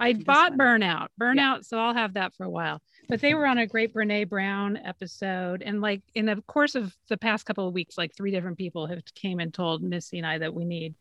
I 0.00 0.12
bought 0.14 0.54
Burnout, 0.54 1.08
Burnout, 1.20 1.36
yeah. 1.36 1.60
so 1.62 1.78
I'll 1.78 1.94
have 1.94 2.14
that 2.14 2.34
for 2.34 2.44
a 2.44 2.50
while. 2.50 2.82
But 3.08 3.20
they 3.20 3.34
were 3.34 3.46
on 3.46 3.58
a 3.58 3.66
great 3.66 3.94
Brene 3.94 4.28
Brown 4.28 4.76
episode, 4.76 5.62
and 5.62 5.80
like 5.80 6.02
in 6.14 6.26
the 6.26 6.42
course 6.46 6.74
of 6.74 6.94
the 7.08 7.16
past 7.16 7.46
couple 7.46 7.68
of 7.68 7.74
weeks, 7.74 7.98
like 7.98 8.14
three 8.16 8.30
different 8.30 8.58
people 8.58 8.86
have 8.86 9.02
came 9.14 9.40
and 9.40 9.52
told 9.52 9.82
Missy 9.82 10.18
and 10.18 10.26
I 10.26 10.38
that 10.38 10.54
we 10.54 10.64
need 10.64 10.94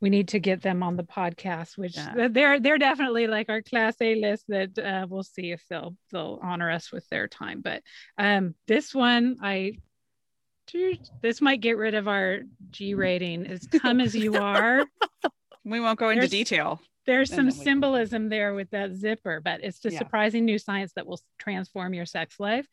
we 0.00 0.10
need 0.10 0.28
to 0.28 0.38
get 0.38 0.62
them 0.62 0.82
on 0.82 0.96
the 0.96 1.04
podcast. 1.04 1.78
Which 1.78 1.96
yeah. 1.96 2.28
they're 2.30 2.60
they're 2.60 2.78
definitely 2.78 3.26
like 3.26 3.48
our 3.48 3.62
class 3.62 3.96
A 4.00 4.14
list. 4.14 4.44
That 4.48 4.78
uh, 4.78 5.06
we'll 5.08 5.22
see 5.22 5.50
if 5.50 5.62
they'll 5.68 5.96
they'll 6.12 6.38
honor 6.42 6.70
us 6.70 6.92
with 6.92 7.08
their 7.08 7.26
time. 7.26 7.62
But 7.62 7.82
um, 8.18 8.54
this 8.66 8.94
one, 8.94 9.36
I 9.42 9.78
this 11.22 11.40
might 11.40 11.60
get 11.60 11.78
rid 11.78 11.94
of 11.94 12.06
our 12.06 12.40
G 12.70 12.94
rating. 12.94 13.46
Is 13.46 13.66
come 13.82 14.00
as 14.00 14.14
you 14.14 14.36
are. 14.36 14.84
We 15.64 15.80
won't 15.80 15.98
go 15.98 16.10
into 16.10 16.20
There's, 16.20 16.30
detail 16.30 16.80
there's 17.06 17.32
some 17.32 17.50
symbolism 17.50 18.28
there 18.28 18.54
with 18.54 18.70
that 18.70 18.94
zipper, 18.94 19.40
but 19.40 19.62
it's 19.62 19.78
the 19.78 19.92
yeah. 19.92 19.98
surprising 19.98 20.44
new 20.44 20.58
science 20.58 20.92
that 20.94 21.06
will 21.06 21.20
transform 21.38 21.94
your 21.94 22.06
sex 22.06 22.40
life. 22.40 22.66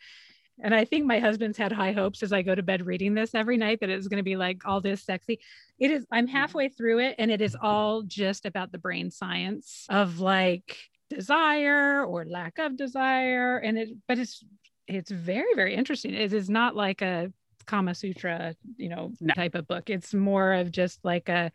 And 0.61 0.73
I 0.73 0.85
think 0.85 1.05
my 1.05 1.19
husband's 1.19 1.57
had 1.57 1.71
high 1.71 1.93
hopes 1.93 2.21
as 2.21 2.31
I 2.31 2.41
go 2.41 2.53
to 2.53 2.61
bed 2.61 2.85
reading 2.85 3.13
this 3.13 3.33
every 3.33 3.57
night 3.57 3.79
that 3.79 3.89
it's 3.89 4.07
going 4.07 4.17
to 4.17 4.23
be 4.23 4.35
like 4.35 4.65
all 4.65 4.81
this 4.81 5.03
sexy. 5.03 5.39
It 5.79 5.91
is, 5.91 6.05
I'm 6.11 6.27
halfway 6.27 6.69
through 6.69 6.99
it 6.99 7.15
and 7.17 7.31
it 7.31 7.41
is 7.41 7.57
all 7.59 8.03
just 8.03 8.45
about 8.45 8.71
the 8.71 8.77
brain 8.77 9.09
science 9.09 9.85
of 9.89 10.19
like 10.19 10.77
desire 11.09 12.05
or 12.05 12.25
lack 12.25 12.59
of 12.59 12.77
desire. 12.77 13.57
And 13.57 13.77
it, 13.77 13.89
but 14.07 14.19
it's, 14.19 14.43
it's 14.87 15.11
very, 15.11 15.53
very 15.55 15.73
interesting. 15.75 16.13
It 16.13 16.33
is 16.33 16.49
not 16.49 16.75
like 16.75 17.01
a 17.01 17.31
Kama 17.65 17.95
Sutra, 17.95 18.55
you 18.77 18.89
know, 18.89 19.11
no. 19.19 19.33
type 19.33 19.55
of 19.55 19.67
book. 19.67 19.89
It's 19.89 20.13
more 20.13 20.53
of 20.53 20.71
just 20.71 21.03
like 21.03 21.29
a, 21.29 21.51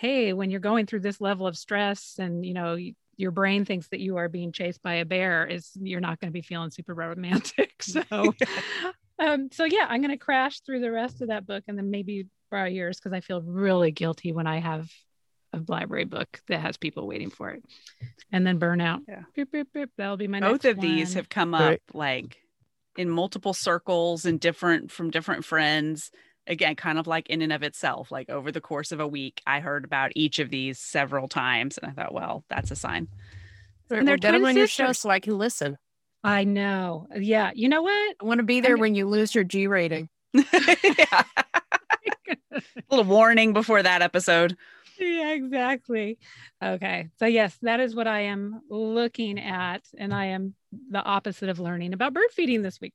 hey 0.00 0.32
when 0.32 0.50
you're 0.50 0.60
going 0.60 0.86
through 0.86 1.00
this 1.00 1.20
level 1.20 1.46
of 1.46 1.56
stress 1.56 2.14
and 2.18 2.44
you 2.44 2.54
know 2.54 2.76
your 3.18 3.30
brain 3.30 3.66
thinks 3.66 3.86
that 3.88 4.00
you 4.00 4.16
are 4.16 4.30
being 4.30 4.50
chased 4.50 4.82
by 4.82 4.94
a 4.94 5.04
bear 5.04 5.46
is 5.46 5.72
you're 5.78 6.00
not 6.00 6.18
going 6.18 6.30
to 6.30 6.32
be 6.32 6.40
feeling 6.40 6.70
super 6.70 6.94
romantic 6.94 7.74
so 7.82 8.02
um 9.18 9.50
so 9.52 9.64
yeah 9.64 9.86
i'm 9.90 10.00
going 10.00 10.10
to 10.10 10.16
crash 10.16 10.60
through 10.60 10.80
the 10.80 10.90
rest 10.90 11.20
of 11.20 11.28
that 11.28 11.46
book 11.46 11.62
and 11.68 11.76
then 11.76 11.90
maybe 11.90 12.26
borrow 12.50 12.66
yours 12.66 12.98
because 12.98 13.12
i 13.12 13.20
feel 13.20 13.42
really 13.42 13.90
guilty 13.90 14.32
when 14.32 14.46
i 14.46 14.58
have 14.58 14.90
a 15.52 15.60
library 15.68 16.04
book 16.04 16.40
that 16.48 16.60
has 16.60 16.78
people 16.78 17.06
waiting 17.06 17.28
for 17.28 17.50
it 17.50 17.62
and 18.32 18.46
then 18.46 18.58
burnout 18.58 19.00
yeah 19.06 19.22
boop, 19.36 19.50
boop, 19.52 19.66
boop. 19.76 19.88
that'll 19.98 20.16
be 20.16 20.28
my 20.28 20.40
both 20.40 20.64
of 20.64 20.78
one. 20.78 20.86
these 20.86 21.12
have 21.12 21.28
come 21.28 21.52
up 21.52 21.60
right. 21.60 21.82
like 21.92 22.38
in 22.96 23.10
multiple 23.10 23.52
circles 23.52 24.24
and 24.24 24.40
different 24.40 24.90
from 24.90 25.10
different 25.10 25.44
friends 25.44 26.10
again 26.50 26.74
kind 26.74 26.98
of 26.98 27.06
like 27.06 27.28
in 27.30 27.40
and 27.40 27.52
of 27.52 27.62
itself 27.62 28.10
like 28.10 28.28
over 28.28 28.52
the 28.52 28.60
course 28.60 28.92
of 28.92 29.00
a 29.00 29.06
week 29.06 29.40
i 29.46 29.60
heard 29.60 29.84
about 29.84 30.10
each 30.14 30.38
of 30.38 30.50
these 30.50 30.78
several 30.78 31.28
times 31.28 31.78
and 31.78 31.90
i 31.90 31.94
thought 31.94 32.12
well 32.12 32.44
that's 32.50 32.70
a 32.70 32.76
sign. 32.76 33.08
And 33.88 34.06
they're 34.06 34.18
get 34.18 34.32
them 34.32 34.44
on 34.44 34.56
your 34.56 34.66
show 34.66 34.92
so 34.92 35.10
i 35.10 35.18
can 35.20 35.38
listen. 35.38 35.78
I 36.22 36.44
know. 36.44 37.06
Yeah 37.16 37.50
you 37.54 37.68
know 37.68 37.82
what? 37.82 38.16
I 38.20 38.24
want 38.24 38.38
to 38.38 38.44
be 38.44 38.60
there 38.60 38.74
I'm... 38.74 38.80
when 38.80 38.94
you 38.94 39.08
lose 39.08 39.34
your 39.34 39.44
g 39.44 39.66
rating. 39.66 40.08
A 40.34 40.44
little 42.90 43.04
warning 43.04 43.52
before 43.52 43.82
that 43.82 44.02
episode. 44.02 44.56
Yeah 44.98 45.32
exactly. 45.32 46.18
Okay 46.62 47.08
so 47.18 47.26
yes 47.26 47.56
that 47.62 47.80
is 47.80 47.94
what 47.94 48.06
i 48.06 48.20
am 48.20 48.60
looking 48.68 49.40
at 49.40 49.82
and 49.96 50.12
i 50.12 50.26
am 50.26 50.54
the 50.90 51.02
opposite 51.02 51.48
of 51.48 51.58
learning 51.58 51.94
about 51.94 52.12
bird 52.12 52.30
feeding 52.32 52.62
this 52.62 52.80
week 52.80 52.94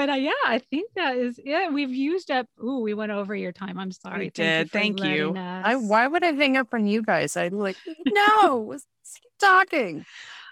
but 0.00 0.08
uh, 0.08 0.14
yeah, 0.14 0.32
I 0.46 0.60
think 0.70 0.90
that 0.96 1.18
is 1.18 1.38
yeah. 1.44 1.68
We've 1.68 1.92
used 1.92 2.30
up. 2.30 2.46
Ooh, 2.64 2.78
we 2.78 2.94
went 2.94 3.12
over 3.12 3.34
your 3.34 3.52
time. 3.52 3.78
I'm 3.78 3.92
sorry. 3.92 4.18
We 4.20 4.30
did. 4.30 4.70
Thank 4.70 5.04
you. 5.04 5.36
I, 5.36 5.76
why 5.76 6.06
would 6.06 6.24
I 6.24 6.32
hang 6.32 6.56
up 6.56 6.68
on 6.72 6.86
you 6.86 7.02
guys? 7.02 7.36
I'd 7.36 7.52
like 7.52 7.76
no. 8.06 8.78
keep 9.14 9.30
talking. 9.38 10.06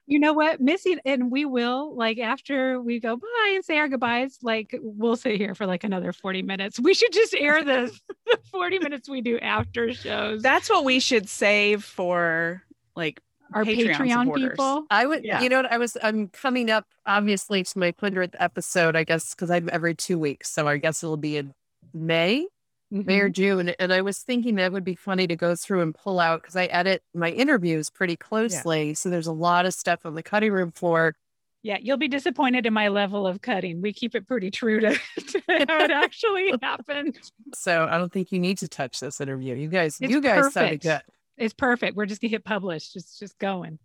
You 0.07 0.19
know 0.19 0.35
what, 0.35 0.61
Missy, 0.61 0.99
and 1.07 1.31
we 1.31 1.47
will 1.47 1.97
like 1.97 2.19
after 2.19 2.79
we 2.79 3.01
go 3.01 3.17
bye 3.17 3.53
and 3.55 3.65
say 3.65 3.79
our 3.79 3.89
goodbyes, 3.89 4.37
like 4.43 4.79
we'll 4.83 5.17
sit 5.17 5.39
here 5.39 5.55
for 5.55 5.65
like 5.65 5.83
another 5.83 6.13
40 6.13 6.43
minutes. 6.43 6.79
We 6.79 6.93
should 6.93 7.15
just 7.15 7.35
air 7.35 7.65
the 7.65 7.91
40 8.51 8.81
minutes 8.81 9.09
we 9.09 9.23
do 9.23 9.39
after 9.39 9.95
shows. 9.95 10.43
That's 10.43 10.69
what 10.69 10.85
we 10.85 11.01
should 11.01 11.27
save 11.27 11.85
for 11.85 12.63
like 12.95 13.23
our 13.53 13.65
Patreon, 13.65 13.95
Patreon 13.95 14.35
people. 14.35 14.85
I 14.91 15.07
would, 15.07 15.25
yeah. 15.25 15.41
you 15.41 15.49
know, 15.49 15.63
I 15.71 15.79
was, 15.79 15.97
I'm 16.03 16.29
coming 16.29 16.71
up 16.71 16.87
obviously 17.07 17.65
to 17.65 17.79
my 17.79 17.93
100th 17.93 18.35
episode, 18.39 18.97
I 18.97 19.05
guess, 19.05 19.35
because 19.35 19.51
I'm 19.51 19.69
every 19.73 19.95
two 19.95 20.19
weeks. 20.19 20.51
So 20.51 20.69
I 20.69 20.77
guess 20.79 21.03
it'll 21.03 21.17
be 21.17 21.37
in 21.37 21.55
May 21.93 22.47
mm-hmm. 22.93 23.07
May 23.07 23.21
or 23.21 23.27
mm-hmm. 23.27 23.33
June. 23.33 23.69
And 23.79 23.93
I 23.93 24.01
was 24.01 24.19
thinking 24.19 24.57
that 24.57 24.73
would 24.73 24.85
be 24.85 24.95
funny 24.95 25.27
to 25.27 25.37
go 25.37 25.55
through 25.55 25.83
and 25.83 25.95
pull 25.95 26.21
out 26.21 26.43
because 26.43 26.57
I 26.57 26.67
edit 26.67 27.03
my 27.15 27.31
interviews 27.31 27.91
pretty 27.91 28.17
closely. 28.17 28.89
Yeah. 28.89 28.95
So 28.95 29.11
there's 29.11 29.27
a 29.27 29.33
lot 29.33 29.67
of 29.67 29.75
stuff 29.75 30.05
on 30.05 30.15
the 30.15 30.23
cutting 30.23 30.53
room 30.53 30.73
floor. 30.73 31.15
Yeah, 31.63 31.79
you'll 31.81 31.97
be 31.97 32.09
disappointed 32.09 32.67
in 32.67 32.73
my 32.73 32.89
level 32.89 33.27
of 33.27 33.43
cutting. 33.43 33.83
We 33.83 33.93
keep 33.93 34.15
it 34.15 34.29
pretty 34.29 34.51
true 34.51 34.81
to, 34.81 34.91
to 35.17 35.43
how 35.49 35.85
it 35.85 35.91
actually 35.91 36.53
happened. 36.63 37.19
So 37.53 37.87
I 37.91 37.99
don't 37.99 38.13
think 38.13 38.31
you 38.31 38.39
need 38.39 38.59
to 38.59 38.69
touch 38.69 39.01
this 39.01 39.21
interview. 39.21 39.55
You 39.57 39.69
guys, 39.69 39.99
it's 40.01 40.11
you 40.11 40.21
guys 40.21 40.39
perfect. 40.39 40.55
sounded 40.55 40.81
good. 40.81 41.03
It's 41.39 41.55
perfect. 41.55 41.97
We're 41.97 42.07
just 42.07 42.21
gonna 42.21 42.31
hit 42.31 42.45
publish. 42.45 42.91
Just 42.91 43.19
just 43.19 43.39
going. 43.39 43.79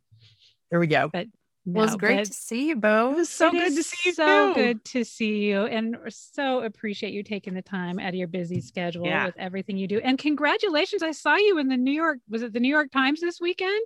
There 0.71 0.79
we 0.79 0.87
go. 0.87 1.09
But 1.11 1.27
no, 1.65 1.79
well, 1.79 1.85
it's 1.85 1.95
great 1.95 2.25
to 2.25 2.33
see 2.33 2.67
you, 2.69 2.75
Bo. 2.75 3.11
It 3.11 3.15
was 3.15 3.29
so 3.29 3.47
it 3.47 3.51
good 3.51 3.75
to 3.75 3.83
see 3.83 4.09
you. 4.09 4.13
So 4.13 4.53
too. 4.53 4.61
good 4.61 4.85
to 4.85 5.05
see 5.05 5.45
you, 5.45 5.65
and 5.65 5.97
so 6.09 6.61
appreciate 6.61 7.13
you 7.13 7.23
taking 7.23 7.53
the 7.53 7.61
time 7.61 7.99
out 7.99 8.09
of 8.09 8.15
your 8.15 8.27
busy 8.27 8.59
schedule 8.59 9.05
yeah. 9.05 9.27
with 9.27 9.35
everything 9.37 9.77
you 9.77 9.87
do. 9.87 9.99
And 9.99 10.17
congratulations! 10.17 11.01
I 11.01 11.11
saw 11.11 11.35
you 11.35 11.57
in 11.59 11.69
the 11.69 11.77
New 11.77 11.93
York. 11.93 12.19
Was 12.29 12.41
it 12.41 12.51
the 12.51 12.59
New 12.59 12.69
York 12.69 12.91
Times 12.91 13.21
this 13.21 13.39
weekend? 13.39 13.85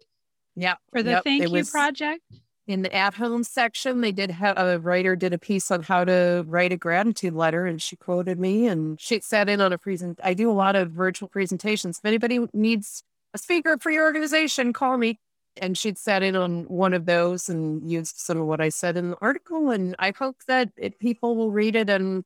Yeah, 0.56 0.76
for 0.92 1.04
the 1.04 1.12
yep. 1.12 1.24
Thank 1.24 1.44
it 1.44 1.52
You 1.52 1.66
project. 1.66 2.22
In 2.66 2.82
the 2.82 2.94
at-home 2.94 3.44
section, 3.46 4.02
they 4.02 4.12
did 4.12 4.30
have 4.30 4.58
a 4.58 4.78
writer 4.80 5.16
did 5.16 5.32
a 5.32 5.38
piece 5.38 5.72
on 5.72 5.84
how 5.84 6.04
to 6.04 6.44
write 6.48 6.74
a 6.74 6.78
gratitude 6.78 7.34
letter, 7.34 7.66
and 7.66 7.82
she 7.82 7.96
quoted 7.96 8.40
me, 8.40 8.66
and 8.66 9.00
she 9.00 9.22
sat 9.22 9.48
in 9.48 9.62
on 9.62 9.72
a 9.72 9.78
present. 9.78 10.20
I 10.24 10.34
do 10.34 10.50
a 10.50 10.52
lot 10.52 10.76
of 10.76 10.92
virtual 10.92 11.30
presentations. 11.30 12.00
If 12.00 12.06
anybody 12.06 12.46
needs 12.54 13.04
a 13.34 13.38
speaker 13.38 13.78
for 13.78 13.92
your 13.92 14.06
organization, 14.06 14.74
call 14.74 14.98
me 14.98 15.20
and 15.62 15.78
she'd 15.78 15.98
sat 15.98 16.24
in 16.24 16.36
on 16.36 16.64
one 16.66 16.94
of 16.94 17.06
those 17.06 17.50
and 17.50 17.90
used 17.90 18.18
some 18.18 18.40
of 18.40 18.48
what 18.48 18.62
I 18.62 18.70
said 18.70 18.98
in 18.98 19.12
the 19.12 19.18
article. 19.22 19.72
And 19.72 19.96
I 20.00 20.12
hope 20.18 20.38
that 20.48 20.70
it, 20.78 21.00
people 21.00 21.36
will 21.36 21.52
read 21.52 21.76
it. 21.76 21.90
And 21.90 22.24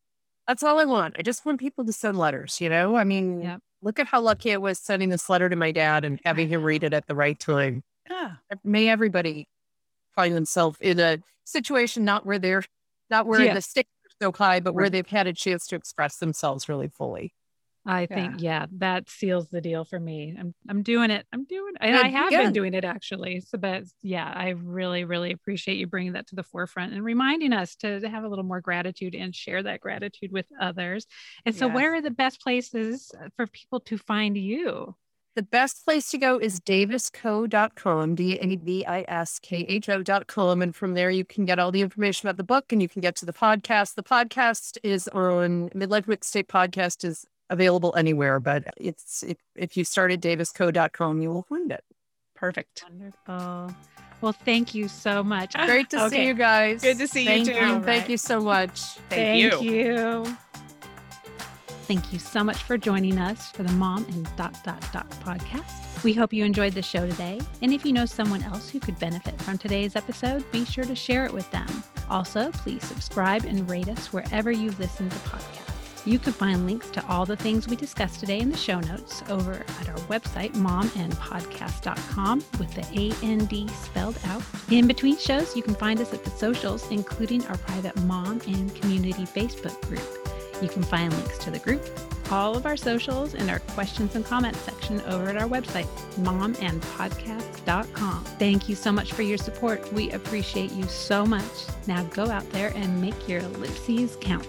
that's 0.47 0.63
all 0.63 0.79
I 0.79 0.85
want. 0.85 1.15
I 1.17 1.21
just 1.21 1.45
want 1.45 1.59
people 1.59 1.85
to 1.85 1.93
send 1.93 2.17
letters, 2.17 2.59
you 2.59 2.69
know? 2.69 2.95
I 2.95 3.03
mean, 3.03 3.59
look 3.81 3.99
at 3.99 4.07
how 4.07 4.21
lucky 4.21 4.53
I 4.53 4.57
was 4.57 4.79
sending 4.79 5.09
this 5.09 5.29
letter 5.29 5.49
to 5.49 5.55
my 5.55 5.71
dad 5.71 6.05
and 6.05 6.19
having 6.25 6.49
him 6.49 6.63
read 6.63 6.83
it 6.83 6.93
at 6.93 7.07
the 7.07 7.15
right 7.15 7.39
time. 7.39 7.83
Yeah. 8.09 8.33
May 8.63 8.89
everybody 8.89 9.47
find 10.15 10.35
themselves 10.35 10.77
in 10.81 10.99
a 10.99 11.19
situation 11.45 12.05
not 12.05 12.25
where 12.25 12.39
they're 12.39 12.63
not 13.09 13.27
where 13.27 13.43
yeah. 13.43 13.53
the 13.53 13.61
stakes 13.61 13.89
are 14.05 14.25
so 14.25 14.31
high, 14.31 14.59
but 14.59 14.71
right. 14.71 14.75
where 14.75 14.89
they've 14.89 15.07
had 15.07 15.27
a 15.27 15.33
chance 15.33 15.67
to 15.67 15.75
express 15.75 16.17
themselves 16.17 16.69
really 16.69 16.87
fully. 16.87 17.33
I 17.85 18.01
yeah. 18.01 18.15
think 18.15 18.41
yeah, 18.41 18.65
that 18.77 19.09
seals 19.09 19.49
the 19.49 19.61
deal 19.61 19.85
for 19.85 19.99
me. 19.99 20.35
I'm 20.39 20.53
I'm 20.69 20.83
doing 20.83 21.09
it. 21.09 21.25
I'm 21.33 21.45
doing 21.45 21.73
and 21.79 21.95
I 21.95 22.09
have 22.09 22.29
been 22.29 22.53
doing 22.53 22.73
it 22.73 22.83
actually. 22.83 23.41
So 23.41 23.57
but 23.57 23.83
yeah, 24.03 24.31
I 24.33 24.49
really 24.49 25.03
really 25.03 25.31
appreciate 25.31 25.77
you 25.77 25.87
bringing 25.87 26.13
that 26.13 26.27
to 26.27 26.35
the 26.35 26.43
forefront 26.43 26.93
and 26.93 27.03
reminding 27.03 27.53
us 27.53 27.75
to, 27.77 27.99
to 27.99 28.09
have 28.09 28.23
a 28.23 28.27
little 28.27 28.45
more 28.45 28.61
gratitude 28.61 29.15
and 29.15 29.35
share 29.35 29.63
that 29.63 29.81
gratitude 29.81 30.31
with 30.31 30.45
others. 30.59 31.07
And 31.45 31.55
so 31.55 31.67
yes. 31.67 31.75
where 31.75 31.95
are 31.95 32.01
the 32.01 32.11
best 32.11 32.41
places 32.41 33.11
uh, 33.19 33.29
for 33.35 33.47
people 33.47 33.79
to 33.81 33.97
find 33.97 34.37
you? 34.37 34.95
The 35.33 35.43
best 35.43 35.85
place 35.85 36.11
to 36.11 36.17
go 36.17 36.37
is 36.37 36.59
daviskho.com, 36.59 38.15
D 38.15 38.37
A 38.37 38.55
V 38.57 38.85
I 38.85 39.05
S 39.07 39.39
K 39.39 39.59
H 39.59 39.87
O.com. 39.87 40.61
And 40.61 40.75
from 40.75 40.93
there, 40.93 41.09
you 41.09 41.23
can 41.23 41.45
get 41.45 41.57
all 41.57 41.71
the 41.71 41.81
information 41.81 42.27
about 42.27 42.35
the 42.35 42.43
book 42.43 42.73
and 42.73 42.81
you 42.81 42.89
can 42.89 42.99
get 42.99 43.15
to 43.15 43.25
the 43.25 43.31
podcast. 43.31 43.95
The 43.95 44.03
podcast 44.03 44.77
is 44.83 45.07
on 45.07 45.69
Midlife 45.69 46.05
Mixtape 46.05 46.47
Podcast 46.47 47.05
is 47.05 47.25
available 47.51 47.93
anywhere, 47.95 48.39
but 48.39 48.63
it's 48.77 49.21
if, 49.23 49.37
if 49.55 49.77
you 49.77 49.83
start 49.83 50.11
at 50.11 50.21
daviskho.com, 50.21 51.21
you 51.21 51.29
will 51.29 51.43
find 51.43 51.71
it. 51.71 51.83
Perfect. 52.35 52.83
Wonderful. 52.89 53.75
Well, 54.21 54.33
thank 54.33 54.73
you 54.73 54.87
so 54.87 55.23
much. 55.23 55.53
Great 55.65 55.89
to 55.91 56.05
okay. 56.05 56.09
see 56.09 56.27
you 56.27 56.33
guys. 56.33 56.81
Good 56.81 56.97
to 56.97 57.07
see 57.07 57.25
thank 57.25 57.47
you 57.47 57.53
too. 57.53 57.59
You. 57.59 57.73
Right. 57.73 57.85
Thank 57.85 58.09
you 58.09 58.17
so 58.17 58.39
much. 58.39 58.79
Thank, 59.09 59.51
thank 59.51 59.61
you. 59.61 59.71
you. 59.71 60.37
Thank 61.83 62.13
you 62.13 62.19
so 62.19 62.43
much 62.43 62.63
for 62.63 62.77
joining 62.77 63.17
us 63.17 63.51
for 63.51 63.63
the 63.63 63.71
Mom 63.73 64.05
and 64.05 64.23
Dot 64.37 64.57
Dot 64.63 64.81
Dot 64.93 65.09
podcast. 65.25 66.03
We 66.03 66.13
hope 66.13 66.31
you 66.33 66.45
enjoyed 66.45 66.73
the 66.73 66.81
show 66.81 67.07
today. 67.07 67.39
And 67.61 67.73
if 67.73 67.85
you 67.85 67.91
know 67.91 68.05
someone 68.05 68.41
else 68.43 68.69
who 68.69 68.79
could 68.79 68.97
benefit 68.97 69.39
from 69.41 69.57
today's 69.57 69.95
episode, 69.95 70.49
be 70.51 70.65
sure 70.65 70.85
to 70.85 70.95
share 70.95 71.25
it 71.25 71.33
with 71.33 71.49
them. 71.51 71.67
Also, 72.09 72.51
please 72.51 72.83
subscribe 72.85 73.45
and 73.45 73.69
rate 73.69 73.89
us 73.89 74.13
wherever 74.13 74.51
you 74.51 74.71
listen 74.79 75.09
to 75.09 75.15
podcasts. 75.17 75.70
You 76.03 76.17
can 76.17 76.33
find 76.33 76.65
links 76.65 76.89
to 76.91 77.05
all 77.07 77.27
the 77.27 77.35
things 77.35 77.67
we 77.67 77.75
discussed 77.75 78.19
today 78.19 78.39
in 78.39 78.49
the 78.49 78.57
show 78.57 78.79
notes 78.79 79.21
over 79.29 79.53
at 79.53 79.89
our 79.89 79.97
website, 80.07 80.51
momandpodcast.com, 80.53 82.43
with 82.57 82.73
the 82.73 82.81
A 82.99 83.13
N 83.23 83.45
D 83.45 83.67
spelled 83.67 84.17
out. 84.25 84.41
In 84.71 84.87
between 84.87 85.15
shows, 85.17 85.55
you 85.55 85.61
can 85.61 85.75
find 85.75 85.99
us 85.99 86.11
at 86.11 86.23
the 86.23 86.31
socials, 86.31 86.89
including 86.89 87.45
our 87.47 87.57
private 87.57 87.95
mom 88.03 88.41
and 88.47 88.73
community 88.75 89.25
Facebook 89.25 89.79
group. 89.87 90.01
You 90.59 90.69
can 90.69 90.81
find 90.81 91.13
links 91.13 91.37
to 91.39 91.51
the 91.51 91.59
group, 91.59 91.85
all 92.31 92.57
of 92.57 92.65
our 92.65 92.77
socials, 92.77 93.35
and 93.35 93.51
our 93.51 93.59
questions 93.59 94.15
and 94.15 94.25
comments 94.25 94.57
section 94.59 95.01
over 95.01 95.29
at 95.29 95.37
our 95.37 95.47
website, 95.47 95.85
momandpodcast.com. 96.17 98.23
Thank 98.39 98.67
you 98.67 98.73
so 98.75 98.91
much 98.91 99.13
for 99.13 99.21
your 99.21 99.37
support. 99.37 99.93
We 99.93 100.09
appreciate 100.11 100.71
you 100.71 100.85
so 100.85 101.27
much. 101.27 101.45
Now 101.85 102.03
go 102.05 102.27
out 102.29 102.49
there 102.51 102.73
and 102.75 102.99
make 102.99 103.27
your 103.27 103.41
ellipses 103.41 104.17
count. 104.19 104.47